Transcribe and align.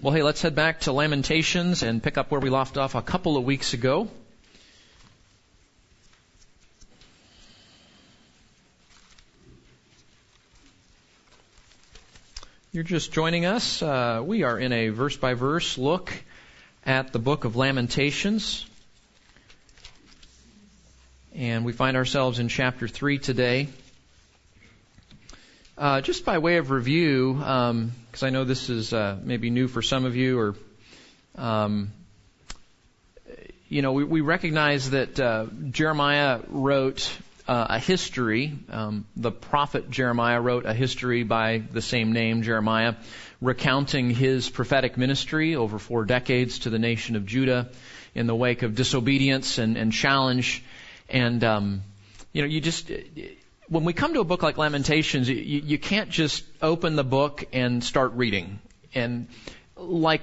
Well, 0.00 0.14
hey, 0.14 0.22
let's 0.22 0.40
head 0.40 0.54
back 0.54 0.78
to 0.82 0.92
Lamentations 0.92 1.82
and 1.82 2.00
pick 2.00 2.18
up 2.18 2.30
where 2.30 2.40
we 2.40 2.50
left 2.50 2.78
off 2.78 2.94
a 2.94 3.02
couple 3.02 3.36
of 3.36 3.42
weeks 3.42 3.74
ago. 3.74 4.08
You're 12.70 12.84
just 12.84 13.10
joining 13.10 13.44
us. 13.44 13.82
Uh, 13.82 14.22
we 14.24 14.44
are 14.44 14.56
in 14.56 14.72
a 14.72 14.90
verse 14.90 15.16
by 15.16 15.34
verse 15.34 15.76
look 15.76 16.12
at 16.86 17.12
the 17.12 17.18
book 17.18 17.44
of 17.44 17.56
Lamentations. 17.56 18.64
And 21.34 21.64
we 21.64 21.72
find 21.72 21.96
ourselves 21.96 22.38
in 22.38 22.46
chapter 22.46 22.86
3 22.86 23.18
today. 23.18 23.66
Uh, 25.78 26.00
just 26.00 26.24
by 26.24 26.38
way 26.38 26.56
of 26.56 26.72
review, 26.72 27.34
because 27.34 27.70
um, 27.70 27.92
I 28.20 28.30
know 28.30 28.42
this 28.42 28.68
is 28.68 28.92
uh, 28.92 29.16
maybe 29.22 29.48
new 29.48 29.68
for 29.68 29.80
some 29.80 30.06
of 30.06 30.16
you, 30.16 30.36
or 30.36 30.54
um, 31.36 31.92
you 33.68 33.80
know, 33.80 33.92
we, 33.92 34.02
we 34.02 34.20
recognize 34.20 34.90
that 34.90 35.20
uh, 35.20 35.46
Jeremiah 35.70 36.40
wrote 36.48 37.16
uh, 37.46 37.66
a 37.70 37.78
history. 37.78 38.58
Um, 38.68 39.06
the 39.14 39.30
prophet 39.30 39.88
Jeremiah 39.88 40.40
wrote 40.40 40.66
a 40.66 40.74
history 40.74 41.22
by 41.22 41.58
the 41.58 41.80
same 41.80 42.12
name, 42.12 42.42
Jeremiah, 42.42 42.96
recounting 43.40 44.10
his 44.10 44.50
prophetic 44.50 44.96
ministry 44.96 45.54
over 45.54 45.78
four 45.78 46.04
decades 46.04 46.58
to 46.60 46.70
the 46.70 46.80
nation 46.80 47.14
of 47.14 47.24
Judah 47.24 47.68
in 48.16 48.26
the 48.26 48.34
wake 48.34 48.64
of 48.64 48.74
disobedience 48.74 49.58
and, 49.58 49.76
and 49.76 49.92
challenge. 49.92 50.64
And 51.08 51.44
um, 51.44 51.82
you 52.32 52.42
know, 52.42 52.48
you 52.48 52.60
just 52.60 52.90
when 53.68 53.84
we 53.84 53.92
come 53.92 54.14
to 54.14 54.20
a 54.20 54.24
book 54.24 54.42
like 54.42 54.58
Lamentations, 54.58 55.28
you, 55.28 55.36
you 55.36 55.78
can't 55.78 56.10
just 56.10 56.44
open 56.62 56.96
the 56.96 57.04
book 57.04 57.44
and 57.52 57.82
start 57.84 58.12
reading. 58.14 58.60
And 58.94 59.28
like 59.76 60.22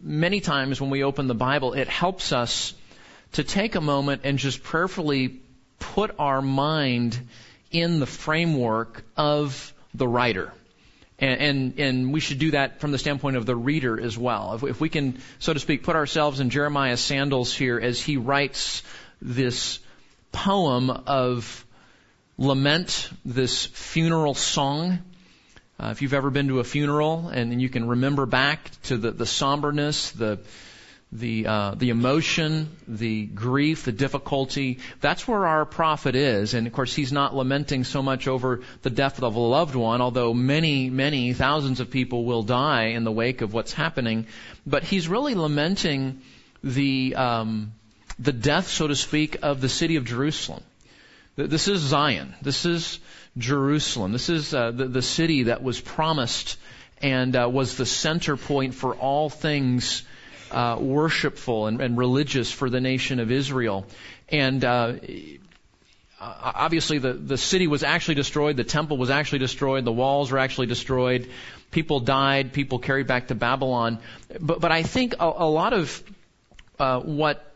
many 0.00 0.40
times 0.40 0.80
when 0.80 0.90
we 0.90 1.04
open 1.04 1.26
the 1.26 1.34
Bible, 1.34 1.74
it 1.74 1.88
helps 1.88 2.32
us 2.32 2.74
to 3.32 3.44
take 3.44 3.74
a 3.74 3.80
moment 3.80 4.22
and 4.24 4.38
just 4.38 4.62
prayerfully 4.62 5.40
put 5.78 6.14
our 6.18 6.42
mind 6.42 7.18
in 7.70 8.00
the 8.00 8.06
framework 8.06 9.04
of 9.16 9.72
the 9.94 10.08
writer. 10.08 10.52
And, 11.18 11.40
and, 11.40 11.78
and, 11.78 12.12
we 12.14 12.20
should 12.20 12.38
do 12.38 12.52
that 12.52 12.80
from 12.80 12.92
the 12.92 12.98
standpoint 12.98 13.36
of 13.36 13.44
the 13.44 13.54
reader 13.54 14.00
as 14.00 14.16
well. 14.16 14.54
If, 14.54 14.62
if 14.62 14.80
we 14.80 14.88
can, 14.88 15.20
so 15.38 15.52
to 15.52 15.60
speak, 15.60 15.82
put 15.82 15.94
ourselves 15.94 16.40
in 16.40 16.48
Jeremiah's 16.48 17.00
sandals 17.00 17.54
here 17.54 17.78
as 17.78 18.00
he 18.00 18.16
writes 18.16 18.82
this 19.20 19.80
poem 20.32 20.88
of 20.88 21.66
lament, 22.40 23.10
this 23.24 23.66
funeral 23.66 24.34
song. 24.34 24.98
Uh, 25.78 25.90
if 25.90 26.02
you've 26.02 26.14
ever 26.14 26.30
been 26.30 26.48
to 26.48 26.58
a 26.58 26.64
funeral 26.64 27.28
and, 27.28 27.60
you 27.60 27.68
can 27.68 27.86
remember 27.86 28.26
back 28.26 28.70
to 28.82 28.96
the, 28.96 29.12
the 29.12 29.26
somberness, 29.26 30.10
the 30.12 30.40
the 31.12 31.44
uh, 31.44 31.74
the 31.74 31.90
emotion, 31.90 32.68
the 32.86 33.26
grief, 33.26 33.84
the 33.84 33.90
difficulty. 33.90 34.78
That's 35.00 35.26
where 35.26 35.44
our 35.44 35.64
prophet 35.64 36.14
is, 36.14 36.54
and 36.54 36.68
of 36.68 36.72
course 36.72 36.94
he's 36.94 37.12
not 37.12 37.34
lamenting 37.34 37.82
so 37.82 38.00
much 38.00 38.28
over 38.28 38.60
the 38.82 38.90
death 38.90 39.20
of 39.20 39.34
a 39.34 39.40
loved 39.40 39.74
one, 39.74 40.00
although 40.00 40.32
many, 40.32 40.88
many 40.88 41.32
thousands 41.32 41.80
of 41.80 41.90
people 41.90 42.24
will 42.24 42.44
die 42.44 42.90
in 42.94 43.02
the 43.02 43.10
wake 43.10 43.40
of 43.42 43.52
what's 43.52 43.72
happening. 43.72 44.26
But 44.64 44.84
he's 44.84 45.08
really 45.08 45.34
lamenting 45.34 46.20
the 46.62 47.16
um, 47.16 47.72
the 48.20 48.32
death, 48.32 48.68
so 48.68 48.86
to 48.86 48.94
speak, 48.94 49.38
of 49.42 49.60
the 49.60 49.68
city 49.68 49.96
of 49.96 50.04
Jerusalem. 50.04 50.62
This 51.36 51.68
is 51.68 51.80
Zion. 51.80 52.34
This 52.42 52.66
is 52.66 52.98
Jerusalem. 53.38 54.12
This 54.12 54.28
is 54.28 54.52
uh, 54.52 54.72
the, 54.72 54.86
the 54.86 55.02
city 55.02 55.44
that 55.44 55.62
was 55.62 55.80
promised 55.80 56.58
and 57.00 57.34
uh, 57.36 57.48
was 57.50 57.76
the 57.76 57.86
center 57.86 58.36
point 58.36 58.74
for 58.74 58.94
all 58.94 59.30
things 59.30 60.02
uh, 60.50 60.76
worshipful 60.80 61.66
and, 61.66 61.80
and, 61.80 61.96
religious 61.96 62.50
for 62.50 62.68
the 62.68 62.80
nation 62.80 63.20
of 63.20 63.30
Israel. 63.30 63.86
And 64.28 64.64
uh, 64.64 64.94
obviously, 66.20 66.98
the, 66.98 67.12
the 67.12 67.38
city 67.38 67.68
was 67.68 67.84
actually 67.84 68.16
destroyed, 68.16 68.56
the 68.56 68.64
temple 68.64 68.96
was 68.98 69.10
actually 69.10 69.38
destroyed, 69.38 69.84
the 69.84 69.92
walls 69.92 70.32
were 70.32 70.38
actually 70.38 70.66
destroyed, 70.66 71.30
people 71.70 72.00
died, 72.00 72.52
people 72.52 72.80
carried 72.80 73.06
back 73.06 73.28
to 73.28 73.36
Babylon. 73.36 74.00
But, 74.40 74.60
but 74.60 74.72
I 74.72 74.82
think 74.82 75.14
a, 75.20 75.24
a 75.24 75.48
lot 75.48 75.72
of 75.72 76.02
uh, 76.80 77.00
what 77.00 77.49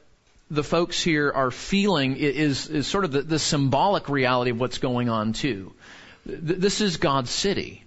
the 0.54 0.64
folks 0.64 1.02
here 1.02 1.30
are 1.34 1.50
feeling 1.50 2.16
is, 2.16 2.68
is 2.68 2.86
sort 2.86 3.04
of 3.04 3.12
the, 3.12 3.22
the 3.22 3.38
symbolic 3.38 4.08
reality 4.08 4.50
of 4.50 4.60
what's 4.60 4.78
going 4.78 5.08
on 5.08 5.32
too. 5.32 5.72
This 6.26 6.80
is 6.80 6.96
God's 6.96 7.30
city. 7.30 7.84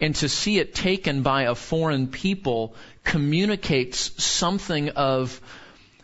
And 0.00 0.14
to 0.16 0.28
see 0.28 0.58
it 0.58 0.74
taken 0.74 1.22
by 1.22 1.42
a 1.42 1.54
foreign 1.54 2.08
people 2.08 2.74
communicates 3.04 4.22
something 4.22 4.90
of 4.90 5.40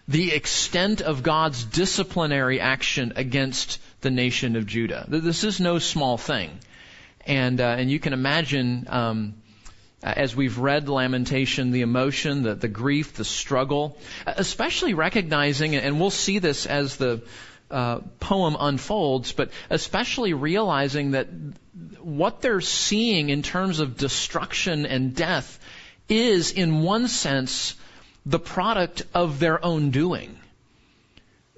the 0.08 0.32
extent 0.32 1.00
of 1.00 1.22
God's 1.22 1.64
disciplinary 1.64 2.60
action 2.60 3.14
against 3.16 3.80
the 4.02 4.10
nation 4.10 4.56
of 4.56 4.66
Judah. 4.66 5.06
This 5.08 5.44
is 5.44 5.60
no 5.60 5.78
small 5.78 6.18
thing. 6.18 6.50
And, 7.24 7.60
uh, 7.60 7.76
and 7.78 7.90
you 7.90 7.98
can 7.98 8.12
imagine, 8.12 8.86
um, 8.88 9.34
uh, 10.06 10.12
as 10.16 10.36
we've 10.36 10.58
read 10.58 10.88
Lamentation, 10.88 11.72
the 11.72 11.80
emotion, 11.80 12.44
the, 12.44 12.54
the 12.54 12.68
grief, 12.68 13.14
the 13.14 13.24
struggle, 13.24 13.98
uh, 14.24 14.34
especially 14.36 14.94
recognizing, 14.94 15.74
and 15.74 15.98
we'll 15.98 16.10
see 16.10 16.38
this 16.38 16.64
as 16.64 16.96
the 16.96 17.22
uh, 17.72 17.98
poem 18.20 18.56
unfolds, 18.60 19.32
but 19.32 19.50
especially 19.68 20.32
realizing 20.32 21.10
that 21.10 21.26
what 21.98 22.40
they're 22.40 22.60
seeing 22.60 23.30
in 23.30 23.42
terms 23.42 23.80
of 23.80 23.96
destruction 23.96 24.86
and 24.86 25.16
death 25.16 25.58
is, 26.08 26.52
in 26.52 26.82
one 26.82 27.08
sense, 27.08 27.74
the 28.24 28.38
product 28.38 29.02
of 29.12 29.40
their 29.40 29.64
own 29.64 29.90
doing. 29.90 30.38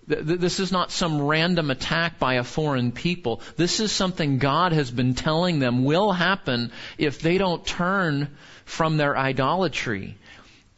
This 0.09 0.59
is 0.59 0.73
not 0.73 0.91
some 0.91 1.21
random 1.21 1.71
attack 1.71 2.19
by 2.19 2.35
a 2.35 2.45
foreign 2.45 2.93
people. 2.93 3.43
This 3.57 3.79
is 3.79 3.93
something 3.93 4.39
God 4.39 4.73
has 4.73 4.91
been 4.91 5.15
telling 5.15 5.59
them 5.59 5.85
will 5.85 6.13
happen 6.13 6.73
if 6.97 7.21
they 7.21 7.37
don't 7.37 7.65
turn 7.65 8.37
from 8.65 8.97
their 8.97 9.17
idolatry. 9.17 10.17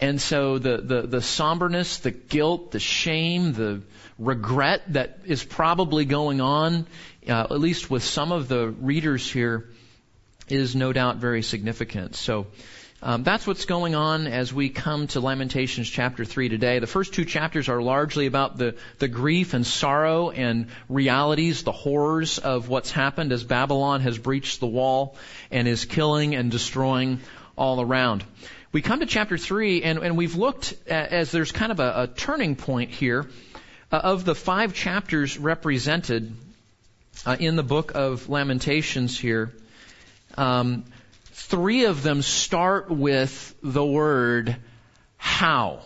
And 0.01 0.21
so 0.21 0.59
the, 0.59 0.79
the, 0.79 1.03
the 1.03 1.23
somberness, 1.23 1.99
the 1.99 2.11
guilt, 2.11 2.73
the 2.73 2.81
shame, 2.81 3.53
the 3.53 3.83
regret 4.19 4.83
that 4.95 5.21
is 5.27 5.45
probably 5.45 6.07
going 6.07 6.41
on, 6.41 6.87
uh, 7.29 7.47
at 7.51 7.61
least 7.61 7.91
with 7.91 8.03
some 8.03 8.33
of 8.33 8.49
the 8.49 8.69
readers 8.69 9.31
here, 9.31 9.69
is 10.49 10.75
no 10.75 10.93
doubt 10.93 11.17
very 11.17 11.43
significant. 11.43 12.17
So 12.17 12.47
um, 13.03 13.23
that's 13.23 13.47
what's 13.47 13.65
going 13.65 13.95
on 13.95 14.27
as 14.27 14.53
we 14.53 14.69
come 14.69 15.07
to 15.09 15.21
Lamentations 15.21 15.89
chapter 15.89 16.27
3 16.27 16.51
today. 16.51 16.81
The 16.81 16.87
first 16.87 17.15
two 17.15 17.25
chapters 17.25 17.71
are 17.71 17.81
largely 17.81 18.27
about 18.27 18.59
the, 18.59 18.75
the 18.99 19.09
grief 19.09 19.55
and 19.55 19.67
sorrow 19.67 20.31
and 20.31 20.67
realities, 20.89 21.63
the 21.63 21.73
horrors 21.73 22.39
of 22.39 22.69
what's 22.69 22.91
happened 22.91 23.33
as 23.33 23.43
Babylon 23.43 24.03
has 24.03 24.19
breached 24.19 24.61
the 24.61 24.67
wall 24.67 25.17
and 25.51 25.67
is 25.67 25.87
killing 25.87 26.35
and 26.35 26.51
destroying 26.51 27.21
all 27.57 27.81
around. 27.81 28.23
We 28.71 28.83
come 28.83 29.01
to 29.01 29.07
chapter 29.07 29.39
3 29.39 29.83
and, 29.83 29.99
and 30.01 30.19
we've 30.19 30.37
looked 30.37 30.75
at, 30.87 31.11
as 31.11 31.31
there's 31.31 31.53
kind 31.53 31.73
of 31.73 31.81
a, 31.81 32.03
a 32.03 32.07
turning 32.07 32.55
point 32.55 32.91
here 32.91 33.27
uh, 33.91 33.97
of 33.97 34.27
the 34.27 34.35
five 34.35 34.75
chapters 34.75 35.39
represented 35.39 36.35
uh, 37.25 37.37
in 37.41 37.57
the 37.57 37.63
book 37.63 37.93
of 37.95 38.29
Lamentations 38.29 39.19
here. 39.19 39.53
Um, 40.37 40.85
three 41.43 41.85
of 41.85 42.03
them 42.03 42.23
start 42.23 42.91
with 42.91 43.55
the 43.63 43.85
word 43.85 44.57
how. 45.17 45.81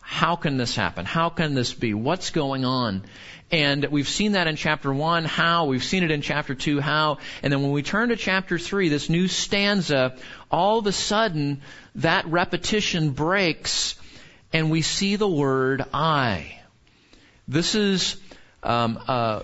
How 0.00 0.36
can 0.36 0.56
this 0.56 0.74
happen? 0.74 1.04
How 1.04 1.30
can 1.30 1.54
this 1.54 1.74
be? 1.74 1.92
What's 1.94 2.30
going 2.30 2.64
on? 2.64 3.02
And 3.50 3.84
we've 3.86 4.08
seen 4.08 4.32
that 4.32 4.46
in 4.46 4.56
chapter 4.56 4.92
1, 4.92 5.24
how. 5.24 5.66
We've 5.66 5.84
seen 5.84 6.02
it 6.02 6.10
in 6.10 6.22
chapter 6.22 6.54
2, 6.54 6.80
how. 6.80 7.18
And 7.42 7.52
then 7.52 7.62
when 7.62 7.72
we 7.72 7.82
turn 7.82 8.08
to 8.08 8.16
chapter 8.16 8.58
3, 8.58 8.88
this 8.88 9.08
new 9.08 9.28
stanza, 9.28 10.16
all 10.50 10.78
of 10.78 10.86
a 10.86 10.92
sudden, 10.92 11.62
that 11.96 12.26
repetition 12.26 13.10
breaks 13.10 13.96
and 14.52 14.70
we 14.70 14.82
see 14.82 15.16
the 15.16 15.28
word 15.28 15.84
I. 15.92 16.60
This 17.46 17.74
is 17.74 18.16
um, 18.62 18.98
uh, 19.06 19.42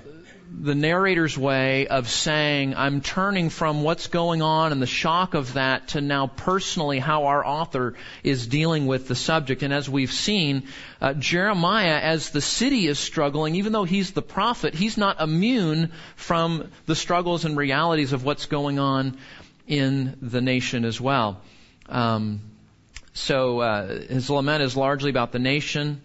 the 0.60 0.74
narrator's 0.74 1.36
way 1.38 1.86
of 1.86 2.08
saying, 2.08 2.74
I'm 2.74 3.00
turning 3.00 3.48
from 3.48 3.82
what's 3.82 4.08
going 4.08 4.42
on 4.42 4.72
and 4.72 4.82
the 4.82 4.86
shock 4.86 5.34
of 5.34 5.54
that 5.54 5.88
to 5.88 6.00
now 6.00 6.26
personally 6.26 6.98
how 6.98 7.24
our 7.24 7.44
author 7.44 7.94
is 8.22 8.46
dealing 8.46 8.86
with 8.86 9.08
the 9.08 9.14
subject. 9.14 9.62
And 9.62 9.72
as 9.72 9.88
we've 9.88 10.12
seen, 10.12 10.64
uh, 11.00 11.14
Jeremiah, 11.14 11.98
as 11.98 12.30
the 12.30 12.40
city 12.40 12.86
is 12.86 12.98
struggling, 12.98 13.56
even 13.56 13.72
though 13.72 13.84
he's 13.84 14.12
the 14.12 14.22
prophet, 14.22 14.74
he's 14.74 14.98
not 14.98 15.20
immune 15.20 15.92
from 16.16 16.70
the 16.86 16.96
struggles 16.96 17.44
and 17.44 17.56
realities 17.56 18.12
of 18.12 18.24
what's 18.24 18.46
going 18.46 18.78
on 18.78 19.16
in 19.66 20.16
the 20.20 20.40
nation 20.40 20.84
as 20.84 21.00
well. 21.00 21.40
Um, 21.88 22.40
so 23.14 23.60
uh, 23.60 23.86
his 24.00 24.28
lament 24.30 24.62
is 24.62 24.76
largely 24.76 25.10
about 25.10 25.32
the 25.32 25.38
nation. 25.38 26.02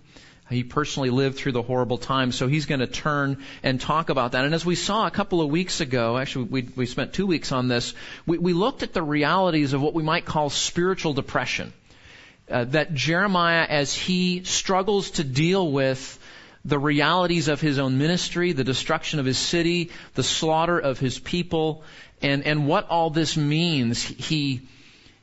He 0.49 0.63
personally 0.63 1.09
lived 1.09 1.37
through 1.37 1.51
the 1.51 1.61
horrible 1.61 1.97
times, 1.97 2.35
so 2.35 2.47
he's 2.47 2.65
going 2.65 2.79
to 2.79 2.87
turn 2.87 3.43
and 3.63 3.81
talk 3.81 4.09
about 4.09 4.31
that. 4.31 4.45
And 4.45 4.53
as 4.53 4.65
we 4.65 4.75
saw 4.75 5.05
a 5.05 5.11
couple 5.11 5.41
of 5.41 5.49
weeks 5.49 5.81
ago, 5.81 6.17
actually 6.17 6.45
we, 6.45 6.61
we 6.75 6.85
spent 6.85 7.13
two 7.13 7.27
weeks 7.27 7.51
on 7.51 7.67
this, 7.67 7.93
we, 8.25 8.37
we 8.37 8.53
looked 8.53 8.81
at 8.81 8.93
the 8.93 9.03
realities 9.03 9.73
of 9.73 9.81
what 9.81 9.93
we 9.93 10.03
might 10.03 10.25
call 10.25 10.49
spiritual 10.49 11.13
depression. 11.13 11.73
uh, 12.49 12.65
that 12.65 12.93
Jeremiah, 12.93 13.65
as 13.67 13.93
he 13.93 14.43
struggles 14.43 15.11
to 15.11 15.23
deal 15.23 15.69
with 15.71 16.19
the 16.63 16.79
realities 16.79 17.47
of 17.47 17.61
his 17.61 17.79
own 17.79 17.97
ministry, 17.97 18.51
the 18.51 18.63
destruction 18.63 19.19
of 19.19 19.25
his 19.25 19.37
city, 19.37 19.91
the 20.15 20.23
slaughter 20.23 20.79
of 20.79 20.99
his 20.99 21.19
people, 21.19 21.83
and, 22.21 22.45
and 22.45 22.67
what 22.67 22.89
all 22.89 23.09
this 23.09 23.37
means, 23.37 24.03
he, 24.03 24.67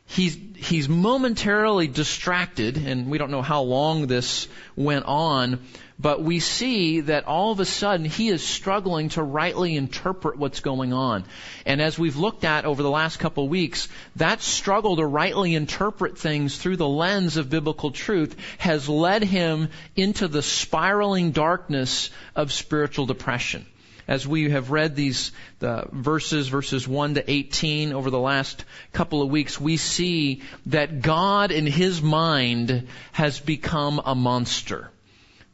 he's, 0.06 0.38
he's 0.56 0.88
momentarily 0.88 1.88
distracted, 1.88 2.76
and 2.76 3.08
we 3.10 3.18
don't 3.18 3.30
know 3.30 3.42
how 3.42 3.62
long 3.62 4.06
this 4.06 4.48
went 4.76 5.04
on, 5.06 5.60
but 5.98 6.22
we 6.22 6.40
see 6.40 7.02
that 7.02 7.26
all 7.26 7.52
of 7.52 7.60
a 7.60 7.64
sudden 7.64 8.04
he 8.04 8.28
is 8.28 8.42
struggling 8.42 9.08
to 9.10 9.22
rightly 9.22 9.76
interpret 9.76 10.36
what's 10.36 10.60
going 10.60 10.92
on. 10.92 11.24
And 11.64 11.80
as 11.80 11.98
we've 11.98 12.16
looked 12.16 12.44
at 12.44 12.64
over 12.64 12.82
the 12.82 12.90
last 12.90 13.18
couple 13.18 13.44
of 13.44 13.50
weeks, 13.50 13.88
that 14.16 14.42
struggle 14.42 14.96
to 14.96 15.06
rightly 15.06 15.54
interpret 15.54 16.18
things 16.18 16.56
through 16.56 16.76
the 16.76 16.88
lens 16.88 17.36
of 17.36 17.48
biblical 17.48 17.90
truth 17.90 18.36
has 18.58 18.88
led 18.88 19.22
him 19.22 19.68
into 19.94 20.28
the 20.28 20.42
spiraling 20.42 21.30
darkness 21.30 22.10
of 22.34 22.52
spiritual 22.52 23.06
depression 23.06 23.66
as 24.06 24.26
we 24.26 24.50
have 24.50 24.70
read 24.70 24.96
these 24.96 25.32
the 25.58 25.86
verses, 25.92 26.48
verses 26.48 26.86
1 26.86 27.14
to 27.14 27.30
18 27.30 27.92
over 27.92 28.10
the 28.10 28.18
last 28.18 28.64
couple 28.92 29.22
of 29.22 29.30
weeks, 29.30 29.60
we 29.60 29.76
see 29.76 30.42
that 30.66 31.00
God 31.00 31.50
in 31.50 31.66
His 31.66 32.02
mind 32.02 32.88
has 33.12 33.40
become 33.40 34.00
a 34.04 34.14
monster. 34.14 34.90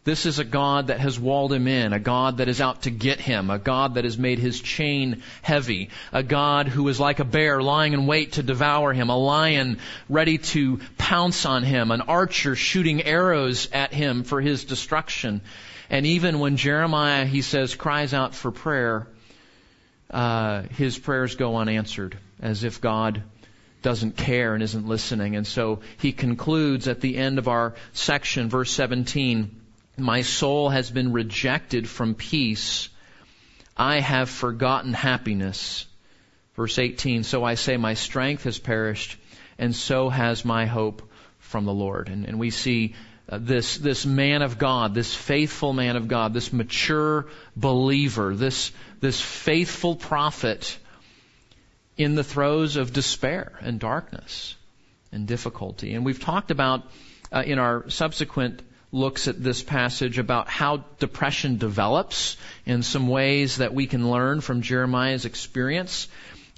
This 0.03 0.25
is 0.25 0.39
a 0.39 0.45
God 0.45 0.87
that 0.87 0.99
has 1.01 1.21
walled 1.21 1.53
him 1.53 1.69
in, 1.69 1.93
a 1.93 1.99
God 1.99 2.39
that 2.39 2.49
is 2.49 2.63
out 2.63 2.83
to 2.83 2.91
get 2.91 3.21
him, 3.21 3.51
a 3.51 3.59
God 3.59 3.95
that 3.95 4.05
has 4.05 4.17
made 4.17 4.39
his 4.39 4.59
chain 4.59 5.23
heavy, 5.43 5.91
a 6.11 6.23
God 6.23 6.69
who 6.69 6.89
is 6.89 6.99
like 6.99 7.21
a 7.21 7.25
bear 7.25 7.61
lying 7.63 7.93
in 7.93 8.07
wait 8.07 8.33
to 8.33 8.43
devour 8.43 8.95
him, 8.95 9.11
a 9.11 9.17
lion 9.17 9.79
ready 10.09 10.39
to 10.39 10.81
pounce 10.97 11.45
on 11.45 11.65
him, 11.65 11.91
an 11.91 12.01
archer 12.01 12.57
shooting 12.57 13.03
arrows 13.03 13.69
at 13.73 13.93
him 13.93 14.25
for 14.25 14.41
his 14.41 14.65
destruction. 14.65 15.43
And 15.91 16.07
even 16.07 16.39
when 16.39 16.57
Jeremiah, 16.57 17.27
he 17.27 17.43
says, 17.43 17.75
cries 17.75 18.15
out 18.15 18.35
for 18.35 18.53
prayer, 18.53 19.09
uh, 20.09 20.63
his 20.63 20.97
prayers 20.97 21.35
go 21.35 21.57
unanswered, 21.57 22.17
as 22.41 22.63
if 22.63 22.81
God 22.81 23.25
doesn't 23.83 24.17
care 24.17 24.55
and 24.55 24.63
isn't 24.63 24.87
listening. 24.87 25.35
And 25.35 25.47
so 25.47 25.81
he 25.99 26.13
concludes 26.13 26.87
at 26.87 27.01
the 27.01 27.17
end 27.17 27.39
of 27.39 27.49
our 27.49 27.75
section, 27.93 28.49
verse 28.49 28.71
17, 28.71 29.61
my 29.97 30.23
soul 30.23 30.69
has 30.69 30.91
been 30.91 31.13
rejected 31.13 31.89
from 31.89 32.15
peace. 32.15 32.89
I 33.77 33.99
have 34.01 34.31
forgotten 34.31 34.93
happiness. 34.93 35.87
Verse 36.55 36.79
18, 36.79 37.25
so 37.25 37.43
I 37.43 37.55
say 37.55 37.77
my 37.77 37.95
strength 37.95 38.45
has 38.45 38.59
perished 38.59 39.17
and 39.59 39.75
so 39.75 40.09
has 40.09 40.45
my 40.45 40.67
hope 40.67 41.11
from 41.39 41.65
the 41.65 41.73
Lord. 41.73 42.09
And, 42.09 42.27
and 42.27 42.39
we 42.39 42.51
see 42.51 42.95
uh, 43.31 43.39
this, 43.41 43.79
this 43.79 44.05
man 44.05 44.43
of 44.43 44.59
God, 44.59 44.93
this 44.93 45.15
faithful 45.15 45.73
man 45.73 45.97
of 45.97 46.09
God, 46.09 46.35
this 46.35 46.53
mature 46.53 47.29
believer, 47.55 48.35
this, 48.35 48.73
this 49.01 49.21
faithful 49.21 49.95
prophet 49.95 50.77
in 51.97 52.17
the 52.17 52.25
throes 52.25 52.77
of 52.77 52.93
despair 52.93 53.53
and 53.61 53.79
darkness 53.79 54.57
and 55.13 55.29
difficulty. 55.29 55.95
And 55.95 56.05
we've 56.05 56.21
talked 56.21 56.51
about 56.51 56.83
uh, 57.31 57.45
in 57.47 57.59
our 57.59 57.89
subsequent 57.89 58.63
looks 58.93 59.29
at 59.29 59.41
this 59.41 59.63
passage 59.63 60.19
about 60.19 60.49
how 60.49 60.85
depression 60.99 61.59
develops 61.59 62.37
in 62.67 62.83
some 62.83 63.07
ways 63.07 63.59
that 63.59 63.73
we 63.73 63.87
can 63.87 64.11
learn 64.11 64.41
from 64.41 64.63
Jeremiah's 64.63 65.25
experience. 65.25 66.09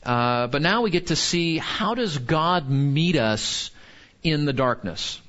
Uh, 0.03 0.47
but 0.47 0.63
now 0.63 0.81
we 0.81 0.91
get 0.91 1.09
to 1.09 1.17
see 1.17 1.59
how 1.59 1.95
does 1.95 2.17
God 2.17 2.71
meet 2.71 3.17
us 3.17 3.71
in 4.23 4.47
the 4.47 4.53
darkness. 4.55 5.21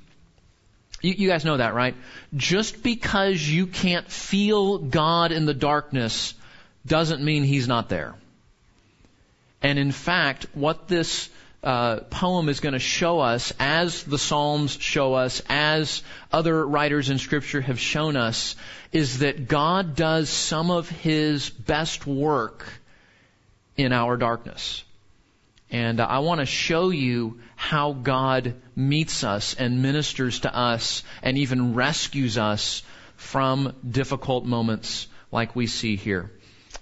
You, 1.03 1.13
you 1.13 1.29
guys 1.29 1.45
know 1.45 1.57
that, 1.57 1.75
right? 1.75 1.95
Just 2.35 2.81
because 2.81 3.47
you 3.47 3.67
can't 3.67 4.09
feel 4.09 4.79
God 4.79 5.31
in 5.31 5.45
the 5.45 5.53
darkness 5.53 6.33
doesn't 6.87 7.23
mean 7.23 7.43
He's 7.43 7.67
not 7.67 7.89
there. 7.89 8.15
And 9.61 9.77
in 9.77 9.91
fact, 9.91 10.47
what 10.53 10.87
this 10.87 11.29
uh, 11.63 11.99
poem 12.09 12.49
is 12.49 12.59
going 12.59 12.73
to 12.73 12.79
show 12.79 13.19
us, 13.19 13.53
as 13.59 14.03
the 14.03 14.17
Psalms 14.17 14.77
show 14.79 15.13
us, 15.13 15.41
as 15.47 16.01
other 16.31 16.65
writers 16.65 17.09
in 17.09 17.19
Scripture 17.19 17.61
have 17.61 17.79
shown 17.79 18.17
us, 18.17 18.55
is 18.91 19.19
that 19.19 19.47
God 19.47 19.95
does 19.95 20.29
some 20.29 20.71
of 20.71 20.89
His 20.89 21.49
best 21.49 22.07
work 22.07 22.65
in 23.77 23.93
our 23.93 24.17
darkness. 24.17 24.83
And 25.73 25.99
uh, 25.99 26.05
I 26.05 26.19
want 26.19 26.39
to 26.39 26.45
show 26.45 26.91
you 26.91 27.39
how 27.55 27.93
God 27.93 28.53
meets 28.75 29.23
us 29.23 29.55
and 29.55 29.81
ministers 29.81 30.41
to 30.41 30.55
us 30.55 31.03
and 31.23 31.35
even 31.39 31.73
rescues 31.73 32.37
us 32.37 32.83
from 33.15 33.75
difficult 33.89 34.45
moments 34.45 35.07
like 35.31 35.55
we 35.55 35.65
see 35.65 35.95
here. 35.95 36.29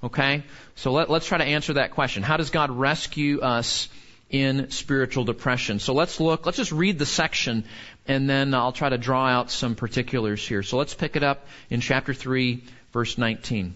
Okay? 0.03 0.43
So 0.75 0.91
let, 0.91 1.09
us 1.09 1.25
try 1.25 1.37
to 1.37 1.45
answer 1.45 1.73
that 1.73 1.91
question. 1.91 2.21
How 2.21 2.35
does 2.35 2.49
God 2.49 2.69
rescue 2.69 3.39
us 3.39 3.87
in 4.29 4.71
spiritual 4.71 5.23
depression? 5.23 5.79
So 5.79 5.93
let's 5.93 6.19
look, 6.19 6.45
let's 6.45 6.57
just 6.57 6.73
read 6.73 6.99
the 6.99 7.05
section 7.05 7.63
and 8.07 8.29
then 8.29 8.53
I'll 8.53 8.73
try 8.73 8.89
to 8.89 8.97
draw 8.97 9.25
out 9.25 9.51
some 9.51 9.75
particulars 9.75 10.45
here. 10.45 10.63
So 10.63 10.75
let's 10.75 10.93
pick 10.93 11.15
it 11.15 11.23
up 11.23 11.47
in 11.69 11.79
chapter 11.79 12.13
3, 12.13 12.61
verse 12.91 13.17
19. 13.17 13.73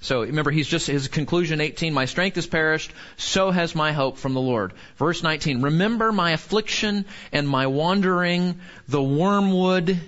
So 0.00 0.22
remember, 0.22 0.50
he's 0.50 0.68
just, 0.68 0.86
his 0.86 1.08
conclusion 1.08 1.60
18, 1.60 1.92
my 1.92 2.04
strength 2.04 2.36
has 2.36 2.46
perished, 2.46 2.92
so 3.16 3.50
has 3.50 3.74
my 3.74 3.92
hope 3.92 4.16
from 4.16 4.34
the 4.34 4.40
Lord. 4.40 4.72
Verse 4.96 5.22
19, 5.22 5.62
remember 5.62 6.12
my 6.12 6.32
affliction 6.32 7.04
and 7.32 7.48
my 7.48 7.66
wandering, 7.66 8.60
the 8.86 9.02
wormwood 9.02 9.98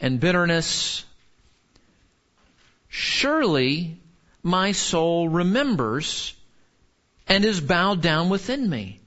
and 0.00 0.20
bitterness. 0.20 1.04
Surely 2.88 3.96
my 4.42 4.72
soul 4.72 5.28
remembers 5.28 6.34
and 7.26 7.44
is 7.44 7.60
bowed 7.60 8.02
down 8.02 8.28
within 8.28 8.68
me. 8.68 9.00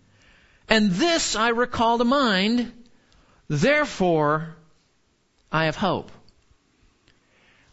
And 0.67 0.91
this 0.91 1.35
I 1.35 1.49
recall 1.49 1.99
to 1.99 2.05
mind, 2.05 2.71
therefore 3.47 4.55
I 5.51 5.65
have 5.65 5.75
hope 5.75 6.11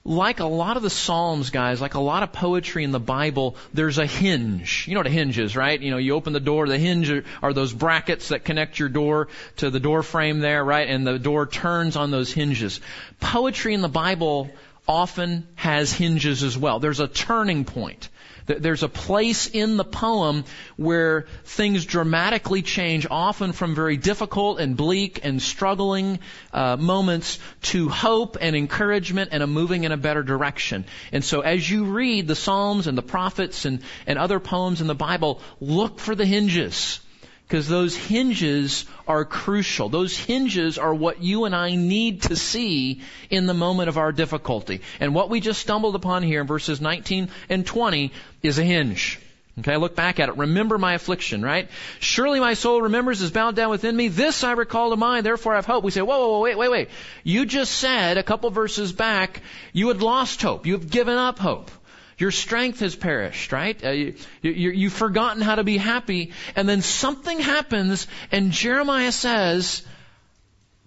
like 0.07 0.39
a 0.39 0.47
lot 0.47 0.77
of 0.77 0.85
the 0.85 0.91
Psalms, 0.91 1.51
guys, 1.51 1.81
like 1.81 1.95
a 1.95 2.01
lot 2.01 2.23
of 2.23 2.33
poetry 2.33 2.85
in 2.85 2.93
the 2.93 3.01
Bible, 3.01 3.57
there's 3.75 3.99
a 3.99 4.07
hinge. 4.07 4.87
You 4.87 4.95
know 4.95 5.01
what 5.01 5.09
a 5.09 5.11
hinge 5.11 5.37
is, 5.37 5.57
right? 5.57 5.81
You 5.81 5.91
know, 5.91 5.97
you 5.97 6.15
open 6.15 6.33
the 6.33 6.41
door, 6.41 6.69
the 6.69 6.79
hinge 6.79 7.11
are, 7.11 7.25
are, 7.43 7.53
those 7.53 7.73
brackets 7.73 8.29
that 8.29 8.45
connect 8.45 8.79
your 8.79 8.89
door 8.89 9.27
to 9.57 9.69
the 9.69 9.81
door 9.81 10.05
frame 10.05 10.39
there, 10.39 10.65
right? 10.65 10.89
And 10.89 11.05
the 11.05 11.19
door 11.19 11.47
turns 11.47 11.97
on 11.97 12.13
those 12.13 12.33
hinges. 12.33 12.81
Poetry 13.19 13.75
in 13.75 13.83
the 13.83 13.89
Bible 13.89 14.49
often 14.89 15.47
has 15.55 15.93
hinges 15.93 16.43
as 16.43 16.57
well. 16.57 16.79
There's 16.79 17.01
a 17.01 17.09
turning 17.09 17.65
point. 17.65 18.09
There's 18.47 18.85
a 18.85 18.89
place 18.89 19.49
in 19.49 19.77
the 19.77 19.85
poem 19.85 20.45
where 20.77 21.27
things 21.45 21.85
dramatically 21.85 22.63
change, 22.63 23.07
often 23.11 23.53
from 23.53 23.75
very 23.75 23.97
difficult 23.97 24.61
and 24.61 24.77
bleak 24.77 25.21
and 25.25 25.43
struggling 25.43 26.21
uh, 26.53 26.77
moments 26.77 27.41
to 27.63 27.89
hope 27.89 28.37
and 28.41 28.55
encouragement 28.55 29.31
and 29.33 29.43
a 29.43 29.49
moving 29.49 29.83
in 29.83 29.91
a 29.91 29.97
better 29.97 30.23
direction. 30.23 30.85
And 31.11 31.25
so 31.25 31.41
as 31.41 31.69
you 31.69 31.87
read 31.87 32.29
the 32.29 32.37
Psalms 32.37 32.87
and 32.87 32.97
the 32.97 33.03
prophets 33.03 33.65
and, 33.65 33.81
and 34.07 34.17
other 34.17 34.39
poems 34.39 34.81
in 34.81 34.87
the 34.87 34.95
Bible, 34.95 35.41
look 35.61 35.99
for 35.99 36.15
the 36.15 36.27
hinges 36.27 37.01
because 37.47 37.69
those 37.69 37.95
hinges 37.95 38.87
are 39.07 39.25
crucial. 39.25 39.89
Those 39.89 40.17
hinges 40.17 40.79
are 40.79 40.93
what 40.93 41.23
you 41.23 41.45
and 41.45 41.55
I 41.55 41.77
need 41.77 42.23
to 42.23 42.35
see 42.35 43.03
in 43.31 43.47
the 43.47 43.55
moment 43.55 43.89
of 43.89 43.99
our 43.99 44.11
difficulty. 44.11 44.81
And 44.99 45.15
what 45.15 45.31
we 45.31 45.41
just 45.41 45.61
stumbled 45.61 45.95
upon 45.95 46.25
here 46.25 46.41
in 46.41 46.47
verses 46.49 46.81
19 46.81 47.29
and 47.49 47.65
20 47.65 48.13
is 48.43 48.59
a 48.59 48.65
hinge. 48.65 49.21
Okay, 49.61 49.77
look 49.77 49.95
back 49.95 50.21
at 50.21 50.29
it. 50.29 50.37
Remember 50.37 50.77
my 50.77 50.95
affliction, 50.95 51.41
right? 51.41 51.71
Surely 51.99 52.41
my 52.41 52.53
soul 52.53 52.83
remembers 52.83 53.23
is 53.23 53.31
bowed 53.31 53.57
down 53.57 53.71
within 53.71 53.97
me. 53.97 54.09
This 54.09 54.45
I 54.45 54.53
recall 54.53 54.91
to 54.91 54.97
mind, 54.97 55.25
therefore 55.25 55.53
I 55.53 55.57
have 55.57 55.67
hope. 55.67 55.83
We 55.83 55.93
say, 55.93 56.03
whoa, 56.03 56.19
whoa, 56.19 56.29
whoa, 56.33 56.41
wait, 56.41 56.59
wait, 56.59 56.71
wait. 56.71 56.89
You 57.25 57.47
just 57.47 57.73
said 57.73 58.19
a 58.19 58.23
couple 58.23 58.51
verses 58.51 58.93
back, 58.93 59.41
you 59.73 59.89
had 59.89 60.03
lost 60.03 60.43
hope. 60.43 60.67
You 60.67 60.75
have 60.75 60.91
given 60.91 61.17
up 61.17 61.39
hope. 61.39 61.71
Your 62.19 62.31
strength 62.31 62.81
has 62.81 62.97
perished, 62.97 63.53
right? 63.53 63.83
Uh, 63.85 63.91
you, 63.91 64.15
you, 64.41 64.71
you've 64.71 64.93
forgotten 64.93 65.43
how 65.43 65.57
to 65.57 65.65
be 65.65 65.77
happy. 65.77 66.33
And 66.55 66.69
then 66.69 66.81
something 66.81 67.39
happens, 67.39 68.07
and 68.33 68.53
Jeremiah 68.53 69.13
says, 69.13 69.83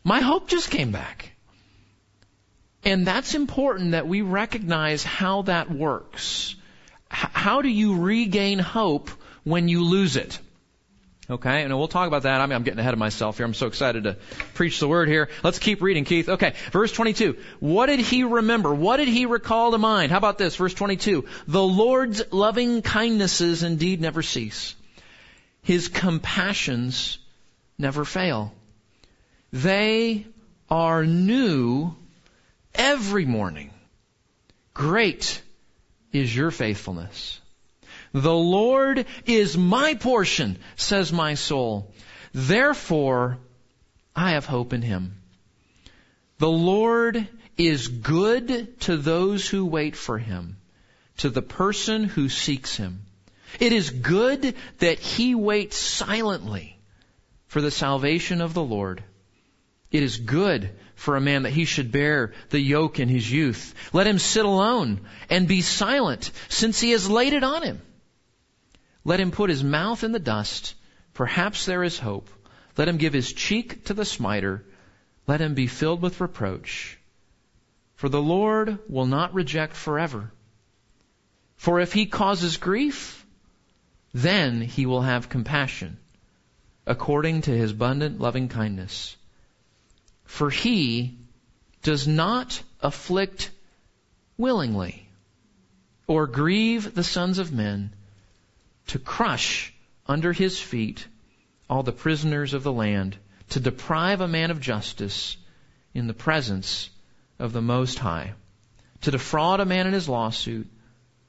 My 0.03 0.21
hope 0.21 0.47
just 0.47 0.71
came 0.71 0.91
back. 0.91 1.33
And 2.83 3.05
that's 3.05 3.35
important 3.35 3.91
that 3.91 4.07
we 4.07 4.21
recognize 4.21 5.03
how 5.03 5.43
that 5.43 5.69
works. 5.69 6.55
H- 7.11 7.29
how 7.33 7.61
do 7.61 7.69
you 7.69 7.99
regain 7.99 8.57
hope 8.57 9.09
when 9.43 9.67
you 9.67 9.83
lose 9.83 10.15
it? 10.15 10.39
Okay, 11.29 11.61
and 11.61 11.77
we'll 11.77 11.87
talk 11.87 12.07
about 12.07 12.23
that. 12.23 12.41
I 12.41 12.45
mean, 12.47 12.55
I'm 12.55 12.63
getting 12.63 12.79
ahead 12.79 12.93
of 12.93 12.99
myself 12.99 13.37
here. 13.37 13.45
I'm 13.45 13.53
so 13.53 13.67
excited 13.67 14.05
to 14.05 14.17
preach 14.55 14.79
the 14.79 14.87
word 14.87 15.07
here. 15.07 15.29
Let's 15.43 15.59
keep 15.59 15.79
reading, 15.83 16.03
Keith. 16.03 16.27
Okay, 16.27 16.55
verse 16.71 16.91
22. 16.91 17.37
What 17.59 17.85
did 17.85 17.99
he 17.99 18.23
remember? 18.23 18.73
What 18.73 18.97
did 18.97 19.09
he 19.09 19.27
recall 19.27 19.71
to 19.71 19.77
mind? 19.77 20.11
How 20.11 20.17
about 20.17 20.39
this? 20.39 20.55
Verse 20.55 20.73
22. 20.73 21.25
The 21.47 21.61
Lord's 21.61 22.23
loving 22.31 22.81
kindnesses 22.81 23.61
indeed 23.61 24.01
never 24.01 24.23
cease. 24.23 24.73
His 25.61 25.87
compassions 25.87 27.19
never 27.77 28.05
fail. 28.05 28.51
They 29.53 30.25
are 30.67 31.05
new 31.05 31.93
every 32.73 33.25
morning. 33.25 33.69
Great 34.73 35.43
is 36.11 36.35
your 36.35 36.49
faithfulness. 36.49 37.39
The 38.13 38.33
Lord 38.33 39.05
is 39.25 39.57
my 39.57 39.95
portion, 39.95 40.57
says 40.75 41.13
my 41.13 41.35
soul. 41.35 41.93
Therefore, 42.33 43.37
I 44.15 44.31
have 44.31 44.45
hope 44.45 44.73
in 44.73 44.81
him. 44.81 45.21
The 46.39 46.49
Lord 46.49 47.27
is 47.57 47.87
good 47.87 48.79
to 48.81 48.97
those 48.97 49.47
who 49.47 49.65
wait 49.65 49.95
for 49.95 50.17
him, 50.17 50.57
to 51.17 51.29
the 51.29 51.41
person 51.41 52.05
who 52.05 52.29
seeks 52.29 52.75
him. 52.75 53.01
It 53.59 53.73
is 53.73 53.89
good 53.89 54.55
that 54.79 54.99
he 54.99 55.35
waits 55.35 55.77
silently 55.77 56.77
for 57.47 57.61
the 57.61 57.71
salvation 57.71 58.41
of 58.41 58.53
the 58.53 58.63
Lord. 58.63 59.03
It 59.91 60.03
is 60.03 60.17
good 60.17 60.69
for 60.95 61.15
a 61.15 61.21
man 61.21 61.43
that 61.43 61.53
he 61.53 61.65
should 61.65 61.91
bear 61.91 62.33
the 62.49 62.59
yoke 62.59 62.99
in 62.99 63.09
his 63.09 63.29
youth. 63.29 63.73
Let 63.91 64.07
him 64.07 64.19
sit 64.19 64.45
alone 64.45 65.01
and 65.29 65.47
be 65.47 65.61
silent, 65.61 66.31
since 66.47 66.79
he 66.79 66.91
has 66.91 67.09
laid 67.09 67.33
it 67.33 67.43
on 67.43 67.63
him. 67.63 67.81
Let 69.03 69.19
him 69.19 69.31
put 69.31 69.49
his 69.49 69.63
mouth 69.63 70.03
in 70.03 70.11
the 70.11 70.19
dust. 70.19 70.75
Perhaps 71.13 71.65
there 71.65 71.83
is 71.83 71.99
hope. 71.99 72.29
Let 72.77 72.87
him 72.87 72.97
give 72.97 73.13
his 73.13 73.33
cheek 73.33 73.85
to 73.85 73.93
the 73.93 74.05
smiter. 74.05 74.65
Let 75.27 75.41
him 75.41 75.53
be 75.53 75.67
filled 75.67 76.01
with 76.01 76.21
reproach. 76.21 76.97
For 77.95 78.09
the 78.09 78.21
Lord 78.21 78.79
will 78.87 79.05
not 79.05 79.33
reject 79.33 79.75
forever. 79.75 80.31
For 81.57 81.79
if 81.79 81.91
he 81.91 82.05
causes 82.05 82.57
grief, 82.57 83.25
then 84.13 84.61
he 84.61 84.85
will 84.85 85.01
have 85.01 85.29
compassion, 85.29 85.97
according 86.85 87.41
to 87.41 87.51
his 87.51 87.71
abundant 87.71 88.19
loving 88.19 88.47
kindness. 88.47 89.17
For 90.23 90.49
he 90.49 91.17
does 91.83 92.07
not 92.07 92.61
afflict 92.81 93.51
willingly 94.37 95.09
or 96.07 96.27
grieve 96.27 96.95
the 96.95 97.03
sons 97.03 97.39
of 97.39 97.51
men 97.51 97.93
to 98.89 98.99
crush 98.99 99.73
under 100.07 100.33
his 100.33 100.59
feet 100.59 101.07
all 101.69 101.83
the 101.83 101.91
prisoners 101.91 102.53
of 102.53 102.63
the 102.63 102.71
land, 102.71 103.15
to 103.49 103.59
deprive 103.59 104.21
a 104.21 104.27
man 104.27 104.51
of 104.51 104.59
justice 104.59 105.37
in 105.93 106.07
the 106.07 106.13
presence 106.13 106.89
of 107.37 107.53
the 107.53 107.61
Most 107.61 107.99
High, 107.99 108.33
to 109.01 109.11
defraud 109.11 109.59
a 109.59 109.65
man 109.65 109.87
in 109.87 109.93
his 109.93 110.09
lawsuit. 110.09 110.67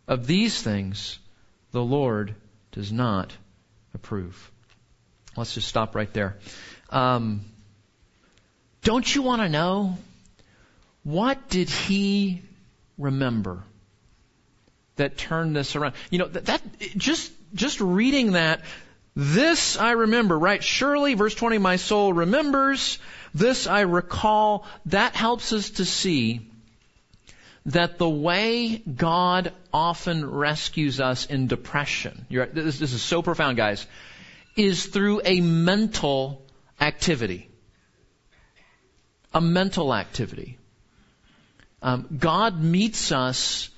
Of 0.09 0.27
these 0.27 0.61
things 0.61 1.19
the 1.71 1.83
Lord 1.83 2.35
does 2.73 2.91
not 2.91 3.33
approve. 3.95 4.51
Let's 5.37 5.55
just 5.55 5.69
stop 5.69 5.95
right 5.95 6.13
there. 6.13 6.37
Um, 6.89 7.45
don't 8.83 9.15
you 9.15 9.23
want 9.23 9.43
to 9.43 9.49
know? 9.49 9.97
What 11.05 11.49
did 11.49 11.71
he 11.71 12.43
remember 12.99 13.63
that 14.97 15.17
turned 15.17 15.55
this 15.55 15.77
around? 15.77 15.95
You 16.11 16.19
know, 16.19 16.29
that, 16.29 16.47
that 16.47 16.63
just, 16.97 17.31
just 17.55 17.81
reading 17.81 18.33
that, 18.33 18.63
this 19.17 19.77
I 19.77 19.93
remember, 19.93 20.39
right? 20.39 20.63
Surely, 20.63 21.15
verse 21.15 21.35
20, 21.35 21.59
my 21.59 21.77
soul 21.77 22.13
remembers. 22.13 22.99
This 23.35 23.67
I 23.67 23.81
recall. 23.81 24.65
That 24.87 25.15
helps 25.15 25.53
us 25.53 25.71
to 25.71 25.85
see 25.85 26.49
that 27.67 27.99
the 27.99 28.09
way 28.09 28.79
God 28.79 29.53
often 29.73 30.29
rescues 30.29 31.01
us 31.01 31.27
in 31.27 31.47
depression, 31.47 32.27
this, 32.31 32.79
this 32.79 32.93
is 32.93 33.03
so 33.03 33.21
profound, 33.21 33.57
guys, 33.57 33.87
is 34.57 34.87
through 34.87 35.21
a 35.25 35.41
mental 35.41 36.43
activity 36.81 37.51
a 39.33 39.41
mental 39.41 39.95
activity. 39.95 40.59
Um, 41.83 42.07
God 42.19 42.61
meets 42.61 43.13
us 43.13 43.70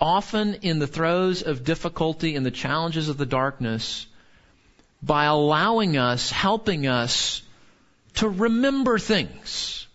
often 0.00 0.54
in 0.62 0.78
the 0.78 0.86
throes 0.86 1.42
of 1.42 1.64
difficulty 1.64 2.36
and 2.36 2.44
the 2.44 2.50
challenges 2.50 3.08
of 3.08 3.16
the 3.16 3.26
darkness 3.26 4.06
by 5.02 5.24
allowing 5.24 5.96
us, 5.96 6.30
helping 6.30 6.86
us 6.86 7.42
to 8.14 8.28
remember 8.28 8.98
things. 8.98 9.86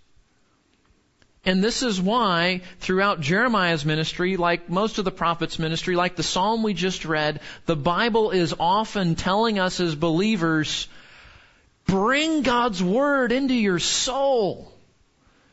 And 1.43 1.63
this 1.63 1.81
is 1.81 2.00
why 2.00 2.62
throughout 2.79 3.20
Jeremiah's 3.20 3.84
ministry, 3.84 4.38
like 4.38 4.70
most 4.70 5.00
of 5.00 5.05
the 5.05 5.12
prophets' 5.12 5.58
ministry, 5.58 5.96
like 5.96 6.15
the 6.15 6.24
psalm 6.24 6.62
we 6.62 6.75
just 6.75 7.03
read, 7.03 7.39
the 7.65 7.75
Bible 7.75 8.29
is 8.29 8.53
often 8.60 9.15
telling 9.15 9.58
us 9.58 9.79
as 9.79 9.96
believers, 9.96 10.88
bring 11.86 12.43
God's 12.43 12.84
word 12.84 13.31
into 13.31 13.55
your 13.55 13.79
soul. 13.79 14.71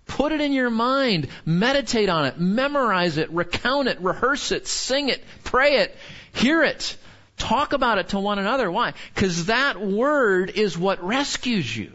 Put 0.08 0.32
it 0.32 0.40
in 0.40 0.52
your 0.52 0.70
mind. 0.70 1.28
Meditate 1.44 2.08
on 2.08 2.24
it. 2.24 2.40
Memorize 2.40 3.18
it. 3.18 3.30
Recount 3.30 3.86
it. 3.86 4.00
Rehearse 4.00 4.50
it. 4.50 4.66
Sing 4.66 5.10
it. 5.10 5.22
Pray 5.44 5.76
it. 5.76 5.94
Hear 6.32 6.64
it. 6.64 6.96
Talk 7.36 7.72
about 7.72 7.98
it 7.98 8.08
to 8.08 8.18
one 8.18 8.40
another. 8.40 8.68
Why? 8.68 8.94
Because 9.14 9.46
that 9.46 9.80
word 9.80 10.50
is 10.50 10.76
what 10.76 11.04
rescues 11.04 11.76
you. 11.76 11.92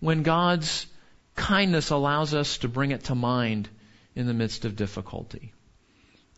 When 0.00 0.22
God's 0.22 0.86
kindness 1.36 1.90
allows 1.90 2.34
us 2.34 2.58
to 2.58 2.68
bring 2.68 2.90
it 2.90 3.04
to 3.04 3.14
mind 3.14 3.68
in 4.14 4.26
the 4.26 4.34
midst 4.34 4.64
of 4.64 4.76
difficulty. 4.76 5.52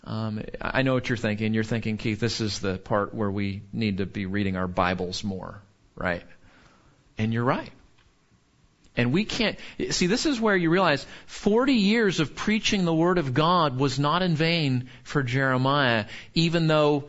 Um, 0.05 0.43
I 0.61 0.83
know 0.83 0.95
what 0.95 1.09
you're 1.09 1.16
thinking. 1.16 1.52
You're 1.55 1.64
thinking, 1.64 1.97
Keith, 1.97 2.21
this 2.21 2.40
is 2.40 2.61
the 2.61 2.78
part 2.78 3.12
where 3.12 3.31
we 3.31 3.62
need 3.73 3.99
to 3.99 4.07
be 4.07 4.26
reading 4.26 4.57
our 4.57 4.69
Bibles 4.69 5.25
more, 5.25 5.61
right? 5.97 6.23
And 7.19 7.33
you're 7.33 7.43
right. 7.43 7.73
And 8.97 9.12
we 9.12 9.25
can't, 9.25 9.59
see, 9.91 10.07
this 10.07 10.26
is 10.26 10.41
where 10.41 10.57
you 10.57 10.71
realize 10.71 11.07
40 11.26 11.75
years 11.75 12.21
of 12.21 12.35
preaching 12.35 12.85
the 12.85 12.95
Word 12.95 13.19
of 13.19 13.35
God 13.35 13.79
was 13.79 13.99
not 13.99 14.23
in 14.23 14.35
vain 14.35 14.88
for 15.03 15.23
Jeremiah, 15.23 16.07
even 16.35 16.67
though 16.67 17.05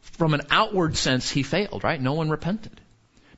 from 0.00 0.34
an 0.34 0.42
outward 0.50 0.96
sense 0.96 1.30
he 1.30 1.42
failed, 1.42 1.84
right? 1.84 2.00
No 2.00 2.14
one 2.14 2.30
repented. 2.30 2.80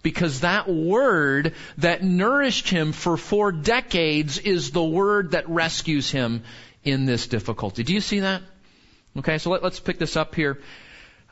Because 0.03 0.41
that 0.41 0.69
Word 0.69 1.55
that 1.79 2.03
nourished 2.03 2.69
him 2.69 2.93
for 2.93 3.17
four 3.17 3.53
decades 3.53 4.39
is 4.39 4.71
the 4.71 4.85
Word 4.85 5.33
that 5.33 5.49
rescues 5.49 6.11
him 6.11 6.45
in 6.85 7.05
this 7.05 7.27
difficulty. 7.27 7.83
Do 7.83 7.93
you 7.93 8.01
see 8.01 8.21
that? 8.21 8.43
Okay, 9.19 9.39
so 9.39 9.51
let, 9.51 9.65
us 9.65 9.81
pick 9.81 9.99
this 9.99 10.17
up 10.17 10.35
here. 10.35 10.61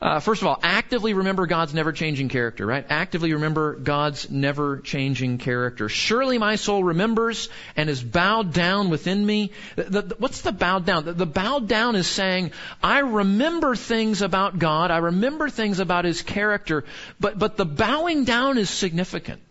Uh, 0.01 0.21
first 0.21 0.43
of 0.43 0.49
all, 0.49 0.61
actively 0.63 1.13
remember 1.13 1.47
God's 1.47 1.75
never 1.75 1.91
changing 1.91 2.29
character, 2.29 2.65
right? 2.65 2.87
Actively 2.89 3.33
remember 3.33 3.75
God's 3.75 4.31
never 4.31 4.79
changing 4.79 5.39
character. 5.39 5.89
Surely 5.89 6.39
my 6.39 6.55
soul 6.55 6.85
remembers 6.85 7.49
and 7.77 7.91
is 7.91 8.01
bowed 8.01 8.53
down 8.53 8.91
within 8.91 9.25
me. 9.27 9.51
The, 9.75 10.03
the, 10.03 10.17
what's 10.19 10.43
the 10.43 10.53
bowed 10.53 10.87
down? 10.87 11.05
The, 11.05 11.15
the 11.15 11.27
bowed 11.27 11.67
down 11.67 11.97
is 11.97 12.07
saying, 12.07 12.53
I 12.81 13.01
remember 13.01 13.75
things 13.75 14.23
about 14.23 14.61
God, 14.61 14.93
I 14.93 14.99
remember 14.99 15.51
things 15.51 15.81
about 15.81 16.05
His 16.05 16.23
character, 16.23 16.85
but, 17.19 17.37
but 17.37 17.57
the 17.57 17.67
bowing 17.67 18.23
down 18.23 18.57
is 18.57 18.71
significant. 18.71 19.43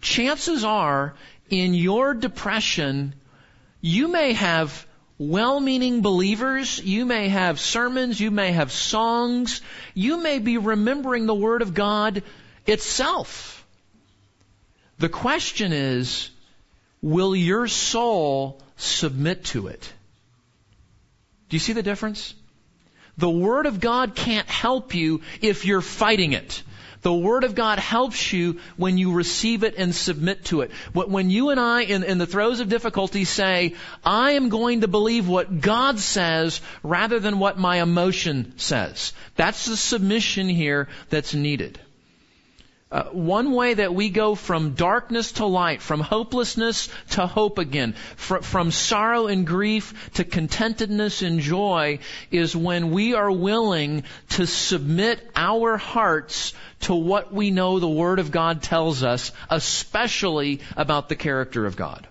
Chances 0.00 0.64
are, 0.64 1.14
in 1.50 1.74
your 1.74 2.14
depression, 2.14 3.14
you 3.82 4.08
may 4.08 4.32
have 4.32 4.86
well-meaning 5.18 6.00
believers, 6.00 6.80
you 6.82 7.04
may 7.04 7.28
have 7.28 7.58
sermons, 7.58 8.20
you 8.20 8.30
may 8.30 8.52
have 8.52 8.70
songs, 8.70 9.60
you 9.94 10.22
may 10.22 10.38
be 10.38 10.58
remembering 10.58 11.26
the 11.26 11.34
Word 11.34 11.62
of 11.62 11.74
God 11.74 12.22
itself. 12.66 13.66
The 14.98 15.08
question 15.08 15.72
is, 15.72 16.30
will 17.02 17.34
your 17.34 17.66
soul 17.66 18.60
submit 18.76 19.44
to 19.46 19.66
it? 19.68 19.92
Do 21.48 21.56
you 21.56 21.60
see 21.60 21.72
the 21.72 21.82
difference? 21.82 22.34
The 23.16 23.30
Word 23.30 23.66
of 23.66 23.80
God 23.80 24.14
can't 24.14 24.48
help 24.48 24.94
you 24.94 25.22
if 25.40 25.66
you're 25.66 25.80
fighting 25.80 26.32
it. 26.32 26.62
The 27.02 27.12
Word 27.12 27.44
of 27.44 27.54
God 27.54 27.78
helps 27.78 28.32
you 28.32 28.60
when 28.76 28.98
you 28.98 29.12
receive 29.12 29.62
it 29.62 29.74
and 29.76 29.94
submit 29.94 30.44
to 30.46 30.62
it. 30.62 30.72
When 30.92 31.30
you 31.30 31.50
and 31.50 31.60
I, 31.60 31.82
in, 31.82 32.02
in 32.02 32.18
the 32.18 32.26
throes 32.26 32.60
of 32.60 32.68
difficulty, 32.68 33.24
say, 33.24 33.74
I 34.04 34.32
am 34.32 34.48
going 34.48 34.80
to 34.80 34.88
believe 34.88 35.28
what 35.28 35.60
God 35.60 35.98
says 35.98 36.60
rather 36.82 37.20
than 37.20 37.38
what 37.38 37.58
my 37.58 37.80
emotion 37.80 38.54
says. 38.56 39.12
That's 39.36 39.66
the 39.66 39.76
submission 39.76 40.48
here 40.48 40.88
that's 41.08 41.34
needed. 41.34 41.78
Uh, 42.90 43.04
one 43.12 43.52
way 43.52 43.74
that 43.74 43.94
we 43.94 44.08
go 44.08 44.34
from 44.34 44.72
darkness 44.72 45.32
to 45.32 45.44
light, 45.44 45.82
from 45.82 46.00
hopelessness 46.00 46.88
to 47.10 47.26
hope 47.26 47.58
again, 47.58 47.94
fr- 48.16 48.38
from 48.38 48.70
sorrow 48.70 49.26
and 49.26 49.46
grief 49.46 50.10
to 50.14 50.24
contentedness 50.24 51.20
and 51.20 51.40
joy, 51.40 51.98
is 52.30 52.56
when 52.56 52.90
we 52.90 53.14
are 53.14 53.30
willing 53.30 54.04
to 54.30 54.46
submit 54.46 55.20
our 55.36 55.76
hearts 55.76 56.54
to 56.80 56.94
what 56.94 57.30
we 57.30 57.50
know 57.50 57.78
the 57.78 57.86
Word 57.86 58.20
of 58.20 58.30
God 58.30 58.62
tells 58.62 59.02
us, 59.02 59.32
especially 59.50 60.60
about 60.74 61.10
the 61.10 61.16
character 61.16 61.66
of 61.66 61.76
God. 61.76 62.06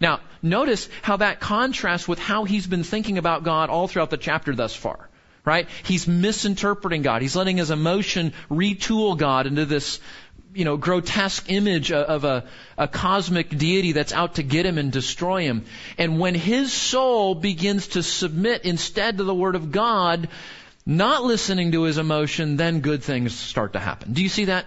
Now, 0.00 0.20
notice 0.42 0.88
how 1.02 1.18
that 1.18 1.40
contrasts 1.40 2.08
with 2.08 2.18
how 2.18 2.44
he's 2.44 2.66
been 2.66 2.84
thinking 2.84 3.18
about 3.18 3.44
God 3.44 3.68
all 3.68 3.86
throughout 3.86 4.10
the 4.10 4.16
chapter 4.16 4.54
thus 4.54 4.74
far 4.74 5.10
right? 5.44 5.68
He's 5.82 6.06
misinterpreting 6.08 7.02
God. 7.02 7.22
He's 7.22 7.36
letting 7.36 7.58
his 7.58 7.70
emotion 7.70 8.32
retool 8.50 9.16
God 9.16 9.46
into 9.46 9.66
this 9.66 10.00
you 10.54 10.64
know, 10.64 10.76
grotesque 10.76 11.50
image 11.50 11.90
of 11.90 12.24
a, 12.24 12.44
a 12.78 12.86
cosmic 12.86 13.50
deity 13.50 13.92
that's 13.92 14.12
out 14.12 14.36
to 14.36 14.42
get 14.42 14.64
him 14.64 14.78
and 14.78 14.92
destroy 14.92 15.42
him. 15.42 15.64
And 15.98 16.20
when 16.20 16.34
his 16.34 16.72
soul 16.72 17.34
begins 17.34 17.88
to 17.88 18.02
submit 18.02 18.64
instead 18.64 19.18
to 19.18 19.24
the 19.24 19.34
Word 19.34 19.56
of 19.56 19.72
God, 19.72 20.28
not 20.86 21.24
listening 21.24 21.72
to 21.72 21.82
his 21.82 21.98
emotion, 21.98 22.56
then 22.56 22.80
good 22.80 23.02
things 23.02 23.34
start 23.34 23.72
to 23.72 23.80
happen. 23.80 24.12
Do 24.12 24.22
you 24.22 24.28
see 24.28 24.46
that? 24.46 24.66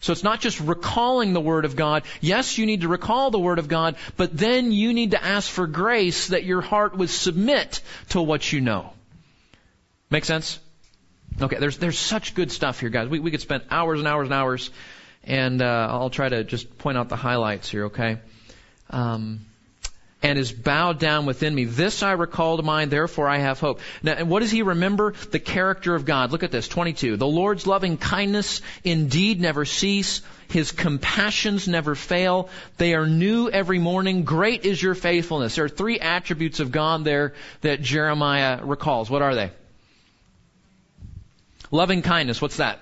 So 0.00 0.12
it's 0.12 0.24
not 0.24 0.40
just 0.40 0.58
recalling 0.60 1.32
the 1.32 1.40
Word 1.40 1.64
of 1.64 1.76
God. 1.76 2.04
Yes, 2.20 2.58
you 2.58 2.66
need 2.66 2.80
to 2.80 2.88
recall 2.88 3.30
the 3.30 3.38
Word 3.38 3.58
of 3.58 3.68
God, 3.68 3.96
but 4.16 4.36
then 4.36 4.72
you 4.72 4.92
need 4.94 5.12
to 5.12 5.22
ask 5.22 5.48
for 5.48 5.66
grace 5.66 6.28
that 6.28 6.44
your 6.44 6.62
heart 6.62 6.96
would 6.96 7.10
submit 7.10 7.82
to 8.08 8.20
what 8.20 8.50
you 8.50 8.60
know. 8.60 8.94
Make 10.10 10.24
sense? 10.24 10.58
Okay, 11.40 11.56
there's, 11.58 11.78
there's 11.78 11.98
such 11.98 12.34
good 12.34 12.50
stuff 12.50 12.80
here, 12.80 12.90
guys. 12.90 13.08
We, 13.08 13.20
we 13.20 13.30
could 13.30 13.40
spend 13.40 13.62
hours 13.70 14.00
and 14.00 14.08
hours 14.08 14.26
and 14.26 14.34
hours, 14.34 14.70
and 15.22 15.62
uh, 15.62 15.88
I'll 15.90 16.10
try 16.10 16.28
to 16.28 16.42
just 16.42 16.78
point 16.78 16.98
out 16.98 17.08
the 17.08 17.16
highlights 17.16 17.70
here, 17.70 17.86
okay? 17.86 18.18
Um, 18.90 19.46
and 20.22 20.36
is 20.36 20.52
bowed 20.52 20.98
down 20.98 21.26
within 21.26 21.54
me. 21.54 21.64
This 21.64 22.02
I 22.02 22.12
recall 22.12 22.56
to 22.56 22.62
mind, 22.64 22.90
therefore 22.90 23.28
I 23.28 23.38
have 23.38 23.60
hope. 23.60 23.80
Now, 24.02 24.12
and 24.12 24.28
what 24.28 24.40
does 24.40 24.50
he 24.50 24.62
remember? 24.62 25.12
The 25.12 25.38
character 25.38 25.94
of 25.94 26.04
God. 26.04 26.32
Look 26.32 26.42
at 26.42 26.50
this, 26.50 26.66
22. 26.66 27.16
The 27.16 27.26
Lord's 27.26 27.66
loving 27.66 27.96
kindness 27.96 28.60
indeed 28.82 29.40
never 29.40 29.64
cease. 29.64 30.22
His 30.48 30.72
compassions 30.72 31.68
never 31.68 31.94
fail. 31.94 32.50
They 32.76 32.94
are 32.94 33.06
new 33.06 33.48
every 33.48 33.78
morning. 33.78 34.24
Great 34.24 34.66
is 34.66 34.82
your 34.82 34.96
faithfulness. 34.96 35.54
There 35.54 35.64
are 35.64 35.68
three 35.70 36.00
attributes 36.00 36.58
of 36.58 36.72
God 36.72 37.04
there 37.04 37.34
that 37.60 37.80
Jeremiah 37.80 38.60
recalls. 38.62 39.08
What 39.08 39.22
are 39.22 39.36
they? 39.36 39.52
Loving 41.70 42.02
kindness. 42.02 42.40
What's 42.42 42.56
that? 42.56 42.80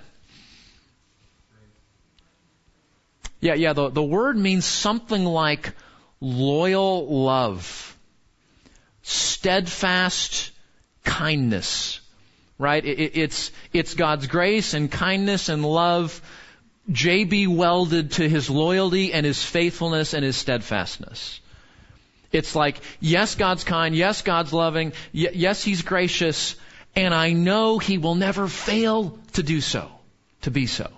Yeah, 3.40 3.54
yeah, 3.54 3.72
the, 3.72 3.90
the 3.90 4.02
word 4.02 4.36
means 4.36 4.64
something 4.64 5.24
like 5.24 5.72
loyal 6.20 7.06
love, 7.24 7.96
steadfast 9.02 10.50
kindness, 11.04 12.00
right? 12.58 12.84
It, 12.84 12.98
it, 12.98 13.16
it's, 13.16 13.52
it's 13.72 13.94
God's 13.94 14.26
grace 14.26 14.74
and 14.74 14.90
kindness 14.90 15.48
and 15.48 15.64
love 15.64 16.20
JB 16.90 17.48
welded 17.48 18.12
to 18.12 18.28
his 18.28 18.50
loyalty 18.50 19.12
and 19.12 19.24
his 19.24 19.42
faithfulness 19.42 20.14
and 20.14 20.24
his 20.24 20.36
steadfastness. 20.36 21.40
It's 22.32 22.54
like, 22.54 22.80
yes, 23.00 23.34
God's 23.36 23.64
kind, 23.64 23.94
yes, 23.94 24.22
God's 24.22 24.52
loving, 24.52 24.92
y- 25.14 25.30
yes, 25.32 25.62
He's 25.64 25.82
gracious, 25.82 26.56
and 27.04 27.14
I 27.14 27.32
know 27.32 27.78
He 27.78 27.98
will 27.98 28.14
never 28.14 28.48
fail 28.48 29.18
to 29.34 29.42
do 29.42 29.60
so, 29.60 29.90
to 30.42 30.50
be 30.50 30.66
so. 30.66 30.90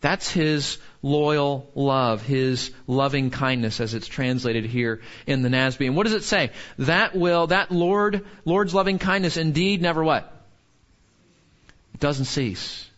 That's 0.00 0.30
His 0.30 0.78
loyal 1.02 1.68
love, 1.74 2.22
his 2.22 2.70
loving 2.86 3.30
kindness 3.30 3.80
as 3.80 3.94
it's 3.94 4.06
translated 4.06 4.64
here 4.64 5.00
in 5.26 5.42
the 5.42 5.48
NASB. 5.48 5.86
And 5.86 5.96
what 5.96 6.04
does 6.04 6.14
it 6.14 6.22
say? 6.22 6.50
That 6.78 7.16
will, 7.16 7.48
that 7.48 7.72
Lord, 7.72 8.24
Lord's 8.44 8.72
loving 8.72 8.98
kindness 8.98 9.36
indeed 9.36 9.82
never 9.82 10.02
what? 10.02 10.32
It 11.94 12.00
doesn't 12.00 12.26
cease. 12.26 12.88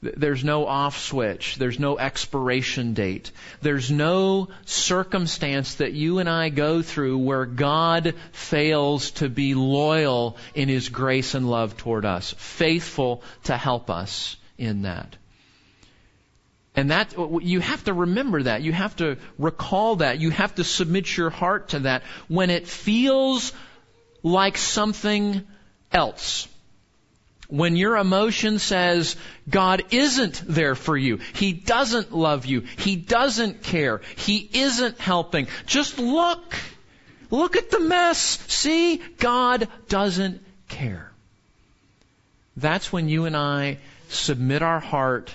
There's 0.00 0.44
no 0.44 0.66
off 0.66 0.96
switch. 0.98 1.56
There's 1.56 1.80
no 1.80 1.98
expiration 1.98 2.94
date. 2.94 3.32
There's 3.62 3.90
no 3.90 4.48
circumstance 4.64 5.76
that 5.76 5.92
you 5.92 6.20
and 6.20 6.28
I 6.28 6.50
go 6.50 6.82
through 6.82 7.18
where 7.18 7.46
God 7.46 8.14
fails 8.30 9.10
to 9.12 9.28
be 9.28 9.54
loyal 9.54 10.36
in 10.54 10.68
His 10.68 10.88
grace 10.88 11.34
and 11.34 11.50
love 11.50 11.76
toward 11.76 12.04
us, 12.04 12.32
faithful 12.38 13.24
to 13.44 13.56
help 13.56 13.90
us 13.90 14.36
in 14.56 14.82
that. 14.82 15.16
And 16.76 16.92
that, 16.92 17.14
you 17.42 17.58
have 17.58 17.82
to 17.84 17.92
remember 17.92 18.44
that. 18.44 18.62
You 18.62 18.72
have 18.72 18.94
to 18.96 19.16
recall 19.36 19.96
that. 19.96 20.20
You 20.20 20.30
have 20.30 20.54
to 20.56 20.64
submit 20.64 21.16
your 21.16 21.30
heart 21.30 21.70
to 21.70 21.80
that 21.80 22.04
when 22.28 22.50
it 22.50 22.68
feels 22.68 23.52
like 24.22 24.56
something 24.56 25.44
else. 25.90 26.46
When 27.48 27.76
your 27.76 27.96
emotion 27.96 28.58
says 28.58 29.16
God 29.48 29.82
isn't 29.90 30.42
there 30.46 30.74
for 30.74 30.96
you, 30.96 31.18
He 31.34 31.52
doesn't 31.54 32.14
love 32.14 32.44
you, 32.44 32.60
He 32.60 32.96
doesn't 32.96 33.62
care, 33.62 34.02
He 34.16 34.48
isn't 34.52 34.98
helping, 34.98 35.48
just 35.66 35.98
look. 35.98 36.54
Look 37.30 37.56
at 37.56 37.70
the 37.70 37.80
mess. 37.80 38.18
See? 38.48 39.02
God 39.18 39.68
doesn't 39.88 40.42
care. 40.68 41.10
That's 42.56 42.92
when 42.92 43.08
you 43.08 43.26
and 43.26 43.36
I 43.36 43.78
submit 44.08 44.62
our 44.62 44.80
heart 44.80 45.34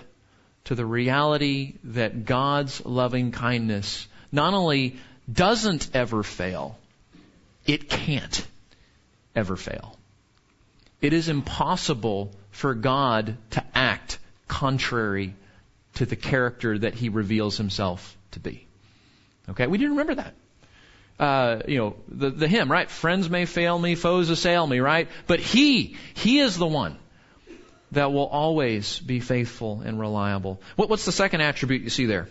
to 0.65 0.75
the 0.75 0.85
reality 0.85 1.75
that 1.83 2.25
God's 2.25 2.83
loving 2.85 3.31
kindness 3.31 4.07
not 4.31 4.53
only 4.53 4.97
doesn't 5.31 5.89
ever 5.93 6.23
fail, 6.23 6.77
it 7.65 7.89
can't 7.89 8.45
ever 9.35 9.55
fail. 9.55 9.97
It 11.03 11.11
is 11.11 11.27
impossible 11.27 12.31
for 12.51 12.73
God 12.73 13.37
to 13.51 13.63
act 13.75 14.19
contrary 14.47 15.35
to 15.95 16.05
the 16.05 16.15
character 16.15 16.79
that 16.79 16.93
he 16.93 17.09
reveals 17.09 17.57
himself 17.57 18.17
to 18.31 18.39
be. 18.39 18.65
Okay, 19.49 19.67
we 19.67 19.77
didn't 19.77 19.97
remember 19.97 20.15
that. 20.15 20.33
Uh, 21.19 21.61
you 21.67 21.77
know, 21.77 21.95
the, 22.07 22.29
the 22.29 22.47
hymn, 22.47 22.71
right? 22.71 22.89
Friends 22.89 23.29
may 23.29 23.45
fail 23.45 23.77
me, 23.77 23.95
foes 23.95 24.29
assail 24.29 24.65
me, 24.65 24.79
right? 24.79 25.09
But 25.27 25.41
he, 25.41 25.97
he 26.13 26.39
is 26.39 26.57
the 26.57 26.65
one 26.65 26.97
that 27.91 28.13
will 28.13 28.27
always 28.27 28.97
be 28.97 29.19
faithful 29.19 29.81
and 29.81 29.99
reliable. 29.99 30.61
What, 30.77 30.89
what's 30.89 31.03
the 31.03 31.11
second 31.11 31.41
attribute 31.41 31.81
you 31.81 31.89
see 31.89 32.05
there? 32.05 32.29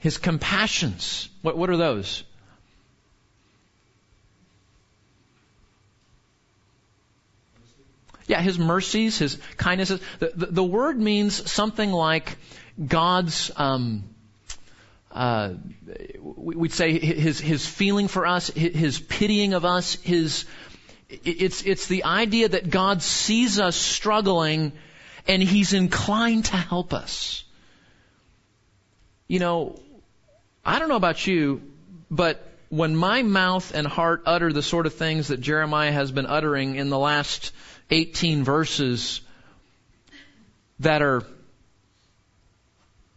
His 0.00 0.18
compassions. 0.18 1.28
What, 1.42 1.56
what 1.56 1.70
are 1.70 1.76
those? 1.76 2.24
Yeah, 8.26 8.40
his 8.40 8.58
mercies, 8.58 9.18
his 9.18 9.38
kindnesses. 9.56 10.00
The, 10.18 10.32
the, 10.34 10.46
the 10.46 10.64
word 10.64 10.98
means 10.98 11.50
something 11.50 11.90
like 11.92 12.36
God's, 12.84 13.50
um, 13.56 14.04
uh, 15.12 15.54
we'd 16.20 16.72
say 16.72 16.98
his, 16.98 17.38
his 17.38 17.66
feeling 17.66 18.08
for 18.08 18.26
us, 18.26 18.48
his 18.48 18.98
pitying 18.98 19.52
of 19.52 19.64
us, 19.64 19.96
his, 19.96 20.46
it's, 21.08 21.62
it's 21.62 21.86
the 21.86 22.04
idea 22.04 22.48
that 22.48 22.70
God 22.70 23.02
sees 23.02 23.60
us 23.60 23.76
struggling 23.76 24.72
and 25.26 25.42
He's 25.42 25.72
inclined 25.72 26.46
to 26.46 26.56
help 26.56 26.92
us. 26.92 27.44
You 29.26 29.38
know, 29.38 29.80
I 30.64 30.78
don't 30.78 30.88
know 30.88 30.96
about 30.96 31.26
you, 31.26 31.62
but 32.10 32.46
when 32.68 32.94
my 32.96 33.22
mouth 33.22 33.74
and 33.74 33.86
heart 33.86 34.22
utter 34.26 34.52
the 34.52 34.62
sort 34.62 34.86
of 34.86 34.94
things 34.94 35.28
that 35.28 35.40
Jeremiah 35.40 35.92
has 35.92 36.10
been 36.10 36.26
uttering 36.26 36.76
in 36.76 36.90
the 36.90 36.98
last 36.98 37.52
18 37.94 38.42
verses 38.42 39.20
that 40.80 41.00
are 41.00 41.22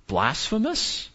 blasphemous, 0.06 1.10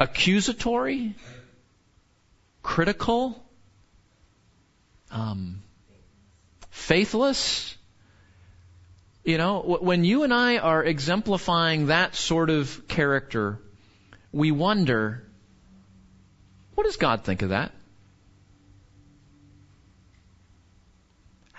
accusatory, 0.00 1.14
critical, 2.64 3.40
um, 5.12 5.62
faithless. 6.70 7.76
You 9.22 9.38
know, 9.38 9.78
when 9.80 10.02
you 10.02 10.24
and 10.24 10.34
I 10.34 10.58
are 10.58 10.82
exemplifying 10.82 11.86
that 11.86 12.16
sort 12.16 12.50
of 12.50 12.88
character, 12.88 13.60
we 14.32 14.50
wonder, 14.50 15.22
what 16.74 16.82
does 16.82 16.96
God 16.96 17.22
think 17.22 17.42
of 17.42 17.50
that? 17.50 17.70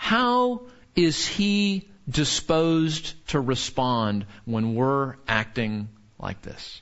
How 0.05 0.61
is 0.95 1.25
He 1.25 1.89
disposed 2.07 3.15
to 3.29 3.39
respond 3.39 4.27
when 4.45 4.75
we're 4.75 5.15
acting 5.27 5.89
like 6.19 6.43
this? 6.43 6.79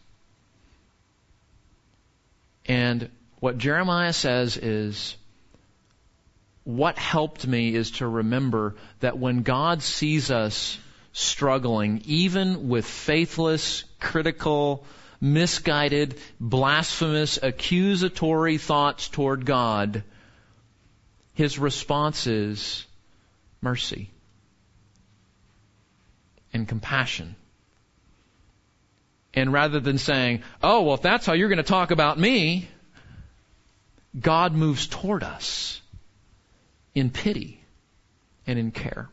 And 2.65 3.09
what 3.39 3.57
Jeremiah 3.57 4.11
says 4.11 4.57
is, 4.57 5.15
what 6.65 6.97
helped 6.97 7.47
me 7.47 7.73
is 7.73 7.91
to 7.91 8.07
remember 8.09 8.75
that 8.99 9.17
when 9.17 9.43
God 9.43 9.81
sees 9.81 10.29
us 10.29 10.77
struggling, 11.13 12.01
even 12.03 12.67
with 12.67 12.85
faithless, 12.85 13.85
critical, 14.01 14.83
misguided, 15.21 16.19
blasphemous, 16.41 17.39
accusatory 17.41 18.57
thoughts 18.57 19.07
toward 19.07 19.45
God, 19.45 20.03
his 21.35 21.57
response 21.57 22.27
is 22.27 22.85
mercy 23.63 24.11
and 26.53 26.67
compassion. 26.67 27.35
And 29.33 29.51
rather 29.51 29.79
than 29.79 29.97
saying, 29.97 30.43
oh, 30.61 30.83
well, 30.83 30.93
if 30.95 31.01
that's 31.01 31.25
how 31.25 31.33
you're 31.33 31.49
going 31.49 31.57
to 31.57 31.63
talk 31.63 31.89
about 31.91 32.19
me, 32.19 32.67
God 34.19 34.53
moves 34.53 34.85
toward 34.85 35.23
us 35.23 35.81
in 36.93 37.09
pity 37.09 37.59
and 38.45 38.59
in 38.59 38.71
care. 38.71 39.09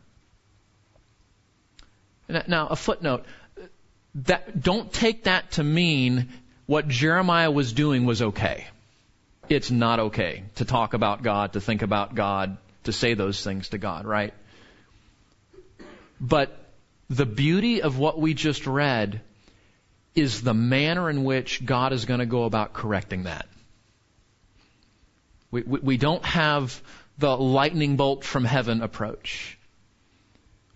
Now, 2.29 2.69
a 2.69 2.77
footnote. 2.77 3.25
That, 4.17 4.61
don't 4.61 4.93
take 4.93 5.25
that 5.25 5.53
to 5.53 5.65
mean 5.65 6.29
what 6.67 6.89
Jeremiah 6.89 7.51
was 7.51 7.73
doing 7.73 8.05
was 8.05 8.23
okay. 8.23 8.67
It's 9.49 9.71
not 9.71 9.99
okay 10.01 10.45
to 10.57 10.65
talk 10.65 10.95
about 10.95 11.23
God, 11.23 11.55
to 11.55 11.61
think 11.61 11.83
about 11.83 12.15
God, 12.15 12.57
to 12.85 12.93
say 12.93 13.15
those 13.15 13.43
things 13.43 13.71
to 13.71 13.79
God, 13.79 14.05
right? 14.07 14.35
But 16.21 16.57
the 17.09 17.27
beauty 17.27 17.83
of 17.83 17.99
what 17.99 18.21
we 18.21 18.35
just 18.35 18.67
read 18.67 19.23
is 20.15 20.43
the 20.43 20.55
manner 20.55 21.09
in 21.09 21.25
which 21.25 21.65
God 21.65 21.93
is 21.93 22.05
going 22.05 22.21
to 22.21 22.27
go 22.27 22.45
about 22.45 22.73
correcting 22.73 23.25
that. 23.25 23.49
We, 25.51 25.63
we, 25.63 25.81
we 25.81 25.97
don't 25.97 26.25
have 26.25 26.81
the 27.19 27.37
lightning 27.37 27.97
bolt 27.97 28.25
from 28.25 28.45
heaven 28.45 28.83
approach. 28.83 29.59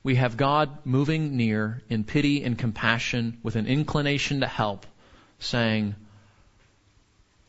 We 0.02 0.16
have 0.16 0.36
God 0.36 0.84
moving 0.84 1.36
near 1.36 1.82
in 1.88 2.04
pity 2.04 2.44
and 2.44 2.58
compassion 2.58 3.38
with 3.42 3.56
an 3.56 3.66
inclination 3.66 4.40
to 4.40 4.46
help, 4.46 4.86
saying, 5.38 5.94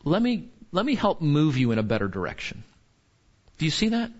let 0.04 0.22
me, 0.22 0.48
let 0.72 0.86
me 0.86 0.94
help 0.94 1.20
move 1.20 1.58
you 1.58 1.72
in 1.72 1.78
a 1.78 1.82
better 1.82 2.08
direction. 2.08 2.62
Do 3.58 3.64
you 3.64 3.70
see 3.70 3.90
that? 3.90 4.10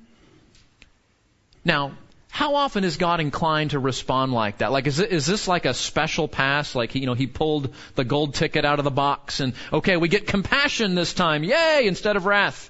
Now, 1.65 1.93
how 2.37 2.57
often 2.57 2.85
is 2.85 2.99
God 2.99 3.21
inclined 3.21 3.71
to 3.71 3.79
respond 3.79 4.31
like 4.31 4.59
that? 4.59 4.71
Like, 4.71 4.87
is, 4.87 5.01
it, 5.01 5.11
is 5.11 5.25
this 5.25 5.49
like 5.49 5.65
a 5.65 5.73
special 5.73 6.29
pass? 6.29 6.75
Like, 6.75 6.95
you 6.95 7.07
know, 7.07 7.15
he 7.15 7.27
pulled 7.27 7.75
the 7.95 8.05
gold 8.05 8.35
ticket 8.35 8.63
out 8.67 8.79
of 8.79 8.85
the 8.85 8.91
box 8.91 9.41
and, 9.41 9.55
okay, 9.73 9.97
we 9.97 10.09
get 10.09 10.27
compassion 10.27 10.95
this 10.95 11.15
time. 11.15 11.45
Yay! 11.45 11.87
Instead 11.87 12.17
of 12.17 12.27
wrath. 12.27 12.69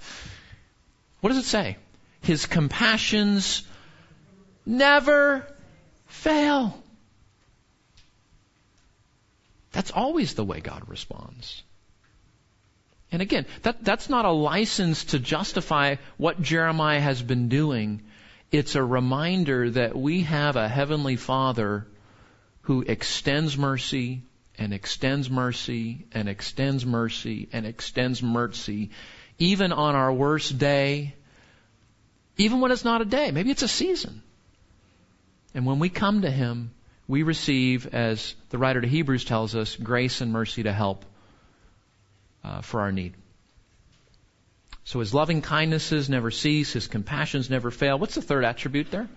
What 1.20 1.31
does 1.31 1.38
it 1.38 1.46
say? 1.46 1.79
His 2.20 2.46
compassions 2.46 3.64
never 4.64 5.44
fail. 6.07 6.81
That's 9.72 9.90
always 9.90 10.35
the 10.35 10.44
way 10.44 10.61
God 10.61 10.85
responds. 10.87 11.64
And 13.11 13.20
again, 13.20 13.46
that, 13.62 13.83
that's 13.83 14.09
not 14.09 14.26
a 14.26 14.31
license 14.31 15.07
to 15.07 15.18
justify 15.18 15.96
what 16.18 16.40
Jeremiah 16.40 17.00
has 17.00 17.20
been 17.20 17.48
doing 17.48 18.02
it's 18.57 18.75
a 18.75 18.83
reminder 18.83 19.71
that 19.71 19.97
we 19.97 20.23
have 20.23 20.57
a 20.57 20.69
Heavenly 20.69 21.16
Father 21.16 21.87
who 22.62 22.83
extends 22.83 23.57
mercy 23.57 24.23
and 24.59 24.73
extends 24.73 25.31
mercy 25.31 26.07
and 26.12 26.29
extends 26.29 26.87
mercy 26.87 27.49
and 27.53 27.66
extends 27.66 28.23
mercy 28.23 28.90
even 29.38 29.73
on 29.73 29.95
our 29.95 30.12
worst 30.12 30.59
day, 30.59 31.14
even 32.37 32.61
when 32.61 32.71
it's 32.73 32.85
not 32.85 33.03
a 33.03 33.05
day. 33.05 33.31
Maybe 33.31 33.51
it's 33.51 33.62
a 33.62 33.69
season. 33.69 34.23
And 35.55 35.66
when 35.66 35.79
we 35.79 35.88
come 35.88 36.23
to 36.23 36.31
Him, 36.31 36.71
we 37.09 37.23
receive, 37.23 37.95
as 37.95 38.35
the 38.51 38.59
writer 38.59 38.81
to 38.81 38.88
Hebrews 38.88 39.25
tells 39.25 39.55
us, 39.55 39.77
grace 39.77 40.21
and 40.21 40.33
mercy 40.33 40.64
to 40.64 40.73
help 40.73 41.05
uh, 42.42 42.62
for 42.62 42.81
our 42.81 42.92
need. 42.92 43.14
So 44.87 45.01
his 45.01 45.12
loving 45.12 45.42
kindnesses 45.42 46.09
never 46.09 46.31
cease, 46.31 46.72
his 46.72 46.87
compassions 46.87 47.51
never 47.51 47.72
fail. 47.72 47.99
What's 47.99 48.14
the 48.14 48.22
third 48.22 48.44
attribute 48.44 48.92
there? 48.92 49.09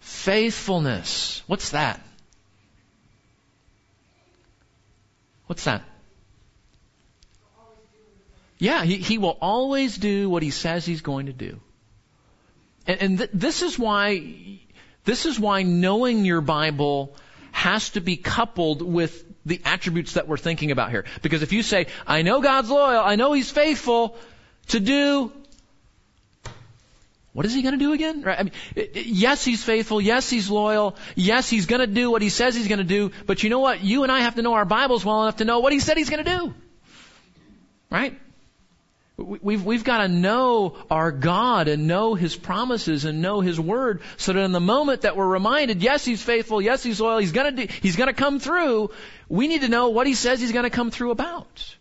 Faithfulness. 0.00 1.40
What's 1.46 1.70
that? 1.70 2.04
What's 5.46 5.62
that? 5.64 5.84
Yeah, 8.58 8.82
he, 8.82 8.96
he 8.96 9.16
will 9.16 9.38
always 9.40 9.96
do 9.96 10.28
what 10.28 10.42
he 10.42 10.50
says 10.50 10.84
he's 10.84 11.02
going 11.02 11.26
to 11.26 11.32
do. 11.32 11.60
And, 12.84 13.00
and 13.00 13.18
th- 13.18 13.30
this 13.32 13.62
is 13.62 13.78
why, 13.78 14.58
this 15.04 15.24
is 15.24 15.38
why 15.38 15.62
knowing 15.62 16.24
your 16.24 16.40
Bible 16.40 17.14
has 17.52 17.90
to 17.90 18.00
be 18.00 18.16
coupled 18.16 18.82
with 18.82 19.24
the 19.46 19.60
attributes 19.64 20.14
that 20.14 20.28
we're 20.28 20.36
thinking 20.36 20.70
about 20.70 20.90
here. 20.90 21.04
Because 21.22 21.42
if 21.42 21.52
you 21.52 21.62
say, 21.62 21.86
I 22.06 22.22
know 22.22 22.40
God's 22.40 22.70
loyal, 22.70 23.00
I 23.00 23.16
know 23.16 23.32
He's 23.32 23.50
faithful 23.50 24.16
to 24.68 24.80
do, 24.80 25.32
what 27.32 27.46
is 27.46 27.54
He 27.54 27.62
going 27.62 27.78
to 27.78 27.78
do 27.78 27.92
again? 27.92 28.22
Right? 28.22 28.38
I 28.38 28.42
mean, 28.42 28.52
yes, 28.94 29.44
He's 29.44 29.62
faithful. 29.62 30.00
Yes, 30.00 30.28
He's 30.28 30.50
loyal. 30.50 30.96
Yes, 31.14 31.48
He's 31.48 31.66
going 31.66 31.80
to 31.80 31.86
do 31.86 32.10
what 32.10 32.22
He 32.22 32.28
says 32.28 32.54
He's 32.54 32.68
going 32.68 32.78
to 32.78 32.84
do. 32.84 33.12
But 33.26 33.42
you 33.42 33.50
know 33.50 33.60
what? 33.60 33.82
You 33.82 34.02
and 34.02 34.12
I 34.12 34.20
have 34.20 34.34
to 34.34 34.42
know 34.42 34.54
our 34.54 34.64
Bibles 34.64 35.04
well 35.04 35.22
enough 35.22 35.36
to 35.36 35.44
know 35.44 35.60
what 35.60 35.72
He 35.72 35.80
said 35.80 35.96
He's 35.96 36.10
going 36.10 36.24
to 36.24 36.30
do. 36.38 36.54
Right? 37.90 38.18
We've, 39.20 39.62
we've 39.64 39.84
got 39.84 39.98
to 39.98 40.08
know 40.08 40.76
our 40.90 41.12
God 41.12 41.68
and 41.68 41.86
know 41.86 42.14
His 42.14 42.34
promises 42.34 43.04
and 43.04 43.20
know 43.20 43.40
His 43.40 43.60
Word 43.60 44.00
so 44.16 44.32
that 44.32 44.40
in 44.40 44.52
the 44.52 44.60
moment 44.60 45.02
that 45.02 45.16
we're 45.16 45.26
reminded, 45.26 45.82
yes, 45.82 46.04
He's 46.04 46.22
faithful, 46.22 46.62
yes, 46.62 46.82
He's 46.82 47.00
loyal, 47.00 47.18
He's 47.18 47.32
gonna 47.32 47.52
do, 47.52 47.66
He's 47.82 47.96
gonna 47.96 48.14
come 48.14 48.40
through, 48.40 48.90
we 49.28 49.48
need 49.48 49.60
to 49.62 49.68
know 49.68 49.90
what 49.90 50.06
He 50.06 50.14
says 50.14 50.40
He's 50.40 50.52
gonna 50.52 50.70
come 50.70 50.90
through 50.90 51.10
about. 51.10 51.76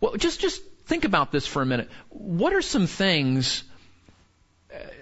Well, 0.00 0.16
just, 0.16 0.40
just 0.40 0.62
think 0.86 1.04
about 1.04 1.30
this 1.30 1.46
for 1.46 1.62
a 1.62 1.66
minute. 1.66 1.88
What 2.08 2.52
are 2.52 2.62
some 2.62 2.86
things, 2.86 3.62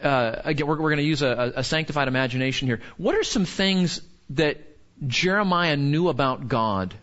uh, 0.03 0.37
again, 0.45 0.67
we're, 0.67 0.81
we're 0.81 0.91
gonna 0.91 1.03
use 1.03 1.23
a, 1.23 1.55
a 1.57 1.65
sanctified 1.65 2.09
imagination 2.09 2.69
here. 2.69 2.81
What 2.97 3.15
are 3.15 3.25
some 3.25 3.47
things 3.47 4.03
that 4.31 4.61
Jeremiah 5.07 5.77
knew 5.77 6.09
about 6.09 6.49
God 6.49 6.95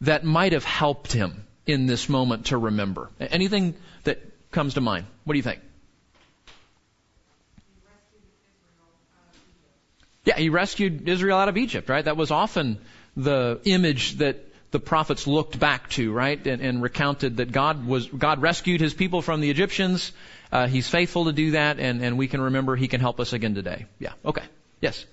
that 0.00 0.24
might 0.24 0.52
have 0.52 0.64
helped 0.64 1.12
him? 1.12 1.44
In 1.68 1.86
this 1.86 2.08
moment 2.08 2.46
to 2.46 2.56
remember? 2.58 3.10
Anything 3.20 3.74
that 4.04 4.18
comes 4.50 4.74
to 4.74 4.80
mind? 4.80 5.06
What 5.24 5.34
do 5.34 5.38
you 5.38 5.42
think? 5.42 5.60
Yeah, 10.24 10.36
he 10.36 10.48
rescued 10.48 11.08
Israel 11.08 11.38
out 11.38 11.48
of 11.48 11.56
Egypt, 11.56 11.88
right? 11.88 12.04
That 12.04 12.16
was 12.16 12.30
often 12.30 12.78
the 13.16 13.60
image 13.64 14.16
that 14.16 14.44
the 14.70 14.80
prophets 14.80 15.26
looked 15.26 15.58
back 15.58 15.88
to, 15.90 16.12
right? 16.12 16.46
And, 16.46 16.60
and 16.60 16.82
recounted 16.82 17.38
that 17.38 17.52
God 17.52 17.86
was, 17.86 18.06
God 18.06 18.42
rescued 18.42 18.80
his 18.80 18.92
people 18.92 19.22
from 19.22 19.40
the 19.40 19.50
Egyptians. 19.50 20.12
Uh, 20.52 20.66
he's 20.66 20.88
faithful 20.88 21.26
to 21.26 21.32
do 21.32 21.52
that, 21.52 21.78
and, 21.78 22.02
and 22.02 22.18
we 22.18 22.28
can 22.28 22.40
remember 22.40 22.76
he 22.76 22.88
can 22.88 23.00
help 23.00 23.20
us 23.20 23.32
again 23.32 23.54
today. 23.54 23.86
Yeah, 23.98 24.12
okay. 24.24 24.44
Yes? 24.80 25.04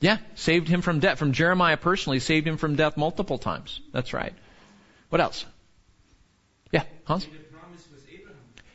Yeah, 0.00 0.18
saved 0.34 0.68
him 0.68 0.82
from 0.82 1.00
death. 1.00 1.18
From 1.18 1.32
Jeremiah 1.32 1.76
personally, 1.76 2.20
saved 2.20 2.46
him 2.46 2.56
from 2.58 2.76
death 2.76 2.96
multiple 2.96 3.38
times. 3.38 3.80
That's 3.92 4.12
right. 4.12 4.34
What 5.08 5.20
else? 5.20 5.46
Yeah, 6.70 6.84
Hans? 7.04 7.26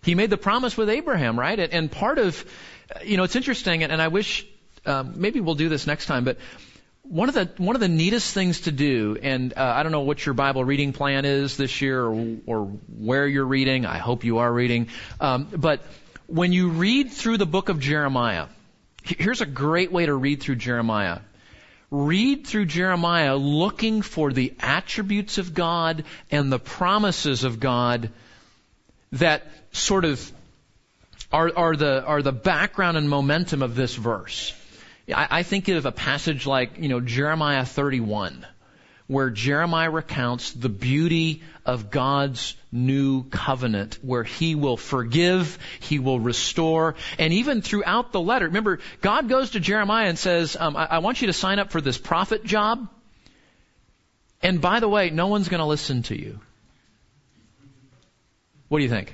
He 0.04 0.16
made 0.16 0.32
the 0.32 0.38
promise 0.38 0.76
with 0.76 0.90
Abraham, 0.90 1.40
right? 1.40 1.60
And 1.60 1.92
part 1.92 2.18
of, 2.18 2.44
you 3.04 3.18
know, 3.18 3.24
it's 3.24 3.36
interesting, 3.36 3.84
and 3.84 4.02
I 4.02 4.08
wish 4.08 4.48
um, 4.86 5.14
maybe 5.18 5.40
we'll 5.42 5.56
do 5.56 5.70
this 5.70 5.86
next 5.86 6.08
time, 6.08 6.24
but 6.24 6.38
one 7.04 7.30
of 7.30 7.36
the 7.36 7.50
one 7.58 7.76
of 7.76 7.82
the 7.82 7.88
neatest 7.88 8.34
things 8.34 8.62
to 8.62 8.72
do, 8.72 9.18
and 9.22 9.54
uh, 9.56 9.62
I 9.62 9.84
don't 9.84 9.92
know 9.92 10.02
what 10.02 10.26
your 10.26 10.34
Bible 10.34 10.64
reading 10.64 10.94
plan 10.94 11.26
is 11.26 11.58
this 11.58 11.82
year, 11.82 12.04
or, 12.04 12.38
or 12.46 12.66
where 12.98 13.28
you're 13.28 13.46
reading. 13.46 13.86
I 13.86 13.98
hope 13.98 14.24
you 14.24 14.40
are 14.40 14.52
reading, 14.52 14.88
um, 15.20 15.48
but 15.56 15.82
when 16.28 16.54
you 16.54 16.70
read 16.70 17.12
through 17.12 17.38
the 17.38 17.46
book 17.46 17.70
of 17.70 17.80
Jeremiah, 17.80 18.48
Here's 19.04 19.42
a 19.42 19.46
great 19.46 19.92
way 19.92 20.06
to 20.06 20.14
read 20.14 20.42
through 20.42 20.56
Jeremiah. 20.56 21.20
Read 21.90 22.48
through 22.48 22.66
Jeremiah 22.66 23.36
looking 23.36 24.02
for 24.02 24.32
the 24.32 24.54
attributes 24.60 25.38
of 25.38 25.54
God 25.54 26.06
and 26.30 26.52
the 26.52 26.60
promises 26.60 27.44
of 27.44 27.60
God 27.60 28.10
that 29.12 29.46
sort 29.74 30.06
of 30.06 30.32
are, 31.32 31.52
are 31.56 31.76
the 31.76 32.04
are 32.04 32.22
the 32.22 32.32
background 32.32 32.98
and 32.98 33.10
momentum 33.10 33.62
of 33.62 33.76
this 33.76 33.96
verse. 33.96 34.54
I, 35.14 35.28
I 35.30 35.44
think 35.44 35.68
of 35.68 35.86
a 35.86 35.92
passage 35.92 36.46
like 36.46 36.78
you 36.78 36.90
know 36.90 37.00
Jeremiah 37.00 37.66
31 37.66 38.46
where 39.12 39.30
Jeremiah 39.30 39.90
recounts 39.90 40.54
the 40.54 40.70
beauty 40.70 41.42
of 41.66 41.92
God's 41.92 42.56
new 42.72 43.24
covenant, 43.24 44.00
where 44.02 44.24
He 44.24 44.56
will 44.56 44.78
forgive, 44.78 45.60
He 45.82 46.00
will 46.00 46.18
restore, 46.18 46.96
and 47.20 47.34
even 47.34 47.62
throughout 47.62 48.14
the 48.14 48.22
letter, 48.22 48.46
remember, 48.46 48.80
God 49.02 49.28
goes 49.28 49.52
to 49.52 49.60
Jeremiah 49.60 50.08
and 50.08 50.18
says, 50.18 50.56
um, 50.58 50.78
I-, 50.78 50.86
I 50.86 50.98
want 51.00 51.20
you 51.20 51.28
to 51.28 51.34
sign 51.34 51.60
up 51.60 51.72
for 51.72 51.82
this 51.82 51.98
prophet 51.98 52.46
job. 52.46 52.88
And 54.42 54.62
by 54.62 54.80
the 54.80 54.88
way, 54.88 55.10
no 55.10 55.28
one's 55.28 55.50
going 55.50 55.60
to 55.60 55.66
listen 55.66 56.04
to 56.04 56.18
you. 56.18 56.40
What 58.70 58.78
do 58.78 58.84
you 58.86 58.90
think? 58.90 59.14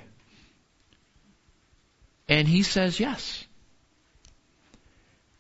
And 2.30 2.48
he 2.48 2.62
says 2.62 3.00
yes. 3.00 3.47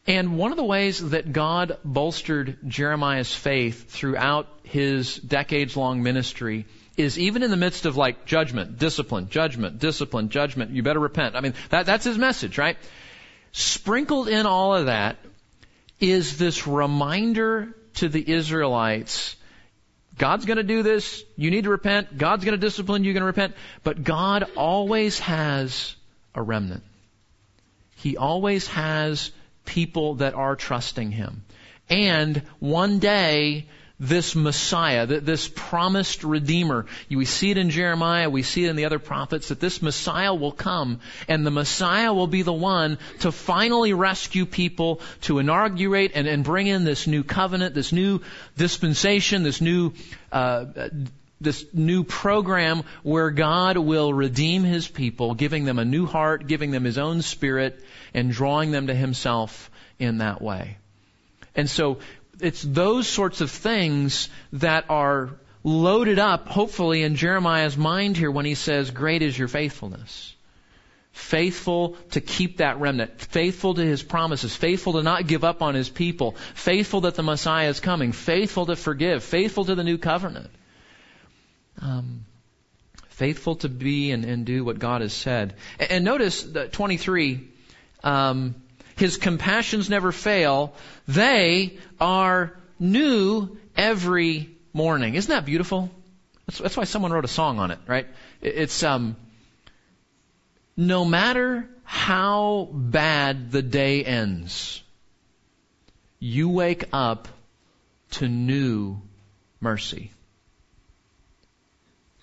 And 0.07 0.37
one 0.37 0.51
of 0.51 0.57
the 0.57 0.63
ways 0.63 1.09
that 1.09 1.33
God 1.33 1.77
bolstered 1.83 2.57
Jeremiah's 2.65 3.33
faith 3.33 3.91
throughout 3.91 4.47
his 4.63 5.17
decades 5.17 5.75
long 5.75 6.01
ministry 6.01 6.65
is 6.95 7.19
even 7.19 7.43
in 7.43 7.51
the 7.51 7.57
midst 7.57 7.85
of 7.85 7.97
like 7.97 8.25
judgment, 8.25 8.79
discipline, 8.79 9.29
judgment, 9.29 9.79
discipline, 9.79 10.29
judgment, 10.29 10.71
you 10.71 10.81
better 10.81 10.99
repent. 10.99 11.35
I 11.35 11.41
mean, 11.41 11.53
that, 11.69 11.85
that's 11.85 12.05
his 12.05 12.17
message, 12.17 12.57
right? 12.57 12.77
Sprinkled 13.51 14.29
in 14.29 14.45
all 14.45 14.75
of 14.75 14.85
that 14.85 15.17
is 15.99 16.37
this 16.37 16.65
reminder 16.67 17.75
to 17.95 18.07
the 18.07 18.31
Israelites 18.31 19.35
God's 20.17 20.45
going 20.45 20.57
to 20.57 20.63
do 20.63 20.81
this. 20.81 21.23
You 21.35 21.51
need 21.51 21.65
to 21.65 21.69
repent. 21.69 22.17
God's 22.17 22.43
going 22.43 22.59
to 22.59 22.65
discipline 22.65 23.03
you. 23.03 23.11
You're 23.11 23.19
going 23.19 23.33
to 23.33 23.41
repent. 23.41 23.53
But 23.83 24.03
God 24.03 24.45
always 24.55 25.19
has 25.19 25.95
a 26.33 26.41
remnant. 26.41 26.83
He 27.97 28.17
always 28.17 28.67
has 28.69 29.31
people 29.67 30.15
that 30.15 30.33
are 30.33 30.55
trusting 30.55 31.11
Him. 31.11 31.43
And 31.89 32.41
one 32.59 32.97
day, 32.97 33.67
this 33.99 34.35
Messiah, 34.35 35.07
this 35.07 35.47
promised 35.47 36.23
Redeemer. 36.23 36.85
We 37.09 37.25
see 37.25 37.49
it 37.49 37.57
in 37.57 37.71
Jeremiah, 37.71 38.29
we 38.29 38.43
see 38.43 38.65
it 38.65 38.69
in 38.69 38.75
the 38.75 38.85
other 38.85 38.99
prophets, 38.99 39.47
that 39.47 39.59
this 39.59 39.81
Messiah 39.81 40.35
will 40.35 40.51
come, 40.51 40.99
and 41.27 41.45
the 41.45 41.51
Messiah 41.51 42.13
will 42.13 42.27
be 42.27 42.43
the 42.43 42.53
one 42.53 42.99
to 43.21 43.31
finally 43.31 43.93
rescue 43.93 44.45
people, 44.45 45.01
to 45.21 45.39
inaugurate 45.39 46.11
and, 46.13 46.27
and 46.27 46.43
bring 46.43 46.67
in 46.67 46.83
this 46.83 47.07
new 47.07 47.23
covenant, 47.23 47.73
this 47.73 47.91
new 47.91 48.21
dispensation, 48.55 49.41
this 49.41 49.61
new, 49.61 49.93
uh, 50.31 50.65
this 51.39 51.65
new 51.73 52.03
program 52.03 52.83
where 53.03 53.29
God 53.31 53.77
will 53.77 54.13
redeem 54.13 54.63
His 54.63 54.87
people, 54.87 55.35
giving 55.35 55.65
them 55.65 55.79
a 55.79 55.85
new 55.85 56.05
heart, 56.05 56.47
giving 56.47 56.71
them 56.71 56.83
His 56.83 56.97
own 56.97 57.21
Spirit, 57.21 57.79
and 58.13 58.31
drawing 58.31 58.71
them 58.71 58.87
to 58.87 58.95
Himself 58.95 59.69
in 59.99 60.19
that 60.19 60.41
way. 60.41 60.77
And 61.55 61.69
so 61.69 61.99
it's 62.39 62.61
those 62.61 63.07
sorts 63.07 63.41
of 63.41 63.51
things 63.51 64.29
that 64.53 64.85
are 64.89 65.31
loaded 65.63 66.19
up, 66.19 66.47
hopefully, 66.47 67.03
in 67.03 67.15
Jeremiah's 67.15 67.77
mind 67.77 68.15
here 68.15 68.31
when 68.31 68.45
he 68.45 68.55
says, 68.55 68.91
Great 68.91 69.21
is 69.21 69.37
your 69.37 69.47
faithfulness. 69.47 70.33
Faithful 71.11 71.97
to 72.11 72.21
keep 72.21 72.57
that 72.57 72.79
remnant, 72.79 73.19
faithful 73.19 73.73
to 73.73 73.83
his 73.83 74.03
promises, 74.03 74.55
faithful 74.55 74.93
to 74.93 75.03
not 75.03 75.25
give 75.25 75.43
up 75.43 75.63
on 75.63 75.73
his 75.73 75.89
people, 75.89 76.35
faithful 76.53 77.01
that 77.01 77.15
the 77.15 77.23
Messiah 77.23 77.69
is 77.69 77.79
coming, 77.79 78.11
faithful 78.11 78.67
to 78.67 78.75
forgive, 78.75 79.23
faithful 79.23 79.65
to 79.65 79.73
the 79.73 79.83
new 79.83 79.97
covenant. 79.97 80.51
Um, 81.81 82.25
faithful 83.09 83.55
to 83.57 83.69
be 83.69 84.11
and, 84.11 84.25
and, 84.25 84.45
do 84.45 84.63
what 84.63 84.79
God 84.79 85.01
has 85.01 85.13
said. 85.13 85.55
And, 85.79 85.91
and 85.91 86.05
notice 86.05 86.43
that 86.43 86.71
23, 86.71 87.47
um, 88.03 88.55
his 88.95 89.17
compassions 89.17 89.89
never 89.89 90.11
fail. 90.11 90.73
They 91.07 91.77
are 91.99 92.53
new 92.79 93.57
every 93.75 94.49
morning. 94.73 95.15
Isn't 95.15 95.29
that 95.29 95.45
beautiful? 95.45 95.89
That's, 96.47 96.59
that's 96.59 96.77
why 96.77 96.83
someone 96.85 97.11
wrote 97.11 97.25
a 97.25 97.29
song 97.29 97.59
on 97.59 97.71
it, 97.71 97.79
right? 97.87 98.07
It's, 98.41 98.83
um, 98.83 99.15
no 100.75 101.03
matter 101.03 101.67
how 101.83 102.69
bad 102.71 103.51
the 103.51 103.61
day 103.61 104.03
ends, 104.03 104.81
you 106.19 106.49
wake 106.49 106.85
up 106.93 107.27
to 108.11 108.27
new 108.27 109.01
mercy. 109.59 110.11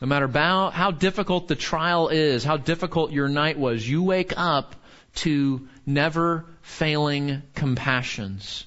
No 0.05 0.09
matter 0.09 0.29
how, 0.29 0.69
how 0.69 0.91
difficult 0.91 1.49
the 1.49 1.55
trial 1.55 2.09
is, 2.09 2.45
how 2.45 2.59
difficult 2.59 3.11
your 3.11 3.27
night 3.27 3.59
was, 3.59 3.89
you 3.89 4.03
wake 4.03 4.35
up 4.37 4.77
to 5.15 5.67
never 5.87 6.45
failing 6.61 7.43
compassions 7.55 8.67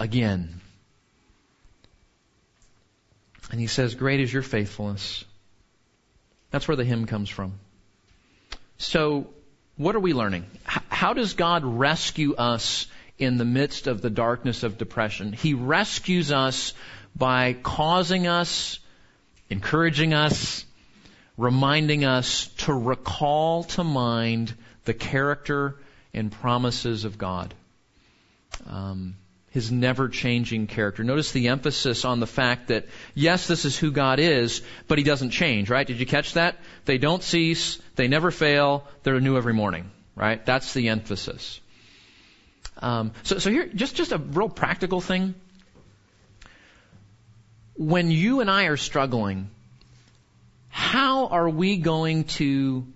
again. 0.00 0.60
And 3.52 3.60
he 3.60 3.68
says, 3.68 3.94
Great 3.94 4.18
is 4.18 4.32
your 4.32 4.42
faithfulness. 4.42 5.24
That's 6.50 6.66
where 6.66 6.76
the 6.76 6.84
hymn 6.84 7.06
comes 7.06 7.30
from. 7.30 7.60
So, 8.76 9.28
what 9.76 9.94
are 9.94 10.00
we 10.00 10.14
learning? 10.14 10.46
How 10.64 11.12
does 11.12 11.34
God 11.34 11.64
rescue 11.64 12.34
us 12.34 12.88
in 13.18 13.36
the 13.36 13.44
midst 13.44 13.86
of 13.86 14.02
the 14.02 14.10
darkness 14.10 14.64
of 14.64 14.78
depression? 14.78 15.32
He 15.32 15.54
rescues 15.54 16.32
us 16.32 16.74
by 17.14 17.52
causing 17.52 18.26
us, 18.26 18.80
encouraging 19.50 20.14
us, 20.14 20.64
reminding 21.36 22.04
us 22.04 22.48
to 22.58 22.72
recall 22.72 23.64
to 23.64 23.84
mind 23.84 24.54
the 24.84 24.94
character 24.94 25.76
and 26.14 26.32
promises 26.32 27.04
of 27.04 27.18
God. 27.18 27.54
Um, 28.66 29.16
his 29.50 29.72
never 29.72 30.10
changing 30.10 30.66
character. 30.66 31.02
Notice 31.02 31.32
the 31.32 31.48
emphasis 31.48 32.04
on 32.04 32.20
the 32.20 32.26
fact 32.26 32.68
that, 32.68 32.86
yes, 33.14 33.46
this 33.46 33.64
is 33.64 33.78
who 33.78 33.90
God 33.90 34.18
is, 34.20 34.60
but 34.86 34.98
he 34.98 35.04
doesn't 35.04 35.30
change, 35.30 35.70
right? 35.70 35.86
Did 35.86 35.98
you 35.98 36.04
catch 36.04 36.34
that? 36.34 36.58
They 36.84 36.98
don't 36.98 37.22
cease, 37.22 37.78
they 37.94 38.06
never 38.06 38.30
fail, 38.30 38.86
they're 39.02 39.18
new 39.18 39.38
every 39.38 39.54
morning, 39.54 39.90
right? 40.14 40.44
That's 40.44 40.74
the 40.74 40.90
emphasis. 40.90 41.58
Um, 42.82 43.12
so, 43.22 43.38
so 43.38 43.50
here, 43.50 43.66
just, 43.66 43.94
just 43.94 44.12
a 44.12 44.18
real 44.18 44.50
practical 44.50 45.00
thing. 45.00 45.34
When 47.76 48.10
you 48.10 48.40
and 48.40 48.50
I 48.50 48.64
are 48.64 48.76
struggling, 48.76 49.50
how 50.68 51.26
are 51.28 51.48
we 51.48 51.76
going 51.76 52.24
to 52.24 52.86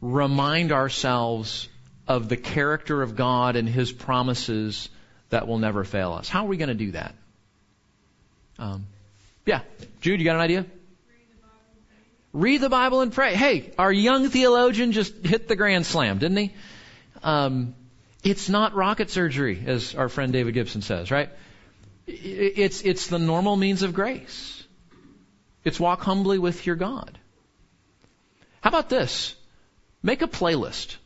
remind 0.00 0.72
ourselves 0.72 1.68
of 2.10 2.28
the 2.28 2.36
character 2.36 3.02
of 3.02 3.14
God 3.14 3.56
and 3.56 3.68
His 3.68 3.92
promises 3.92 4.88
that 5.28 5.46
will 5.46 5.58
never 5.58 5.84
fail 5.84 6.12
us. 6.12 6.28
How 6.28 6.44
are 6.44 6.48
we 6.48 6.56
going 6.56 6.68
to 6.68 6.74
do 6.74 6.90
that? 6.90 7.14
Um, 8.58 8.86
yeah, 9.46 9.60
Jude, 10.00 10.20
you 10.20 10.24
got 10.24 10.34
an 10.34 10.42
idea? 10.42 10.66
Read 12.32 12.60
the 12.60 12.68
Bible 12.68 13.00
and 13.00 13.12
pray. 13.12 13.34
Hey, 13.34 13.72
our 13.78 13.92
young 13.92 14.28
theologian 14.28 14.92
just 14.92 15.24
hit 15.24 15.48
the 15.48 15.56
grand 15.56 15.86
slam, 15.86 16.18
didn't 16.18 16.36
he? 16.36 16.54
Um, 17.22 17.74
it's 18.22 18.48
not 18.48 18.74
rocket 18.74 19.10
surgery, 19.10 19.62
as 19.66 19.94
our 19.94 20.08
friend 20.08 20.32
David 20.32 20.54
Gibson 20.54 20.82
says, 20.82 21.10
right? 21.10 21.30
It's, 22.12 22.82
it's 22.82 23.06
the 23.06 23.18
normal 23.18 23.56
means 23.56 23.82
of 23.82 23.94
grace. 23.94 24.64
It's 25.64 25.78
walk 25.78 26.02
humbly 26.02 26.38
with 26.38 26.66
your 26.66 26.76
God. 26.76 27.18
How 28.60 28.68
about 28.68 28.88
this? 28.88 29.34
Make 30.02 30.22
a 30.22 30.28
playlist. 30.28 30.96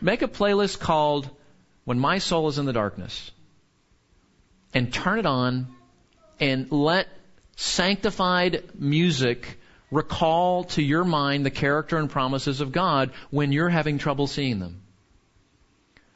Make 0.00 0.22
a 0.22 0.28
playlist 0.28 0.78
called 0.78 1.28
When 1.84 1.98
My 1.98 2.18
Soul 2.18 2.48
is 2.48 2.58
in 2.58 2.66
the 2.66 2.72
Darkness. 2.72 3.30
And 4.74 4.92
turn 4.92 5.18
it 5.18 5.26
on 5.26 5.68
and 6.40 6.70
let 6.72 7.08
sanctified 7.56 8.64
music 8.74 9.58
recall 9.90 10.64
to 10.64 10.82
your 10.82 11.04
mind 11.04 11.44
the 11.44 11.50
character 11.50 11.98
and 11.98 12.08
promises 12.10 12.60
of 12.60 12.72
God 12.72 13.10
when 13.30 13.52
you're 13.52 13.68
having 13.68 13.98
trouble 13.98 14.26
seeing 14.26 14.58
them. 14.58 14.82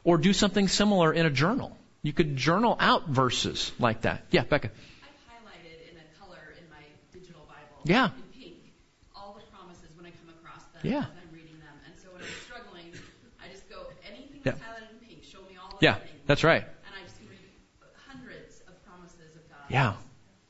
Or 0.03 0.19
do 0.19 0.33
something 0.33 0.69
similar 0.69 1.13
in 1.13 1.27
a 1.27 1.31
journal. 1.31 1.77
You 2.07 2.13
could 2.13 2.37
journal 2.37 2.77
out 2.79 3.09
verses 3.09 3.73
like 3.81 4.03
that. 4.03 4.27
Yeah, 4.31 4.45
Becca. 4.45 4.71
I've 4.71 5.11
highlighted 5.27 5.91
in 5.91 5.97
a 5.99 6.25
color 6.25 6.39
in 6.57 6.71
my 6.71 6.85
digital 7.13 7.43
Bible. 7.49 7.83
Yeah. 7.83 8.11
In 8.15 8.41
pink, 8.41 8.55
all 9.17 9.37
the 9.37 9.43
promises 9.51 9.91
when 9.97 10.07
I 10.07 10.11
come 10.11 10.33
across 10.39 10.63
them. 10.67 10.83
Yeah. 10.85 10.99
As 10.99 11.07
I'm 11.07 11.35
reading 11.35 11.59
them. 11.59 11.75
And 11.85 11.95
so 12.01 12.11
when 12.13 12.23
I'm 12.23 12.29
struggling, 12.45 12.93
I 13.43 13.49
just 13.53 13.69
go 13.69 13.79
anything 14.07 14.41
that's 14.45 14.61
yeah. 14.61 14.67
highlighted 14.69 15.03
in 15.03 15.09
pink. 15.09 15.25
Show 15.25 15.41
me 15.51 15.59
all 15.61 15.77
yeah, 15.81 15.97
that's 16.27 16.45
right. 16.45 16.63
And 16.63 16.95
I 16.95 17.03
just 17.03 17.19
read 17.29 17.41
hundreds 18.07 18.61
of 18.69 18.87
promises 18.87 19.35
of 19.35 19.51
God. 19.51 19.67
Yeah, 19.69 19.95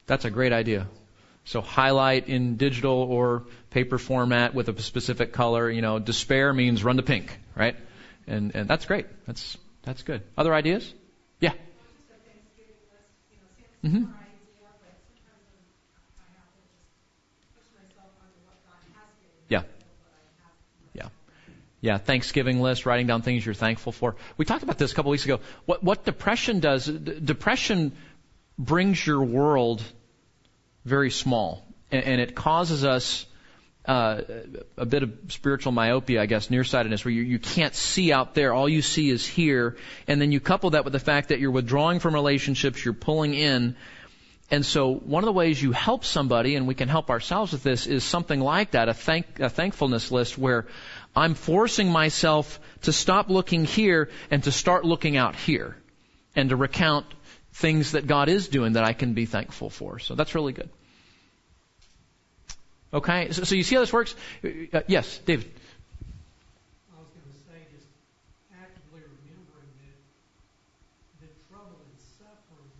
that's 0.04 0.26
a 0.26 0.30
great 0.30 0.52
idea. 0.52 0.86
So 1.46 1.62
highlight 1.62 2.28
in 2.28 2.58
digital 2.58 2.98
or 2.98 3.44
paper 3.70 3.96
format 3.96 4.52
with 4.52 4.68
a 4.68 4.82
specific 4.82 5.32
color. 5.32 5.70
You 5.70 5.80
know, 5.80 6.00
despair 6.00 6.52
means 6.52 6.84
run 6.84 6.98
to 6.98 7.02
pink, 7.02 7.34
right? 7.54 7.76
And 8.26 8.54
and 8.54 8.68
that's 8.68 8.84
great. 8.84 9.06
That's 9.26 9.56
that's 9.84 10.02
good. 10.02 10.20
Other 10.36 10.52
ideas? 10.52 10.92
Yeah. 13.86 13.92
Mm-hmm. 13.92 14.12
Yeah. 19.48 19.62
Yeah, 21.80 21.98
Thanksgiving 21.98 22.60
list, 22.60 22.86
writing 22.86 23.06
down 23.06 23.22
things 23.22 23.44
you're 23.44 23.54
thankful 23.54 23.92
for. 23.92 24.16
We 24.36 24.44
talked 24.44 24.62
about 24.64 24.78
this 24.78 24.92
a 24.92 24.94
couple 24.94 25.10
weeks 25.10 25.24
ago. 25.24 25.40
What, 25.66 25.84
what 25.84 26.04
depression 26.04 26.58
does, 26.60 26.86
d- 26.86 27.20
depression 27.22 27.92
brings 28.58 29.06
your 29.06 29.22
world 29.22 29.82
very 30.84 31.10
small, 31.10 31.64
and, 31.92 32.04
and 32.04 32.20
it 32.20 32.34
causes 32.34 32.84
us 32.84 33.26
uh, 33.86 34.22
a 34.76 34.84
bit 34.84 35.02
of 35.02 35.12
spiritual 35.28 35.72
myopia, 35.72 36.20
I 36.20 36.26
guess, 36.26 36.50
nearsightedness, 36.50 37.04
where 37.04 37.12
you, 37.12 37.22
you 37.22 37.38
can't 37.38 37.74
see 37.74 38.12
out 38.12 38.34
there. 38.34 38.52
All 38.52 38.68
you 38.68 38.82
see 38.82 39.10
is 39.10 39.26
here. 39.26 39.76
And 40.08 40.20
then 40.20 40.32
you 40.32 40.40
couple 40.40 40.70
that 40.70 40.84
with 40.84 40.92
the 40.92 40.98
fact 40.98 41.28
that 41.28 41.38
you're 41.38 41.52
withdrawing 41.52 42.00
from 42.00 42.14
relationships, 42.14 42.84
you're 42.84 42.94
pulling 42.94 43.34
in. 43.34 43.76
And 44.50 44.64
so 44.64 44.94
one 44.94 45.22
of 45.22 45.26
the 45.26 45.32
ways 45.32 45.60
you 45.60 45.72
help 45.72 46.04
somebody, 46.04 46.56
and 46.56 46.66
we 46.66 46.74
can 46.74 46.88
help 46.88 47.10
ourselves 47.10 47.52
with 47.52 47.62
this, 47.62 47.86
is 47.86 48.04
something 48.04 48.40
like 48.40 48.72
that, 48.72 48.88
a, 48.88 48.94
thank, 48.94 49.40
a 49.40 49.48
thankfulness 49.48 50.10
list 50.10 50.36
where 50.36 50.66
I'm 51.14 51.34
forcing 51.34 51.90
myself 51.90 52.60
to 52.82 52.92
stop 52.92 53.28
looking 53.28 53.64
here 53.64 54.10
and 54.30 54.42
to 54.44 54.52
start 54.52 54.84
looking 54.84 55.16
out 55.16 55.34
here 55.36 55.76
and 56.34 56.50
to 56.50 56.56
recount 56.56 57.06
things 57.52 57.92
that 57.92 58.06
God 58.06 58.28
is 58.28 58.48
doing 58.48 58.74
that 58.74 58.84
I 58.84 58.92
can 58.92 59.14
be 59.14 59.26
thankful 59.26 59.70
for. 59.70 59.98
So 59.98 60.14
that's 60.14 60.34
really 60.34 60.52
good. 60.52 60.68
Okay, 62.96 63.30
so, 63.30 63.44
so 63.44 63.54
you 63.54 63.62
see 63.62 63.74
how 63.74 63.82
this 63.82 63.92
works? 63.92 64.14
Uh, 64.42 64.80
yes, 64.88 65.18
David. 65.18 65.52
I 66.88 66.96
was 66.96 67.12
going 67.12 67.28
to 67.28 67.36
say, 67.44 67.60
just 67.76 67.84
actively 68.56 69.04
remembering 69.04 69.68
that 69.84 70.00
the 71.20 71.28
trouble 71.52 71.76
and 71.76 71.92
suffering 72.16 72.72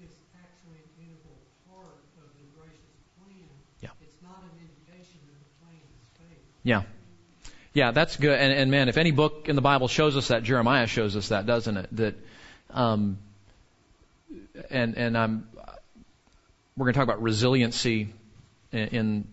is 0.00 0.08
actually 0.32 0.80
an 0.80 0.88
integral 1.04 1.36
part 1.68 1.92
of 2.16 2.32
the 2.40 2.46
gracious 2.56 2.96
plan. 3.20 3.52
Yeah. 3.84 3.92
It's 4.00 4.16
not 4.24 4.40
an 4.48 4.56
indication 4.64 5.20
that 5.28 5.36
the 5.44 5.52
plan 5.60 5.76
is 5.76 6.08
failed. 6.16 6.40
Yeah. 6.64 6.88
Yeah, 7.74 7.90
that's 7.92 8.16
good. 8.16 8.40
And, 8.40 8.54
and 8.54 8.70
man, 8.70 8.88
if 8.88 8.96
any 8.96 9.10
book 9.10 9.50
in 9.50 9.56
the 9.56 9.62
Bible 9.62 9.88
shows 9.88 10.16
us 10.16 10.28
that, 10.28 10.42
Jeremiah 10.42 10.86
shows 10.86 11.16
us 11.16 11.28
that, 11.28 11.44
doesn't 11.44 11.76
it? 11.76 11.88
That, 11.96 12.14
um, 12.70 13.18
and 14.70 14.96
and 14.96 15.18
I'm, 15.18 15.48
we're 16.78 16.86
going 16.86 16.94
to 16.94 16.98
talk 16.98 17.04
about 17.04 17.20
resiliency 17.20 18.14
in, 18.72 18.88
in 18.88 19.28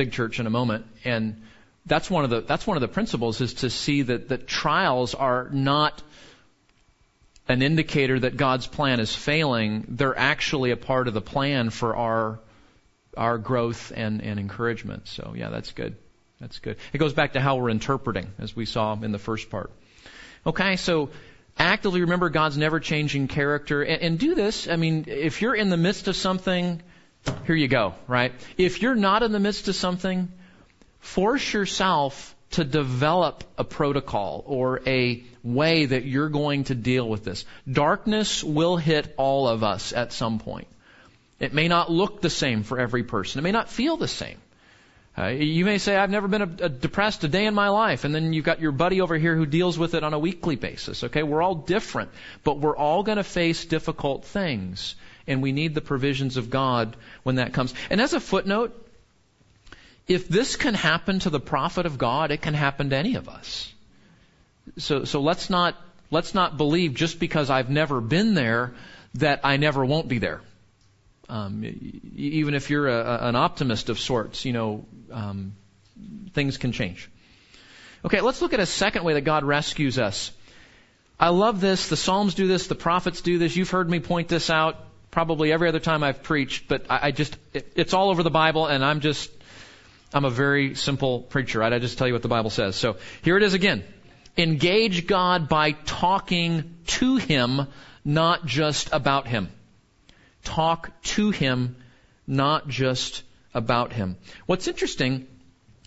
big 0.00 0.12
church 0.12 0.40
in 0.40 0.46
a 0.46 0.50
moment, 0.50 0.86
and 1.04 1.42
that's 1.84 2.10
one 2.10 2.24
of 2.24 2.30
the 2.30 2.40
that's 2.40 2.66
one 2.66 2.78
of 2.78 2.80
the 2.80 2.88
principles 2.88 3.42
is 3.42 3.52
to 3.54 3.68
see 3.68 4.00
that 4.00 4.30
that 4.30 4.46
trials 4.46 5.14
are 5.14 5.50
not 5.52 6.02
an 7.48 7.60
indicator 7.60 8.18
that 8.18 8.38
God's 8.38 8.66
plan 8.66 8.98
is 8.98 9.14
failing. 9.14 9.84
They're 9.88 10.18
actually 10.18 10.70
a 10.70 10.76
part 10.78 11.06
of 11.06 11.12
the 11.12 11.20
plan 11.20 11.68
for 11.68 11.94
our 11.94 12.40
our 13.14 13.36
growth 13.36 13.92
and, 13.94 14.22
and 14.22 14.40
encouragement. 14.40 15.06
So 15.08 15.34
yeah, 15.36 15.50
that's 15.50 15.72
good. 15.72 15.96
That's 16.40 16.58
good. 16.60 16.78
It 16.94 16.98
goes 16.98 17.12
back 17.12 17.34
to 17.34 17.40
how 17.40 17.56
we're 17.56 17.68
interpreting, 17.68 18.32
as 18.38 18.56
we 18.56 18.64
saw 18.64 18.94
in 19.02 19.12
the 19.12 19.18
first 19.18 19.50
part. 19.50 19.70
Okay, 20.46 20.76
so 20.76 21.10
actively 21.58 22.00
remember 22.00 22.30
God's 22.30 22.56
never 22.56 22.80
changing 22.80 23.28
character 23.28 23.82
and, 23.82 24.00
and 24.00 24.18
do 24.18 24.34
this. 24.34 24.66
I 24.66 24.76
mean, 24.76 25.04
if 25.08 25.42
you're 25.42 25.54
in 25.54 25.68
the 25.68 25.76
midst 25.76 26.08
of 26.08 26.16
something, 26.16 26.80
here 27.46 27.54
you 27.54 27.68
go, 27.68 27.94
right? 28.06 28.32
If 28.56 28.82
you're 28.82 28.94
not 28.94 29.22
in 29.22 29.32
the 29.32 29.40
midst 29.40 29.68
of 29.68 29.74
something, 29.74 30.28
force 31.00 31.52
yourself 31.52 32.34
to 32.52 32.64
develop 32.64 33.44
a 33.58 33.64
protocol 33.64 34.42
or 34.46 34.80
a 34.86 35.22
way 35.42 35.86
that 35.86 36.04
you're 36.04 36.28
going 36.28 36.64
to 36.64 36.74
deal 36.74 37.08
with 37.08 37.24
this. 37.24 37.44
Darkness 37.70 38.42
will 38.42 38.76
hit 38.76 39.14
all 39.16 39.48
of 39.48 39.62
us 39.62 39.92
at 39.92 40.12
some 40.12 40.38
point. 40.38 40.66
It 41.38 41.54
may 41.54 41.68
not 41.68 41.90
look 41.90 42.20
the 42.20 42.30
same 42.30 42.64
for 42.64 42.78
every 42.78 43.02
person. 43.02 43.38
It 43.38 43.42
may 43.42 43.52
not 43.52 43.70
feel 43.70 43.96
the 43.96 44.08
same. 44.08 44.38
Uh, 45.16 45.28
you 45.28 45.64
may 45.64 45.78
say, 45.78 45.96
I've 45.96 46.10
never 46.10 46.28
been 46.28 46.42
a, 46.42 46.64
a 46.64 46.68
depressed 46.68 47.24
a 47.24 47.28
day 47.28 47.46
in 47.46 47.54
my 47.54 47.68
life. 47.68 48.04
And 48.04 48.14
then 48.14 48.32
you've 48.32 48.44
got 48.44 48.60
your 48.60 48.72
buddy 48.72 49.00
over 49.00 49.16
here 49.16 49.34
who 49.36 49.46
deals 49.46 49.78
with 49.78 49.94
it 49.94 50.04
on 50.04 50.14
a 50.14 50.18
weekly 50.18 50.56
basis. 50.56 51.04
Okay, 51.04 51.22
we're 51.22 51.42
all 51.42 51.54
different, 51.54 52.10
but 52.44 52.58
we're 52.58 52.76
all 52.76 53.02
going 53.02 53.16
to 53.16 53.24
face 53.24 53.64
difficult 53.64 54.24
things. 54.24 54.94
And 55.30 55.40
we 55.42 55.52
need 55.52 55.76
the 55.76 55.80
provisions 55.80 56.36
of 56.36 56.50
God 56.50 56.96
when 57.22 57.36
that 57.36 57.52
comes. 57.52 57.72
And 57.88 58.00
as 58.00 58.14
a 58.14 58.20
footnote, 58.20 58.74
if 60.08 60.26
this 60.26 60.56
can 60.56 60.74
happen 60.74 61.20
to 61.20 61.30
the 61.30 61.38
prophet 61.38 61.86
of 61.86 61.98
God, 61.98 62.32
it 62.32 62.42
can 62.42 62.52
happen 62.52 62.90
to 62.90 62.96
any 62.96 63.14
of 63.14 63.28
us. 63.28 63.72
So, 64.76 65.04
so 65.04 65.20
let's 65.20 65.48
not, 65.48 65.76
let's 66.10 66.34
not 66.34 66.56
believe 66.56 66.94
just 66.94 67.20
because 67.20 67.48
I've 67.48 67.70
never 67.70 68.00
been 68.00 68.34
there 68.34 68.74
that 69.14 69.42
I 69.44 69.56
never 69.56 69.84
won't 69.84 70.08
be 70.08 70.18
there. 70.18 70.40
Um, 71.28 71.62
even 72.16 72.54
if 72.54 72.68
you're 72.68 72.88
a, 72.88 73.28
an 73.28 73.36
optimist 73.36 73.88
of 73.88 74.00
sorts, 74.00 74.44
you 74.44 74.52
know, 74.52 74.84
um, 75.12 75.52
things 76.32 76.58
can 76.58 76.72
change. 76.72 77.08
Okay, 78.04 78.20
let's 78.20 78.42
look 78.42 78.52
at 78.52 78.58
a 78.58 78.66
second 78.66 79.04
way 79.04 79.14
that 79.14 79.20
God 79.20 79.44
rescues 79.44 79.96
us. 79.96 80.32
I 81.20 81.28
love 81.28 81.60
this. 81.60 81.88
The 81.88 81.96
Psalms 81.96 82.34
do 82.34 82.48
this. 82.48 82.66
The 82.66 82.74
prophets 82.74 83.20
do 83.20 83.38
this. 83.38 83.54
You've 83.54 83.70
heard 83.70 83.88
me 83.88 84.00
point 84.00 84.26
this 84.26 84.50
out 84.50 84.89
probably 85.10 85.52
every 85.52 85.68
other 85.68 85.80
time 85.80 86.02
I've 86.02 86.22
preached, 86.22 86.68
but 86.68 86.86
I, 86.90 87.08
I 87.08 87.10
just, 87.10 87.36
it, 87.52 87.72
it's 87.76 87.94
all 87.94 88.10
over 88.10 88.22
the 88.22 88.30
Bible 88.30 88.66
and 88.66 88.84
I'm 88.84 89.00
just, 89.00 89.30
I'm 90.12 90.24
a 90.24 90.30
very 90.30 90.74
simple 90.74 91.20
preacher, 91.20 91.60
right? 91.60 91.72
I 91.72 91.78
just 91.78 91.98
tell 91.98 92.06
you 92.06 92.12
what 92.12 92.22
the 92.22 92.28
Bible 92.28 92.50
says. 92.50 92.76
So 92.76 92.96
here 93.22 93.36
it 93.36 93.42
is 93.42 93.54
again. 93.54 93.84
Engage 94.36 95.06
God 95.06 95.48
by 95.48 95.72
talking 95.72 96.76
to 96.86 97.16
Him, 97.16 97.66
not 98.04 98.46
just 98.46 98.90
about 98.92 99.26
Him 99.26 99.50
talk 100.44 100.90
to 101.02 101.30
him, 101.30 101.76
not 102.26 102.68
just 102.68 103.22
about 103.54 103.92
him. 103.92 104.16
What's 104.46 104.68
interesting, 104.68 105.26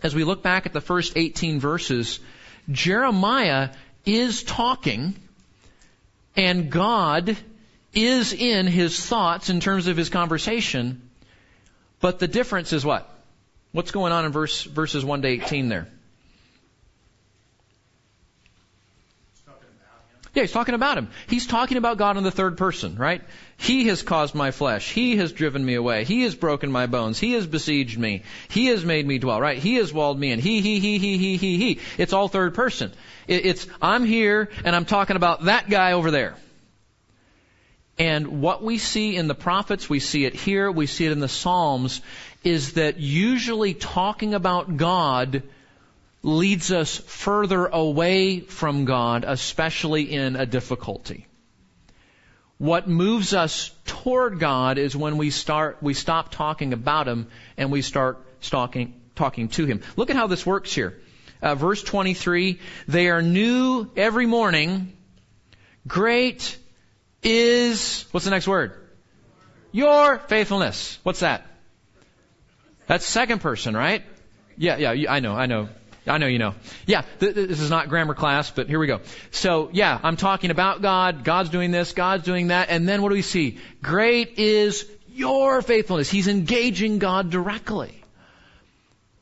as 0.01 0.13
we 0.13 0.23
look 0.23 0.43
back 0.43 0.65
at 0.65 0.73
the 0.73 0.81
first 0.81 1.13
18 1.15 1.59
verses, 1.59 2.19
Jeremiah 2.69 3.69
is 4.05 4.43
talking, 4.43 5.15
and 6.35 6.69
God 6.69 7.37
is 7.93 8.33
in 8.33 8.67
his 8.67 8.99
thoughts 8.99 9.49
in 9.49 9.59
terms 9.59 9.87
of 9.87 9.97
his 9.97 10.09
conversation, 10.09 11.09
but 11.99 12.19
the 12.19 12.27
difference 12.27 12.73
is 12.73 12.83
what? 12.83 13.09
What's 13.71 13.91
going 13.91 14.11
on 14.11 14.25
in 14.25 14.31
verse, 14.31 14.63
verses 14.63 15.03
1 15.03 15.21
to 15.23 15.27
18 15.27 15.69
there? 15.69 15.87
Yeah, 20.33 20.41
he's 20.41 20.51
talking 20.51 20.73
about 20.73 20.97
him. 20.97 21.09
He's 21.27 21.45
talking 21.45 21.77
about 21.77 21.99
God 21.99 22.17
in 22.17 22.23
the 22.23 22.31
third 22.31 22.57
person, 22.57 22.95
right? 22.95 23.21
He 23.57 23.87
has 23.87 24.01
caused 24.01 24.33
my 24.33 24.49
flesh. 24.49 24.91
He 24.91 25.17
has 25.17 25.31
driven 25.31 25.63
me 25.63 25.75
away. 25.75 26.05
He 26.05 26.23
has 26.23 26.33
broken 26.33 26.71
my 26.71 26.87
bones. 26.87 27.19
He 27.19 27.33
has 27.33 27.45
besieged 27.45 27.99
me. 27.99 28.23
He 28.49 28.67
has 28.67 28.83
made 28.83 29.05
me 29.05 29.19
dwell, 29.19 29.39
right? 29.39 29.59
He 29.59 29.75
has 29.75 29.93
walled 29.93 30.19
me 30.19 30.31
in. 30.31 30.39
He, 30.39 30.61
he, 30.61 30.79
he, 30.79 30.97
he, 30.97 31.17
he, 31.19 31.37
he, 31.37 31.57
he. 31.57 31.79
It's 31.99 32.13
all 32.13 32.27
third 32.27 32.55
person. 32.55 32.91
It's, 33.27 33.67
I'm 33.79 34.05
here 34.05 34.49
and 34.65 34.75
I'm 34.75 34.85
talking 34.85 35.17
about 35.17 35.45
that 35.45 35.69
guy 35.69 35.91
over 35.91 36.09
there. 36.09 36.35
And 37.97 38.41
what 38.41 38.63
we 38.63 38.79
see 38.79 39.15
in 39.15 39.27
the 39.27 39.35
prophets, 39.35 39.89
we 39.89 39.99
see 39.99 40.25
it 40.25 40.33
here, 40.33 40.71
we 40.71 40.87
see 40.87 41.05
it 41.05 41.11
in 41.11 41.19
the 41.19 41.27
Psalms, 41.27 42.01
is 42.43 42.73
that 42.73 42.99
usually 42.99 43.73
talking 43.73 44.33
about 44.33 44.77
God 44.77 45.43
leads 46.23 46.71
us 46.71 46.97
further 46.97 47.67
away 47.67 48.39
from 48.39 48.85
God, 48.85 49.25
especially 49.27 50.11
in 50.11 50.35
a 50.35 50.45
difficulty. 50.45 51.27
What 52.57 52.87
moves 52.87 53.33
us 53.33 53.71
toward 53.85 54.39
God 54.39 54.77
is 54.77 54.95
when 54.95 55.17
we 55.17 55.29
start, 55.29 55.77
we 55.81 55.93
stop 55.93 56.31
talking 56.31 56.73
about 56.73 57.07
Him 57.07 57.27
and 57.57 57.71
we 57.71 57.81
start 57.81 58.41
talking, 58.41 58.99
talking 59.15 59.49
to 59.49 59.65
Him. 59.65 59.81
Look 59.97 60.09
at 60.09 60.15
how 60.15 60.27
this 60.27 60.45
works 60.45 60.73
here. 60.73 60.99
Uh, 61.41 61.55
verse 61.55 61.83
23, 61.83 62.59
they 62.87 63.09
are 63.09 63.21
new 63.21 63.91
every 63.97 64.25
morning. 64.25 64.93
Great 65.85 66.57
is, 67.23 68.05
what's 68.11 68.25
the 68.25 68.31
next 68.31 68.47
word? 68.47 68.73
Your 69.71 70.19
faithfulness. 70.19 70.99
What's 71.03 71.21
that? 71.21 71.47
That's 72.87 73.05
second 73.05 73.39
person, 73.39 73.75
right? 73.75 74.03
Yeah, 74.57 74.77
yeah, 74.77 75.11
I 75.11 75.19
know, 75.19 75.33
I 75.33 75.47
know. 75.47 75.69
I 76.05 76.17
know 76.17 76.27
you 76.27 76.37
know. 76.37 76.53
Yeah, 76.85 77.03
th- 77.19 77.33
this 77.33 77.61
is 77.61 77.69
not 77.69 77.87
grammar 77.87 78.13
class, 78.13 78.51
but 78.51 78.67
here 78.67 78.77
we 78.77 78.87
go. 78.87 78.99
So, 79.31 79.69
yeah, 79.71 79.97
I'm 80.03 80.17
talking 80.17 80.51
about 80.51 80.81
God. 80.81 81.23
God's 81.23 81.49
doing 81.49 81.71
this. 81.71 81.93
God's 81.93 82.25
doing 82.25 82.47
that. 82.47 82.69
And 82.69 82.87
then 82.87 83.01
what 83.01 83.09
do 83.09 83.15
we 83.15 83.21
see? 83.21 83.57
Great 83.81 84.37
is 84.37 84.85
your 85.07 85.61
faithfulness. 85.61 86.09
He's 86.09 86.27
engaging 86.27 86.99
God 86.99 87.29
directly. 87.29 88.03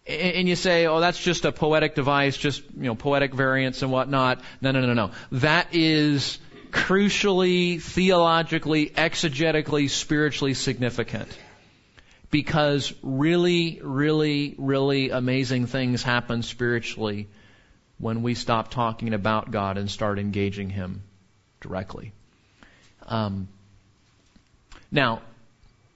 And 0.08 0.50
you 0.50 0.56
say, 0.56 0.88
oh, 0.88 1.00
that's 1.00 1.22
just 1.22 1.46
a 1.46 1.52
poetic 1.52 1.94
device, 1.94 2.36
just, 2.36 2.64
you 2.76 2.88
know, 2.88 2.96
poetic 2.96 3.34
variants 3.36 3.84
and 3.84 3.92
whatnot. 3.92 4.42
No, 4.60 4.72
no, 4.72 4.82
no, 4.82 4.94
no. 4.94 5.12
That 5.34 5.68
is 5.74 6.40
crucially, 6.72 7.82
theologically, 7.82 8.90
exegetically, 8.90 9.90
spiritually 9.90 10.54
significant 10.54 11.30
because 12.32 12.94
really, 13.04 13.82
really, 13.84 14.56
really 14.58 15.10
amazing 15.10 15.68
things 15.68 16.02
happen 16.02 16.42
spiritually 16.42 17.28
when 18.00 18.24
we 18.24 18.34
stop 18.34 18.72
talking 18.72 19.14
about 19.14 19.52
God 19.52 19.78
and 19.78 19.92
start 19.92 20.18
engaging 20.18 20.70
Him 20.70 21.04
directly. 21.60 22.14
Um, 23.06 23.50
now, 24.92 25.22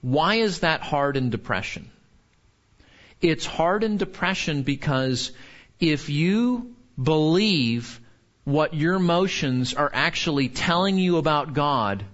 why 0.02 0.36
is 0.36 0.60
that 0.60 0.82
hard 0.82 1.16
in 1.16 1.30
depression? 1.30 1.90
It's 3.20 3.46
hard 3.46 3.82
in 3.82 3.96
depression 3.96 4.62
because 4.62 5.32
if 5.80 6.10
you 6.10 6.74
believe 7.02 8.00
what 8.46 8.74
your 8.74 8.94
emotions 8.94 9.74
are 9.74 9.90
actually 9.92 10.48
telling 10.48 10.98
you 10.98 11.16
about 11.16 11.52
God, 11.52 12.04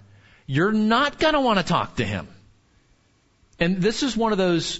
you're 0.47 0.71
not 0.71 1.19
going 1.19 1.35
to 1.35 1.39
want 1.39 1.59
to 1.59 1.63
talk 1.63 1.97
to 1.97 2.03
Him. 2.03 2.27
And 3.59 3.77
this 3.77 4.01
is 4.01 4.17
one 4.17 4.31
of 4.31 4.39
those 4.39 4.79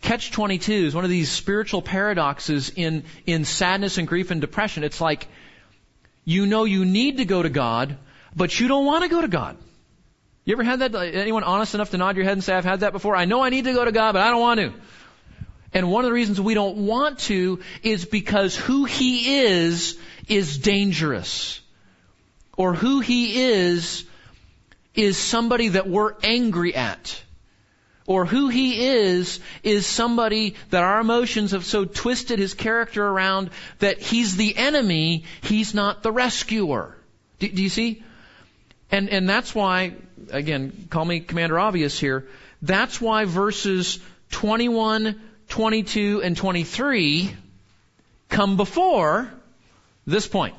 catch 0.00 0.30
22s, 0.30 0.94
one 0.94 1.02
of 1.02 1.10
these 1.10 1.28
spiritual 1.28 1.82
paradoxes 1.82 2.70
in, 2.70 3.02
in 3.26 3.44
sadness 3.44 3.98
and 3.98 4.06
grief 4.06 4.30
and 4.30 4.40
depression. 4.40 4.84
It's 4.84 5.00
like, 5.00 5.26
you 6.24 6.46
know 6.46 6.62
you 6.62 6.84
need 6.84 7.16
to 7.16 7.24
go 7.24 7.42
to 7.42 7.50
God, 7.50 7.98
but 8.36 8.58
you 8.60 8.68
don't 8.68 8.86
want 8.86 9.02
to 9.02 9.10
go 9.10 9.20
to 9.20 9.28
God. 9.28 9.56
You 10.44 10.52
ever 10.52 10.62
had 10.62 10.78
that? 10.78 10.94
Anyone 10.94 11.42
honest 11.42 11.74
enough 11.74 11.90
to 11.90 11.98
nod 11.98 12.14
your 12.14 12.24
head 12.24 12.34
and 12.34 12.44
say, 12.44 12.54
I've 12.54 12.64
had 12.64 12.80
that 12.80 12.92
before? 12.92 13.16
I 13.16 13.24
know 13.24 13.42
I 13.42 13.50
need 13.50 13.64
to 13.64 13.72
go 13.72 13.84
to 13.84 13.92
God, 13.92 14.12
but 14.12 14.22
I 14.22 14.30
don't 14.30 14.40
want 14.40 14.60
to. 14.60 14.72
And 15.72 15.90
one 15.90 16.04
of 16.04 16.08
the 16.08 16.14
reasons 16.14 16.40
we 16.40 16.54
don't 16.54 16.86
want 16.86 17.20
to 17.20 17.60
is 17.82 18.04
because 18.04 18.56
who 18.56 18.84
He 18.84 19.38
is 19.38 19.98
is 20.28 20.58
dangerous. 20.58 21.60
Or 22.56 22.74
who 22.74 23.00
He 23.00 23.40
is 23.40 24.04
is 24.94 25.16
somebody 25.16 25.68
that 25.68 25.88
we're 25.88 26.14
angry 26.22 26.74
at 26.74 27.22
or 28.10 28.26
who 28.26 28.48
he 28.48 28.88
is 28.88 29.38
is 29.62 29.86
somebody 29.86 30.56
that 30.70 30.82
our 30.82 31.00
emotions 31.00 31.52
have 31.52 31.64
so 31.64 31.84
twisted 31.84 32.40
his 32.40 32.54
character 32.54 33.06
around 33.06 33.50
that 33.78 34.00
he's 34.00 34.34
the 34.34 34.56
enemy, 34.56 35.22
he's 35.42 35.74
not 35.74 36.02
the 36.02 36.10
rescuer. 36.10 36.96
Do, 37.38 37.48
do, 37.48 37.62
you 37.62 37.68
see? 37.68 38.02
And 38.90 39.08
and 39.10 39.28
that's 39.28 39.54
why, 39.54 39.94
again, 40.32 40.88
call 40.90 41.04
me 41.04 41.20
Commander 41.20 41.56
Obvious 41.60 42.00
here. 42.00 42.26
That's 42.60 43.00
why 43.00 43.26
verses 43.26 44.00
21, 44.32 45.20
22, 45.50 46.22
and 46.22 46.36
23 46.36 47.36
come 48.28 48.56
before 48.56 49.30
this 50.06 50.26
point. 50.26 50.54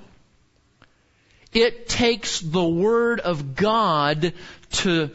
It 1.54 1.90
takes 1.90 2.40
the 2.40 2.64
Word 2.64 3.20
of 3.20 3.56
God 3.56 4.34
to 4.72 5.10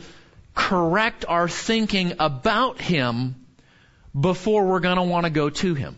correct 0.55 1.25
our 1.29 1.49
thinking 1.49 2.15
about 2.19 2.81
Him 2.81 3.37
before 4.19 4.67
we're 4.67 4.81
want 5.05 5.25
to 5.25 5.31
go 5.31 5.51
to 5.51 5.75
Him. 5.75 5.97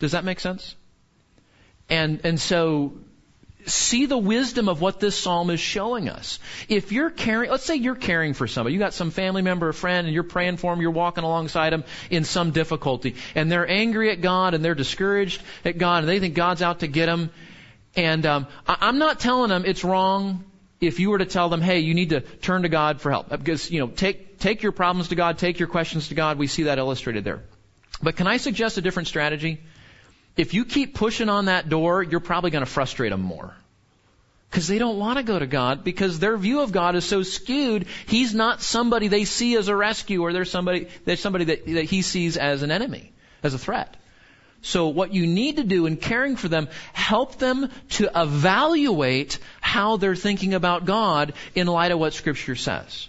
Does 0.00 0.12
that 0.12 0.24
make 0.24 0.40
sense? 0.40 0.74
And, 1.88 2.20
and 2.24 2.40
so 2.40 2.92
see 3.66 4.06
the 4.06 4.18
wisdom 4.18 4.68
of 4.68 4.80
what 4.80 5.00
this 5.00 5.16
psalm 5.16 5.50
is 5.50 5.60
showing 5.60 6.08
us. 6.08 6.38
If 6.68 6.92
you're 6.92 7.10
caring, 7.10 7.50
let's 7.50 7.64
say 7.64 7.76
you're 7.76 7.94
caring 7.94 8.34
for 8.34 8.46
somebody, 8.46 8.74
you 8.74 8.78
got 8.78 8.94
some 8.94 9.10
family 9.10 9.42
member 9.42 9.68
or 9.68 9.72
friend 9.72 10.06
and 10.06 10.14
you're 10.14 10.22
praying 10.22 10.58
for 10.58 10.72
them, 10.72 10.80
you're 10.80 10.90
walking 10.90 11.24
alongside 11.24 11.70
them 11.70 11.84
in 12.10 12.24
some 12.24 12.50
difficulty, 12.50 13.16
and 13.34 13.50
they're 13.50 13.68
angry 13.68 14.10
at 14.10 14.20
God 14.20 14.54
and 14.54 14.64
they're 14.64 14.74
discouraged 14.74 15.42
at 15.64 15.78
God 15.78 16.04
and 16.04 16.08
they 16.08 16.20
think 16.20 16.34
God's 16.34 16.62
out 16.62 16.80
to 16.80 16.86
get 16.86 17.06
them. 17.06 17.30
And 17.96 18.26
um, 18.26 18.46
I, 18.66 18.76
I'm 18.80 18.98
not 18.98 19.20
telling 19.20 19.50
them 19.50 19.64
it's 19.64 19.84
wrong 19.84 20.44
if 20.80 21.00
you 21.00 21.10
were 21.10 21.18
to 21.18 21.26
tell 21.26 21.48
them, 21.48 21.60
hey, 21.60 21.80
you 21.80 21.94
need 21.94 22.10
to 22.10 22.20
turn 22.20 22.62
to 22.62 22.68
God 22.68 23.00
for 23.00 23.10
help. 23.10 23.30
Because, 23.30 23.70
you 23.70 23.80
know, 23.80 23.88
take, 23.88 24.38
take 24.38 24.62
your 24.62 24.72
problems 24.72 25.08
to 25.08 25.14
God, 25.14 25.38
take 25.38 25.58
your 25.58 25.68
questions 25.68 26.08
to 26.08 26.14
God. 26.14 26.38
We 26.38 26.46
see 26.46 26.64
that 26.64 26.78
illustrated 26.78 27.24
there. 27.24 27.42
But 28.02 28.16
can 28.16 28.26
I 28.26 28.36
suggest 28.36 28.76
a 28.76 28.82
different 28.82 29.08
strategy? 29.08 29.62
If 30.36 30.54
you 30.54 30.64
keep 30.64 30.94
pushing 30.94 31.28
on 31.28 31.46
that 31.46 31.68
door, 31.68 32.02
you're 32.02 32.20
probably 32.20 32.50
going 32.50 32.64
to 32.64 32.70
frustrate 32.70 33.10
them 33.10 33.20
more. 33.20 33.54
Because 34.50 34.68
they 34.68 34.78
don't 34.78 34.98
want 34.98 35.18
to 35.18 35.24
go 35.24 35.38
to 35.38 35.46
God 35.46 35.82
because 35.82 36.18
their 36.20 36.36
view 36.36 36.60
of 36.60 36.70
God 36.70 36.94
is 36.94 37.04
so 37.04 37.22
skewed. 37.24 37.86
He's 38.06 38.34
not 38.34 38.62
somebody 38.62 39.08
they 39.08 39.24
see 39.24 39.56
as 39.56 39.66
a 39.68 39.74
rescue 39.74 40.22
or 40.22 40.32
they're 40.32 40.44
somebody, 40.44 40.88
they're 41.04 41.16
somebody 41.16 41.46
that, 41.46 41.66
that 41.66 41.84
he 41.84 42.02
sees 42.02 42.36
as 42.36 42.62
an 42.62 42.70
enemy, 42.70 43.12
as 43.42 43.54
a 43.54 43.58
threat. 43.58 43.96
So 44.62 44.88
what 44.88 45.12
you 45.12 45.26
need 45.26 45.56
to 45.56 45.64
do 45.64 45.86
in 45.86 45.96
caring 45.96 46.36
for 46.36 46.48
them, 46.48 46.68
help 46.92 47.36
them 47.38 47.68
to 47.90 48.10
evaluate 48.14 49.38
how 49.60 49.98
they're 49.98 50.16
thinking 50.16 50.54
about 50.54 50.84
God 50.84 51.34
in 51.54 51.66
light 51.66 51.92
of 51.92 51.98
what 51.98 52.14
scripture 52.14 52.56
says. 52.56 53.08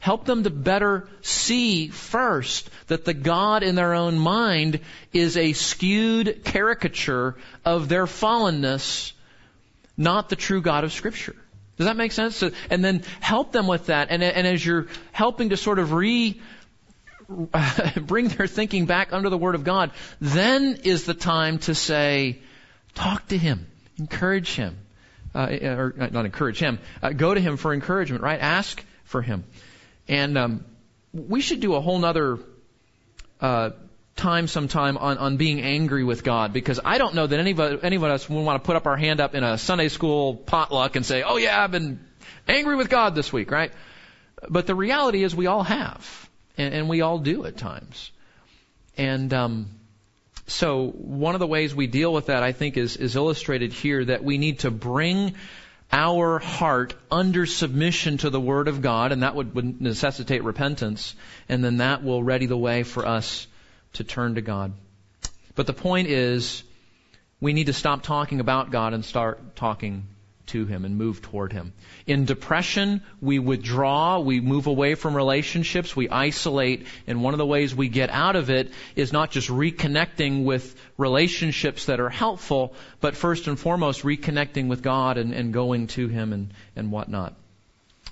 Help 0.00 0.24
them 0.24 0.44
to 0.44 0.50
better 0.50 1.06
see 1.20 1.88
first 1.88 2.70
that 2.86 3.04
the 3.04 3.12
God 3.12 3.62
in 3.62 3.74
their 3.74 3.92
own 3.92 4.18
mind 4.18 4.80
is 5.12 5.36
a 5.36 5.52
skewed 5.52 6.42
caricature 6.42 7.36
of 7.66 7.90
their 7.90 8.06
fallenness, 8.06 9.12
not 9.98 10.30
the 10.30 10.36
true 10.36 10.62
God 10.62 10.84
of 10.84 10.92
scripture. 10.92 11.36
Does 11.76 11.86
that 11.86 11.98
make 11.98 12.12
sense? 12.12 12.36
So, 12.36 12.50
and 12.70 12.82
then 12.82 13.02
help 13.20 13.52
them 13.52 13.66
with 13.66 13.86
that. 13.86 14.08
And, 14.10 14.22
and 14.22 14.46
as 14.46 14.64
you're 14.64 14.86
helping 15.12 15.50
to 15.50 15.58
sort 15.58 15.78
of 15.78 15.92
re, 15.92 16.40
bring 17.96 18.28
their 18.28 18.46
thinking 18.46 18.86
back 18.86 19.12
under 19.12 19.28
the 19.28 19.38
Word 19.38 19.54
of 19.54 19.64
God, 19.64 19.90
then 20.18 20.80
is 20.84 21.04
the 21.04 21.14
time 21.14 21.58
to 21.60 21.74
say, 21.74 22.38
talk 22.94 23.28
to 23.28 23.36
Him, 23.36 23.66
encourage 23.98 24.54
Him, 24.54 24.78
uh, 25.34 25.46
or 25.62 25.94
not 26.10 26.24
encourage 26.24 26.58
Him, 26.58 26.78
uh, 27.02 27.10
go 27.10 27.34
to 27.34 27.40
Him 27.40 27.58
for 27.58 27.74
encouragement, 27.74 28.22
right? 28.22 28.40
Ask 28.40 28.82
for 29.04 29.20
Him. 29.20 29.44
And 30.10 30.36
um, 30.36 30.64
we 31.12 31.40
should 31.40 31.60
do 31.60 31.74
a 31.74 31.80
whole 31.80 32.00
nother 32.00 32.40
uh, 33.40 33.70
time 34.16 34.48
sometime 34.48 34.98
on, 34.98 35.18
on 35.18 35.36
being 35.36 35.60
angry 35.60 36.02
with 36.02 36.24
God 36.24 36.52
because 36.52 36.80
I 36.84 36.98
don't 36.98 37.14
know 37.14 37.28
that 37.28 37.38
any 37.38 37.52
of, 37.52 37.84
any 37.84 37.94
of 37.94 38.02
us 38.02 38.28
would 38.28 38.42
want 38.42 38.60
to 38.60 38.66
put 38.66 38.74
up 38.74 38.86
our 38.86 38.96
hand 38.96 39.20
up 39.20 39.36
in 39.36 39.44
a 39.44 39.56
Sunday 39.56 39.88
school 39.88 40.34
potluck 40.34 40.96
and 40.96 41.06
say, 41.06 41.22
oh 41.22 41.36
yeah, 41.36 41.62
I've 41.62 41.70
been 41.70 42.04
angry 42.48 42.74
with 42.74 42.90
God 42.90 43.14
this 43.14 43.32
week, 43.32 43.52
right? 43.52 43.70
But 44.48 44.66
the 44.66 44.74
reality 44.74 45.22
is 45.22 45.32
we 45.32 45.46
all 45.46 45.62
have 45.62 46.28
and, 46.58 46.74
and 46.74 46.88
we 46.88 47.02
all 47.02 47.20
do 47.20 47.46
at 47.46 47.56
times. 47.56 48.10
And 48.96 49.32
um, 49.32 49.68
so 50.48 50.88
one 50.88 51.36
of 51.36 51.38
the 51.38 51.46
ways 51.46 51.72
we 51.72 51.86
deal 51.86 52.12
with 52.12 52.26
that, 52.26 52.42
I 52.42 52.50
think, 52.50 52.76
is, 52.76 52.96
is 52.96 53.14
illustrated 53.14 53.72
here 53.72 54.04
that 54.06 54.24
we 54.24 54.38
need 54.38 54.58
to 54.60 54.72
bring 54.72 55.36
our 55.92 56.38
heart 56.38 56.94
under 57.10 57.46
submission 57.46 58.18
to 58.18 58.30
the 58.30 58.40
Word 58.40 58.68
of 58.68 58.80
God, 58.80 59.12
and 59.12 59.22
that 59.22 59.34
would, 59.34 59.54
would 59.54 59.80
necessitate 59.80 60.44
repentance, 60.44 61.14
and 61.48 61.64
then 61.64 61.78
that 61.78 62.04
will 62.04 62.22
ready 62.22 62.46
the 62.46 62.56
way 62.56 62.82
for 62.82 63.06
us 63.06 63.46
to 63.94 64.04
turn 64.04 64.36
to 64.36 64.40
God. 64.40 64.72
But 65.54 65.66
the 65.66 65.72
point 65.72 66.08
is, 66.08 66.62
we 67.40 67.52
need 67.52 67.66
to 67.66 67.72
stop 67.72 68.02
talking 68.02 68.40
about 68.40 68.70
God 68.70 68.94
and 68.94 69.04
start 69.04 69.56
talking 69.56 70.06
to 70.50 70.66
Him 70.66 70.84
and 70.84 70.96
move 70.96 71.22
toward 71.22 71.52
Him. 71.52 71.72
In 72.06 72.24
depression, 72.24 73.02
we 73.20 73.38
withdraw, 73.38 74.20
we 74.20 74.40
move 74.40 74.66
away 74.66 74.94
from 74.94 75.16
relationships, 75.16 75.96
we 75.96 76.08
isolate, 76.08 76.86
and 77.06 77.22
one 77.22 77.34
of 77.34 77.38
the 77.38 77.46
ways 77.46 77.74
we 77.74 77.88
get 77.88 78.10
out 78.10 78.36
of 78.36 78.50
it 78.50 78.70
is 78.94 79.12
not 79.12 79.30
just 79.30 79.48
reconnecting 79.48 80.44
with 80.44 80.76
relationships 80.96 81.86
that 81.86 82.00
are 82.00 82.10
helpful, 82.10 82.74
but 83.00 83.16
first 83.16 83.48
and 83.48 83.58
foremost, 83.58 84.02
reconnecting 84.02 84.68
with 84.68 84.82
God 84.82 85.18
and, 85.18 85.32
and 85.32 85.52
going 85.52 85.86
to 85.88 86.08
Him 86.08 86.32
and, 86.32 86.52
and 86.76 86.92
whatnot. 86.92 87.34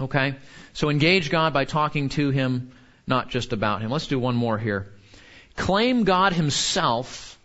Okay? 0.00 0.36
So 0.72 0.90
engage 0.90 1.30
God 1.30 1.52
by 1.52 1.64
talking 1.64 2.08
to 2.10 2.30
Him, 2.30 2.72
not 3.06 3.28
just 3.28 3.52
about 3.52 3.82
Him. 3.82 3.90
Let's 3.90 4.06
do 4.06 4.18
one 4.18 4.36
more 4.36 4.58
here. 4.58 4.92
Claim 5.56 6.04
God 6.04 6.32
Himself 6.32 7.38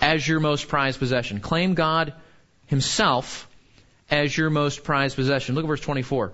as 0.00 0.26
your 0.26 0.40
most 0.40 0.68
prized 0.68 0.98
possession. 0.98 1.40
Claim 1.40 1.74
God 1.74 2.14
Himself 2.66 3.48
as 4.10 4.36
your 4.36 4.50
most 4.50 4.84
prized 4.84 5.16
possession. 5.16 5.54
Look 5.54 5.64
at 5.64 5.68
verse 5.68 5.80
24. 5.80 6.32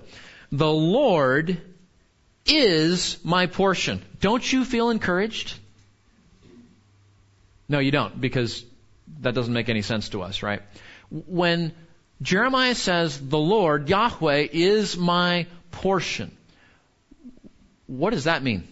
The 0.52 0.72
Lord 0.72 1.60
is 2.46 3.18
my 3.24 3.46
portion. 3.46 4.02
Don't 4.20 4.52
you 4.52 4.64
feel 4.64 4.90
encouraged? 4.90 5.54
No, 7.68 7.78
you 7.78 7.90
don't, 7.92 8.20
because 8.20 8.64
that 9.20 9.34
doesn't 9.34 9.54
make 9.54 9.68
any 9.68 9.82
sense 9.82 10.08
to 10.10 10.22
us, 10.22 10.42
right? 10.42 10.62
When 11.10 11.72
Jeremiah 12.20 12.74
says, 12.74 13.18
the 13.20 13.38
Lord, 13.38 13.88
Yahweh, 13.88 14.48
is 14.52 14.96
my 14.96 15.46
portion, 15.70 16.36
what 17.86 18.10
does 18.10 18.24
that 18.24 18.42
mean? 18.42 18.66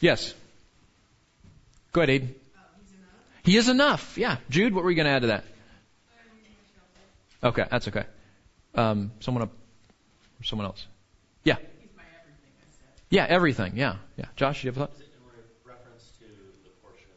Yes. 0.00 0.32
Go 1.92 2.02
ahead, 2.02 2.22
Aiden. 2.22 2.34
He 3.48 3.56
is 3.56 3.70
enough. 3.70 4.18
Yeah. 4.18 4.36
Jude, 4.50 4.74
what 4.74 4.84
were 4.84 4.90
you 4.90 4.96
going 4.96 5.06
to 5.06 5.12
add 5.12 5.22
to 5.22 5.28
that? 5.28 5.44
Okay, 7.42 7.64
that's 7.70 7.88
okay. 7.88 8.04
Um, 8.74 9.12
someone 9.20 9.44
up, 9.44 9.52
or 10.38 10.44
someone 10.44 10.66
else. 10.66 10.86
Yeah. 11.44 11.56
Yeah, 13.08 13.24
everything. 13.26 13.72
Yeah, 13.76 13.96
yeah. 14.18 14.26
Josh, 14.36 14.62
you 14.62 14.68
have 14.68 14.76
a 14.76 14.80
thought? 14.80 14.92
Is 14.96 15.00
it 15.00 15.06
in 15.14 15.70
reference 15.70 16.12
to 16.18 16.24
the 16.62 16.68
portion 16.82 17.08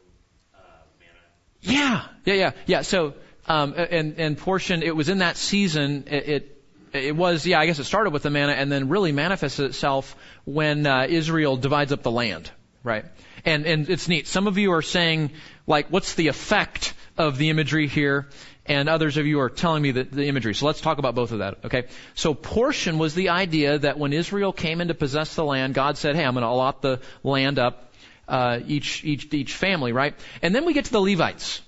uh, 0.54 0.58
manna? 1.00 1.20
Yeah, 1.60 2.06
yeah, 2.24 2.34
yeah, 2.34 2.52
yeah. 2.64 2.80
So, 2.80 3.12
um, 3.46 3.74
and 3.76 4.14
and 4.18 4.38
portion, 4.38 4.82
it 4.82 4.96
was 4.96 5.10
in 5.10 5.18
that 5.18 5.36
season. 5.36 6.04
It, 6.06 6.28
it 6.28 6.64
it 6.94 7.14
was, 7.14 7.44
yeah, 7.46 7.60
I 7.60 7.66
guess 7.66 7.78
it 7.78 7.84
started 7.84 8.14
with 8.14 8.22
the 8.22 8.30
manna 8.30 8.52
and 8.52 8.72
then 8.72 8.88
really 8.88 9.12
manifests 9.12 9.58
itself 9.58 10.16
when 10.46 10.86
uh, 10.86 11.06
Israel 11.10 11.58
divides 11.58 11.92
up 11.92 12.02
the 12.02 12.10
land, 12.10 12.50
right? 12.84 13.04
And, 13.44 13.66
and 13.66 13.88
it's 13.88 14.08
neat. 14.08 14.28
Some 14.28 14.46
of 14.46 14.58
you 14.58 14.72
are 14.72 14.82
saying, 14.82 15.30
like, 15.66 15.88
what's 15.88 16.14
the 16.14 16.28
effect 16.28 16.94
of 17.16 17.38
the 17.38 17.50
imagery 17.50 17.88
here? 17.88 18.28
And 18.64 18.88
others 18.88 19.16
of 19.16 19.26
you 19.26 19.40
are 19.40 19.50
telling 19.50 19.82
me 19.82 19.90
the, 19.90 20.04
the 20.04 20.26
imagery. 20.26 20.54
So 20.54 20.66
let's 20.66 20.80
talk 20.80 20.98
about 20.98 21.14
both 21.14 21.32
of 21.32 21.40
that, 21.40 21.64
okay? 21.64 21.84
So 22.14 22.32
portion 22.32 22.98
was 22.98 23.14
the 23.14 23.30
idea 23.30 23.78
that 23.78 23.98
when 23.98 24.12
Israel 24.12 24.52
came 24.52 24.80
in 24.80 24.88
to 24.88 24.94
possess 24.94 25.34
the 25.34 25.44
land, 25.44 25.74
God 25.74 25.96
said, 25.98 26.14
hey, 26.14 26.24
I'm 26.24 26.34
going 26.34 26.42
to 26.42 26.48
allot 26.48 26.80
the 26.80 27.00
land 27.24 27.58
up, 27.58 27.92
uh, 28.28 28.60
each, 28.66 29.04
each, 29.04 29.34
each 29.34 29.54
family, 29.54 29.92
right? 29.92 30.14
And 30.42 30.54
then 30.54 30.64
we 30.64 30.74
get 30.74 30.84
to 30.84 30.92
the 30.92 31.00
Levites, 31.00 31.60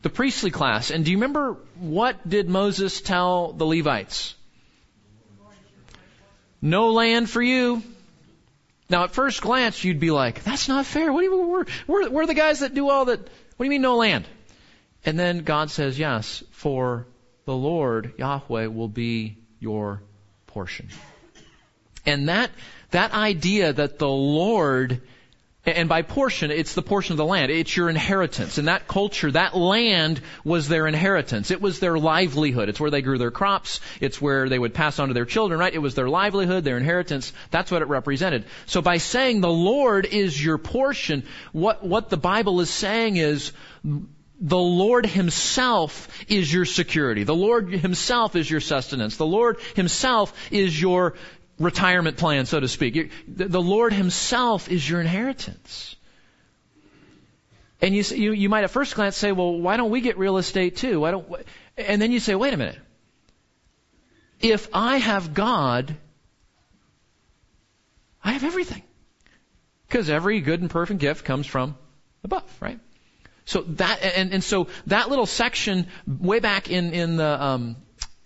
the 0.00 0.08
priestly 0.08 0.50
class. 0.50 0.90
And 0.90 1.04
do 1.04 1.10
you 1.10 1.18
remember 1.18 1.58
what 1.78 2.26
did 2.26 2.48
Moses 2.48 3.02
tell 3.02 3.52
the 3.52 3.66
Levites? 3.66 4.34
No 6.62 6.92
land 6.92 7.28
for 7.28 7.42
you. 7.42 7.82
Now, 8.92 9.04
at 9.04 9.12
first 9.12 9.40
glance, 9.40 9.82
you'd 9.82 10.00
be 10.00 10.10
like, 10.10 10.44
that's 10.44 10.68
not 10.68 10.84
fair. 10.84 11.10
What 11.10 11.22
do 11.22 11.24
you, 11.24 11.46
we're, 11.46 11.64
we're, 11.86 12.10
we're 12.10 12.26
the 12.26 12.34
guys 12.34 12.60
that 12.60 12.74
do 12.74 12.90
all 12.90 13.06
that. 13.06 13.20
What 13.20 13.28
do 13.58 13.64
you 13.64 13.70
mean 13.70 13.80
no 13.80 13.96
land? 13.96 14.26
And 15.06 15.18
then 15.18 15.44
God 15.44 15.70
says, 15.70 15.98
yes, 15.98 16.44
for 16.50 17.06
the 17.46 17.56
Lord, 17.56 18.12
Yahweh, 18.18 18.66
will 18.66 18.88
be 18.88 19.38
your 19.60 20.02
portion. 20.46 20.90
And 22.04 22.28
that, 22.28 22.50
that 22.90 23.14
idea 23.14 23.72
that 23.72 23.98
the 23.98 24.10
Lord 24.10 25.00
and 25.64 25.88
by 25.88 26.02
portion, 26.02 26.50
it's 26.50 26.74
the 26.74 26.82
portion 26.82 27.12
of 27.12 27.18
the 27.18 27.24
land. 27.24 27.52
It's 27.52 27.76
your 27.76 27.88
inheritance. 27.88 28.58
In 28.58 28.64
that 28.64 28.88
culture, 28.88 29.30
that 29.30 29.56
land 29.56 30.20
was 30.44 30.66
their 30.66 30.88
inheritance. 30.88 31.52
It 31.52 31.60
was 31.60 31.78
their 31.78 31.96
livelihood. 31.96 32.68
It's 32.68 32.80
where 32.80 32.90
they 32.90 33.00
grew 33.00 33.16
their 33.16 33.30
crops. 33.30 33.80
It's 34.00 34.20
where 34.20 34.48
they 34.48 34.58
would 34.58 34.74
pass 34.74 34.98
on 34.98 35.08
to 35.08 35.14
their 35.14 35.24
children, 35.24 35.60
right? 35.60 35.72
It 35.72 35.78
was 35.78 35.94
their 35.94 36.08
livelihood, 36.08 36.64
their 36.64 36.78
inheritance. 36.78 37.32
That's 37.52 37.70
what 37.70 37.82
it 37.82 37.88
represented. 37.88 38.46
So 38.66 38.82
by 38.82 38.96
saying 38.96 39.40
the 39.40 39.52
Lord 39.52 40.04
is 40.04 40.44
your 40.44 40.58
portion, 40.58 41.22
what, 41.52 41.84
what 41.84 42.10
the 42.10 42.16
Bible 42.16 42.60
is 42.60 42.70
saying 42.70 43.16
is, 43.16 43.52
the 44.40 44.58
Lord 44.58 45.06
Himself 45.06 46.08
is 46.28 46.52
your 46.52 46.64
security. 46.64 47.22
The 47.22 47.36
Lord 47.36 47.70
Himself 47.70 48.34
is 48.34 48.50
your 48.50 48.60
sustenance. 48.60 49.16
The 49.16 49.24
Lord 49.24 49.60
Himself 49.76 50.34
is 50.50 50.80
your 50.80 51.14
retirement 51.62 52.16
plan, 52.16 52.46
so 52.46 52.60
to 52.60 52.68
speak. 52.68 53.10
The 53.28 53.62
Lord 53.62 53.92
Himself 53.92 54.70
is 54.70 54.88
your 54.88 55.00
inheritance. 55.00 55.96
And 57.80 57.96
you, 57.96 58.02
you, 58.02 58.32
you 58.32 58.48
might 58.48 58.62
at 58.62 58.70
first 58.70 58.94
glance 58.94 59.16
say, 59.16 59.32
well, 59.32 59.58
why 59.58 59.76
don't 59.76 59.90
we 59.90 60.00
get 60.00 60.16
real 60.16 60.38
estate 60.38 60.76
too? 60.76 61.00
Why 61.00 61.10
don't, 61.10 61.26
and 61.76 62.00
then 62.00 62.12
you 62.12 62.20
say, 62.20 62.36
wait 62.36 62.54
a 62.54 62.56
minute. 62.56 62.78
If 64.40 64.68
I 64.72 64.98
have 64.98 65.34
God, 65.34 65.96
I 68.22 68.32
have 68.32 68.44
everything. 68.44 68.82
Because 69.88 70.08
every 70.08 70.40
good 70.40 70.60
and 70.60 70.70
perfect 70.70 71.00
gift 71.00 71.24
comes 71.24 71.46
from 71.46 71.76
above, 72.22 72.44
right? 72.60 72.78
So 73.44 73.62
that, 73.62 74.02
and, 74.02 74.32
and 74.32 74.44
so 74.44 74.68
that 74.86 75.10
little 75.10 75.26
section 75.26 75.88
way 76.06 76.38
back 76.38 76.70
in, 76.70 76.92
in 76.92 77.16
the, 77.16 77.42
um, 77.42 77.76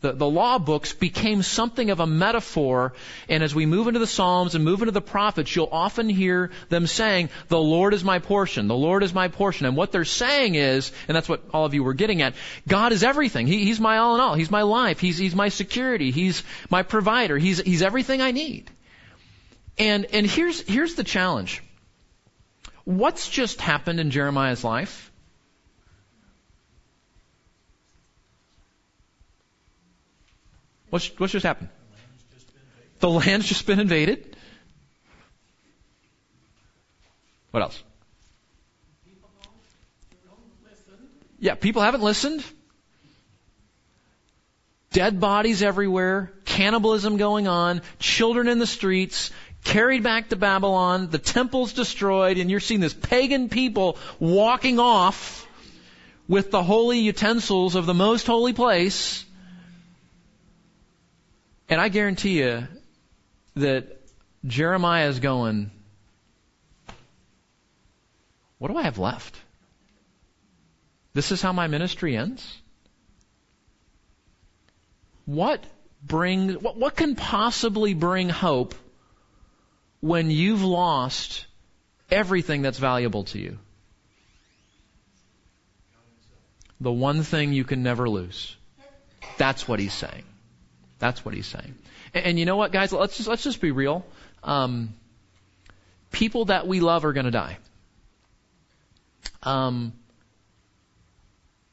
the, 0.07 0.13
the 0.13 0.29
law 0.29 0.59
books 0.59 0.93
became 0.93 1.43
something 1.43 1.91
of 1.91 2.01
a 2.01 2.07
metaphor. 2.07 2.93
And 3.29 3.43
as 3.43 3.55
we 3.55 3.67
move 3.67 3.89
into 3.89 3.99
the 3.99 4.07
Psalms 4.07 4.55
and 4.55 4.65
move 4.65 4.83
into 4.83 4.93
the 4.93 5.01
prophets, 5.01 5.55
you'll 5.55 5.69
often 5.73 6.09
hear 6.09 6.51
them 6.69 6.87
saying, 6.87 7.31
the 7.49 7.59
Lord 7.59 7.93
is 7.93 8.05
my 8.05 8.21
portion. 8.21 8.69
The 8.69 8.77
Lord 8.77 9.03
is 9.03 9.13
my 9.13 9.29
portion. 9.29 9.67
And 9.67 9.77
what 9.77 9.91
they're 9.91 10.05
saying 10.05 10.55
is, 10.55 10.93
and 11.09 11.17
that's 11.17 11.29
what 11.29 11.43
all 11.53 11.65
of 11.65 11.75
you 11.75 11.83
were 11.83 11.95
getting 11.95 12.23
at, 12.23 12.35
God 12.69 12.93
is 12.93 13.03
everything. 13.03 13.47
He, 13.47 13.65
he's 13.65 13.81
my 13.81 13.99
all 13.99 14.15
in 14.15 14.21
all. 14.21 14.35
He's 14.35 14.51
my 14.51 14.63
life. 14.63 15.01
He's, 15.01 15.19
he's 15.19 15.35
my 15.35 15.49
security. 15.49 16.13
He's 16.13 16.45
my 16.71 16.83
provider. 16.83 17.37
He's, 17.37 17.59
he's 17.59 17.83
everything 17.83 18.23
I 18.23 18.31
need. 18.31 18.71
And, 19.79 20.07
and 20.07 20.27
here's, 20.27 20.61
here's 20.61 20.95
the 20.95 21.05
challenge. 21.05 21.63
What's 22.85 23.29
just 23.29 23.61
happened 23.61 23.99
in 23.99 24.11
Jeremiah's 24.11 24.63
life? 24.63 25.11
What's, 30.97 31.09
what's 31.19 31.33
just 31.35 31.45
happened? 31.45 31.69
The 33.01 33.11
land's 33.11 33.47
just 33.47 33.67
been 33.67 33.81
invaded. 33.81 34.35
What 37.51 37.63
else? 37.63 37.83
Yeah, 41.39 41.55
people 41.55 41.83
haven't 41.83 42.03
listened. 42.03 42.43
Dead 44.91 45.21
bodies 45.21 45.63
everywhere, 45.63 46.33
cannibalism 46.47 47.19
going 47.19 47.47
on, 47.47 47.83
children 47.99 48.49
in 48.49 48.59
the 48.59 48.67
streets, 48.67 49.33
carried 49.65 50.03
back 50.03 50.31
to 50.31 50.37
Babylon, 50.37 51.11
the 51.11 51.19
temple's 51.19 51.75
destroyed, 51.75 52.39
and 52.39 52.51
you're 52.51 52.61
seeing 52.61 52.81
this 52.81 52.95
pagan 52.95 53.51
people 53.51 53.99
walking 54.19 54.79
off 54.79 55.47
with 56.27 56.51
the 56.51 56.63
holy 56.63 57.01
utensils 57.01 57.75
of 57.75 57.85
the 57.85 57.93
most 57.93 58.27
holy 58.27 58.55
place. 58.55 59.26
And 61.69 61.81
I 61.81 61.89
guarantee 61.89 62.39
you 62.39 62.69
that 63.55 64.01
Jeremiah 64.45 65.09
is 65.09 65.19
going, 65.19 65.71
what 68.59 68.69
do 68.69 68.77
I 68.77 68.83
have 68.83 68.99
left? 68.99 69.37
This 71.13 71.33
is 71.33 71.43
how 71.43 71.53
my 71.53 71.67
ministry 71.67 72.17
ends? 72.17 72.61
What 75.25 75.65
brings, 76.03 76.57
what, 76.59 76.77
what 76.77 76.95
can 76.95 77.17
possibly 77.17 77.95
bring 77.95 78.29
hope 78.29 78.75
when 80.01 80.31
you've 80.31 80.63
lost 80.63 81.47
everything 82.11 82.63
that's 82.63 82.79
valuable 82.79 83.25
to 83.25 83.39
you? 83.39 83.59
The 86.81 86.93
one 86.93 87.23
thing 87.23 87.53
you 87.53 87.65
can 87.65 87.83
never 87.83 88.09
lose. 88.09 88.55
That's 89.39 89.67
what 89.67 89.81
he's 89.81 89.95
saying. 89.95 90.25
That's 90.99 91.25
what 91.25 91.35
he's 91.35 91.47
saying. 91.47 91.75
And, 92.15 92.25
and 92.25 92.39
you 92.39 92.45
know 92.45 92.57
what, 92.57 92.73
guys? 92.73 92.93
Let's 92.93 93.17
just 93.17 93.29
let's 93.29 93.43
just 93.43 93.61
be 93.61 93.71
real. 93.71 94.05
Um, 94.43 94.95
people 96.11 96.47
that 96.47 96.67
we 96.67 96.81
love 96.81 97.05
are 97.05 97.13
going 97.13 97.27
to 97.27 97.33
die. 97.33 97.59
Um, 99.43 99.93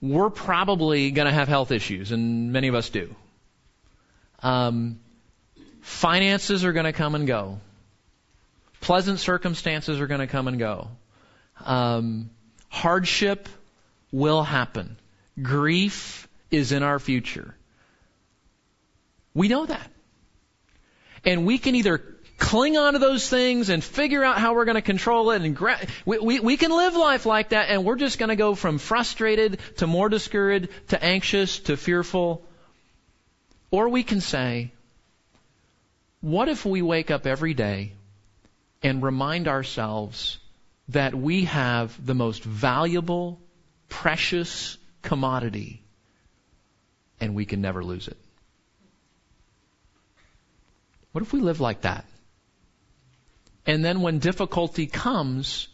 we're 0.01 0.30
probably 0.30 1.11
going 1.11 1.28
to 1.28 1.34
have 1.34 1.47
health 1.47 1.71
issues, 1.71 2.11
and 2.11 2.51
many 2.51 2.67
of 2.67 2.76
us 2.76 2.89
do. 2.89 3.15
Um, 4.41 4.99
finances 5.82 6.65
are 6.65 6.74
going 6.74 6.86
to 6.86 6.93
come 6.93 7.15
and 7.15 7.26
go. 7.26 7.59
Pleasant 8.82 9.19
circumstances 9.19 10.01
are 10.01 10.07
going 10.07 10.19
to 10.19 10.28
come 10.28 10.49
and 10.49 10.59
go. 10.59 10.89
Um, 11.63 12.30
hardship 12.67 13.47
will 14.11 14.43
happen. 14.43 14.97
Grief 15.41 16.28
is 16.51 16.74
in 16.74 16.84
our 16.84 16.99
future. 16.99 17.55
We 19.34 19.47
know 19.47 19.65
that. 19.65 19.91
And 21.25 21.45
we 21.45 21.57
can 21.57 21.75
either 21.75 22.13
cling 22.38 22.77
on 22.77 22.93
to 22.93 22.99
those 22.99 23.29
things 23.29 23.69
and 23.69 23.84
figure 23.84 24.23
out 24.23 24.38
how 24.38 24.53
we're 24.53 24.65
going 24.65 24.75
to 24.75 24.81
control 24.81 25.31
it 25.31 25.41
and 25.41 25.55
gra- 25.55 25.79
we, 26.05 26.19
we, 26.19 26.39
we 26.39 26.57
can 26.57 26.71
live 26.71 26.95
life 26.95 27.25
like 27.25 27.49
that 27.49 27.69
and 27.69 27.86
we're 27.86 27.95
just 27.95 28.19
going 28.19 28.29
to 28.29 28.36
go 28.36 28.53
from 28.53 28.77
frustrated 28.77 29.59
to 29.77 29.88
more 29.88 30.09
discouraged 30.09 30.67
to 30.89 31.01
anxious 31.01 31.59
to 31.59 31.77
fearful. 31.77 32.43
Or 33.71 33.89
we 33.89 34.03
can 34.03 34.19
say, 34.19 34.71
what 36.21 36.49
if 36.49 36.65
we 36.65 36.81
wake 36.81 37.11
up 37.11 37.25
every 37.25 37.53
day 37.53 37.93
and 38.81 39.01
remind 39.01 39.47
ourselves 39.47 40.38
that 40.89 41.15
we 41.15 41.45
have 41.45 42.05
the 42.05 42.13
most 42.13 42.43
valuable, 42.43 43.39
precious 43.89 44.77
commodity 45.01 45.81
and 47.19 47.36
we 47.36 47.45
can 47.45 47.61
never 47.61 47.84
lose 47.84 48.07
it? 48.07 48.17
What 51.14 51.22
if 51.22 51.32
we 51.32 51.39
live 51.39 51.61
like 51.61 51.82
that? 51.82 52.05
And 53.66 53.86
then 53.86 54.01
when 54.01 54.20
difficulty 54.20 54.88
comes, 54.88 55.70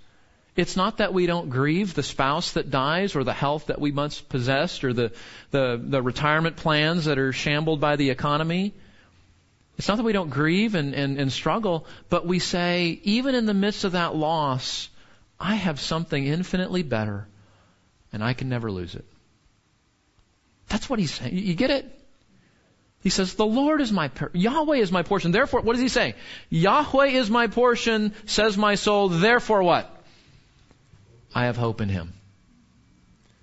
it's 0.55 0.75
not 0.75 0.97
that 0.97 1.13
we 1.13 1.25
don't 1.25 1.49
grieve 1.49 1.93
the 1.93 2.03
spouse 2.03 2.51
that 2.51 2.69
dies 2.69 3.15
or 3.15 3.23
the 3.23 3.33
health 3.33 3.67
that 3.67 3.79
we 3.79 3.91
once 3.91 4.19
possessed 4.19 4.83
or 4.83 4.93
the, 4.93 5.11
the, 5.51 5.81
the 5.81 6.01
retirement 6.01 6.57
plans 6.57 7.05
that 7.05 7.17
are 7.17 7.33
shambled 7.33 7.79
by 7.79 7.95
the 7.95 8.09
economy. 8.09 8.73
It's 9.77 9.87
not 9.87 9.95
that 9.95 10.03
we 10.03 10.11
don't 10.11 10.29
grieve 10.29 10.75
and, 10.75 10.93
and, 10.93 11.17
and 11.17 11.31
struggle, 11.31 11.87
but 12.09 12.25
we 12.27 12.39
say, 12.39 12.99
even 13.03 13.33
in 13.33 13.45
the 13.45 13.53
midst 13.53 13.85
of 13.85 13.93
that 13.93 14.15
loss, 14.15 14.89
I 15.39 15.55
have 15.55 15.79
something 15.79 16.25
infinitely 16.25 16.83
better 16.83 17.27
and 18.11 18.21
I 18.23 18.33
can 18.33 18.49
never 18.49 18.69
lose 18.69 18.93
it. 18.95 19.05
That's 20.67 20.89
what 20.89 20.99
he's 20.99 21.13
saying. 21.13 21.37
You 21.37 21.55
get 21.55 21.71
it? 21.71 21.98
He 23.01 23.09
says, 23.09 23.33
the 23.35 23.45
Lord 23.45 23.79
is 23.81 23.91
my, 23.91 24.11
Yahweh 24.33 24.77
is 24.77 24.91
my 24.91 25.03
portion. 25.03 25.31
Therefore, 25.31 25.61
what 25.61 25.73
does 25.73 25.81
he 25.81 25.87
say? 25.87 26.15
Yahweh 26.49 27.07
is 27.07 27.29
my 27.29 27.47
portion, 27.47 28.13
says 28.25 28.57
my 28.57 28.75
soul. 28.75 29.07
Therefore 29.07 29.63
what? 29.63 29.89
I 31.33 31.45
have 31.45 31.55
hope 31.55 31.79
in 31.79 31.89
him. 31.89 32.13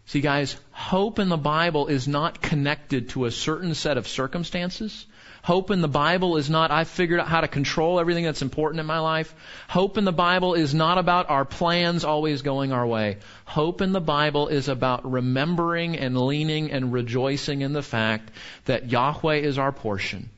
See 0.07 0.21
guys, 0.21 0.57
hope 0.71 1.19
in 1.19 1.29
the 1.29 1.37
Bible 1.37 1.89
is 1.89 2.07
not 2.07 2.41
connected 2.41 3.11
to 3.11 3.25
a 3.25 3.31
certain 3.31 3.75
set 3.75 3.97
of 3.97 4.07
circumstances. 4.07 5.07
Hope 5.47 5.71
in 5.71 5.81
the 5.81 5.87
Bible 5.87 6.39
is 6.39 6.51
not, 6.51 6.73
I've 6.73 6.89
figured 6.89 7.21
out 7.21 7.29
how 7.29 7.41
to 7.41 7.47
control 7.47 8.01
everything 8.01 8.25
that's 8.25 8.43
important 8.43 8.81
in 8.81 8.87
my 8.87 8.99
life. 8.99 9.33
Hope 9.69 9.97
in 9.97 10.05
the 10.05 10.11
Bible 10.11 10.55
is 10.55 10.75
not 10.75 10.99
about 10.99 11.31
our 11.31 11.45
plans 11.45 12.03
always 12.03 12.43
going 12.43 12.73
our 12.73 12.85
way. 12.85 13.19
Hope 13.45 13.81
in 13.81 13.93
the 13.93 14.01
Bible 14.01 14.49
is 14.49 14.67
about 14.67 15.09
remembering 15.09 15.99
and 15.99 16.19
leaning 16.19 16.73
and 16.73 16.93
rejoicing 16.93 17.61
in 17.61 17.73
the 17.73 17.83
fact 17.85 18.33
that 18.65 18.91
Yahweh 18.91 19.37
is 19.37 19.57
our 19.57 19.71
portion 19.71 20.31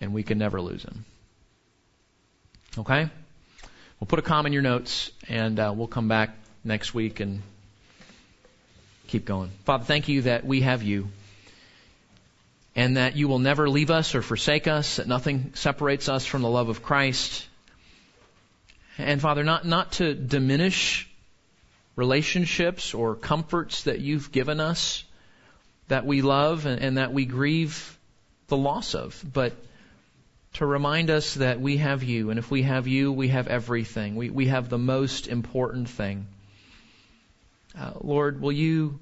and 0.00 0.14
we 0.14 0.22
can 0.22 0.38
never 0.38 0.60
lose 0.60 0.84
Him. 0.84 1.04
Okay? 2.78 3.08
We'll 3.98 4.06
put 4.06 4.20
a 4.20 4.22
comma 4.22 4.46
in 4.46 4.52
your 4.52 4.62
notes 4.62 5.10
and 5.28 5.58
uh, 5.58 5.74
we'll 5.76 5.88
come 5.88 6.06
back 6.06 6.30
next 6.62 6.94
week 6.94 7.18
and 7.18 7.42
keep 9.08 9.24
going. 9.24 9.50
Father, 9.64 9.82
thank 9.82 10.06
you 10.06 10.22
that 10.22 10.46
we 10.46 10.60
have 10.60 10.84
you 10.84 11.08
and 12.78 12.96
that 12.96 13.16
you 13.16 13.26
will 13.26 13.40
never 13.40 13.68
leave 13.68 13.90
us 13.90 14.14
or 14.14 14.22
forsake 14.22 14.68
us, 14.68 14.96
that 14.96 15.08
nothing 15.08 15.50
separates 15.54 16.08
us 16.08 16.24
from 16.24 16.42
the 16.42 16.48
love 16.48 16.68
of 16.68 16.80
Christ. 16.80 17.44
And 18.98 19.20
Father, 19.20 19.42
not, 19.42 19.66
not 19.66 19.90
to 19.94 20.14
diminish 20.14 21.10
relationships 21.96 22.94
or 22.94 23.16
comforts 23.16 23.82
that 23.82 23.98
you've 23.98 24.30
given 24.30 24.60
us 24.60 25.02
that 25.88 26.06
we 26.06 26.22
love 26.22 26.66
and, 26.66 26.80
and 26.80 26.98
that 26.98 27.12
we 27.12 27.24
grieve 27.24 27.98
the 28.46 28.56
loss 28.56 28.94
of, 28.94 29.24
but 29.32 29.54
to 30.52 30.64
remind 30.64 31.10
us 31.10 31.34
that 31.34 31.60
we 31.60 31.78
have 31.78 32.04
you, 32.04 32.30
and 32.30 32.38
if 32.38 32.48
we 32.48 32.62
have 32.62 32.86
you, 32.86 33.10
we 33.10 33.26
have 33.26 33.48
everything. 33.48 34.14
We, 34.14 34.30
we 34.30 34.46
have 34.46 34.68
the 34.68 34.78
most 34.78 35.26
important 35.26 35.88
thing. 35.88 36.28
Uh, 37.76 37.94
Lord, 38.02 38.40
will 38.40 38.52
you 38.52 39.00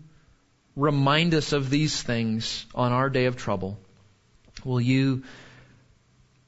remind 0.76 1.34
us 1.34 1.52
of 1.52 1.70
these 1.70 2.02
things 2.02 2.66
on 2.74 2.92
our 2.92 3.10
day 3.10 3.24
of 3.24 3.36
trouble. 3.36 3.78
Will 4.64 4.80
you 4.80 5.24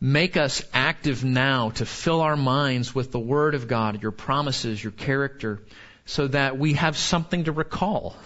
make 0.00 0.36
us 0.36 0.62
active 0.72 1.24
now 1.24 1.70
to 1.70 1.86
fill 1.86 2.20
our 2.20 2.36
minds 2.36 2.94
with 2.94 3.10
the 3.10 3.18
Word 3.18 3.54
of 3.54 3.66
God, 3.66 4.02
your 4.02 4.12
promises, 4.12 4.82
your 4.82 4.92
character, 4.92 5.60
so 6.06 6.28
that 6.28 6.58
we 6.58 6.74
have 6.74 6.96
something 6.96 7.44
to 7.44 7.52
recall 7.52 8.16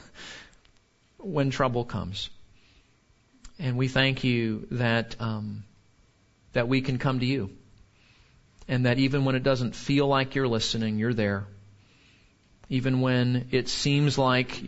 when 1.18 1.50
trouble 1.50 1.84
comes. 1.84 2.30
And 3.58 3.76
we 3.76 3.88
thank 3.88 4.24
you 4.24 4.66
that 4.72 5.16
um, 5.20 5.64
that 6.52 6.68
we 6.68 6.80
can 6.80 6.98
come 6.98 7.20
to 7.20 7.26
you, 7.26 7.50
and 8.68 8.86
that 8.86 8.98
even 8.98 9.24
when 9.24 9.34
it 9.34 9.42
doesn't 9.42 9.74
feel 9.74 10.06
like 10.06 10.34
you're 10.34 10.48
listening, 10.48 10.98
you're 10.98 11.14
there. 11.14 11.46
Even 12.68 13.00
when 13.00 13.48
it 13.50 13.68
seems 13.68 14.18
like 14.18 14.62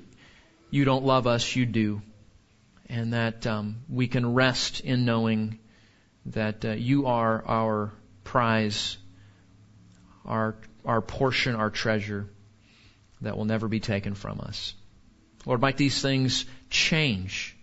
you 0.75 0.85
don't 0.85 1.05
love 1.05 1.29
us, 1.29 1.55
you 1.55 1.67
do, 1.67 2.03
and 2.89 3.13
that 3.13 3.47
um, 3.47 3.77
we 3.89 4.09
can 4.09 4.35
rest 4.35 4.81
in 4.81 5.05
knowing 5.05 5.61
that 6.27 6.65
uh, 6.65 6.73
you 6.73 7.07
are 7.07 7.45
our 7.47 7.93
prize, 8.25 8.99
our 10.25 10.57
our 10.85 11.01
portion, 11.01 11.55
our 11.55 11.71
treasure 11.71 12.29
that 13.21 13.37
will 13.37 13.45
never 13.45 13.69
be 13.69 13.79
taken 13.79 14.15
from 14.15 14.41
us. 14.41 14.75
Lord, 15.47 15.61
might 15.61 15.77
these 15.77 16.03
things 16.03 16.45
change 16.71 17.57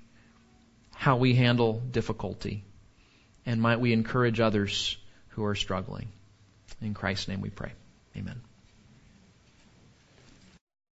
how 0.95 1.17
we 1.17 1.35
handle 1.35 1.81
difficulty, 1.91 2.63
and 3.45 3.61
might 3.61 3.81
we 3.81 3.91
encourage 3.91 4.39
others 4.39 4.95
who 5.29 5.43
are 5.43 5.55
struggling. 5.55 6.07
In 6.81 6.93
Christ's 6.93 7.27
name 7.27 7.41
we 7.41 7.49
pray. 7.49 7.73
Amen. 8.15 8.39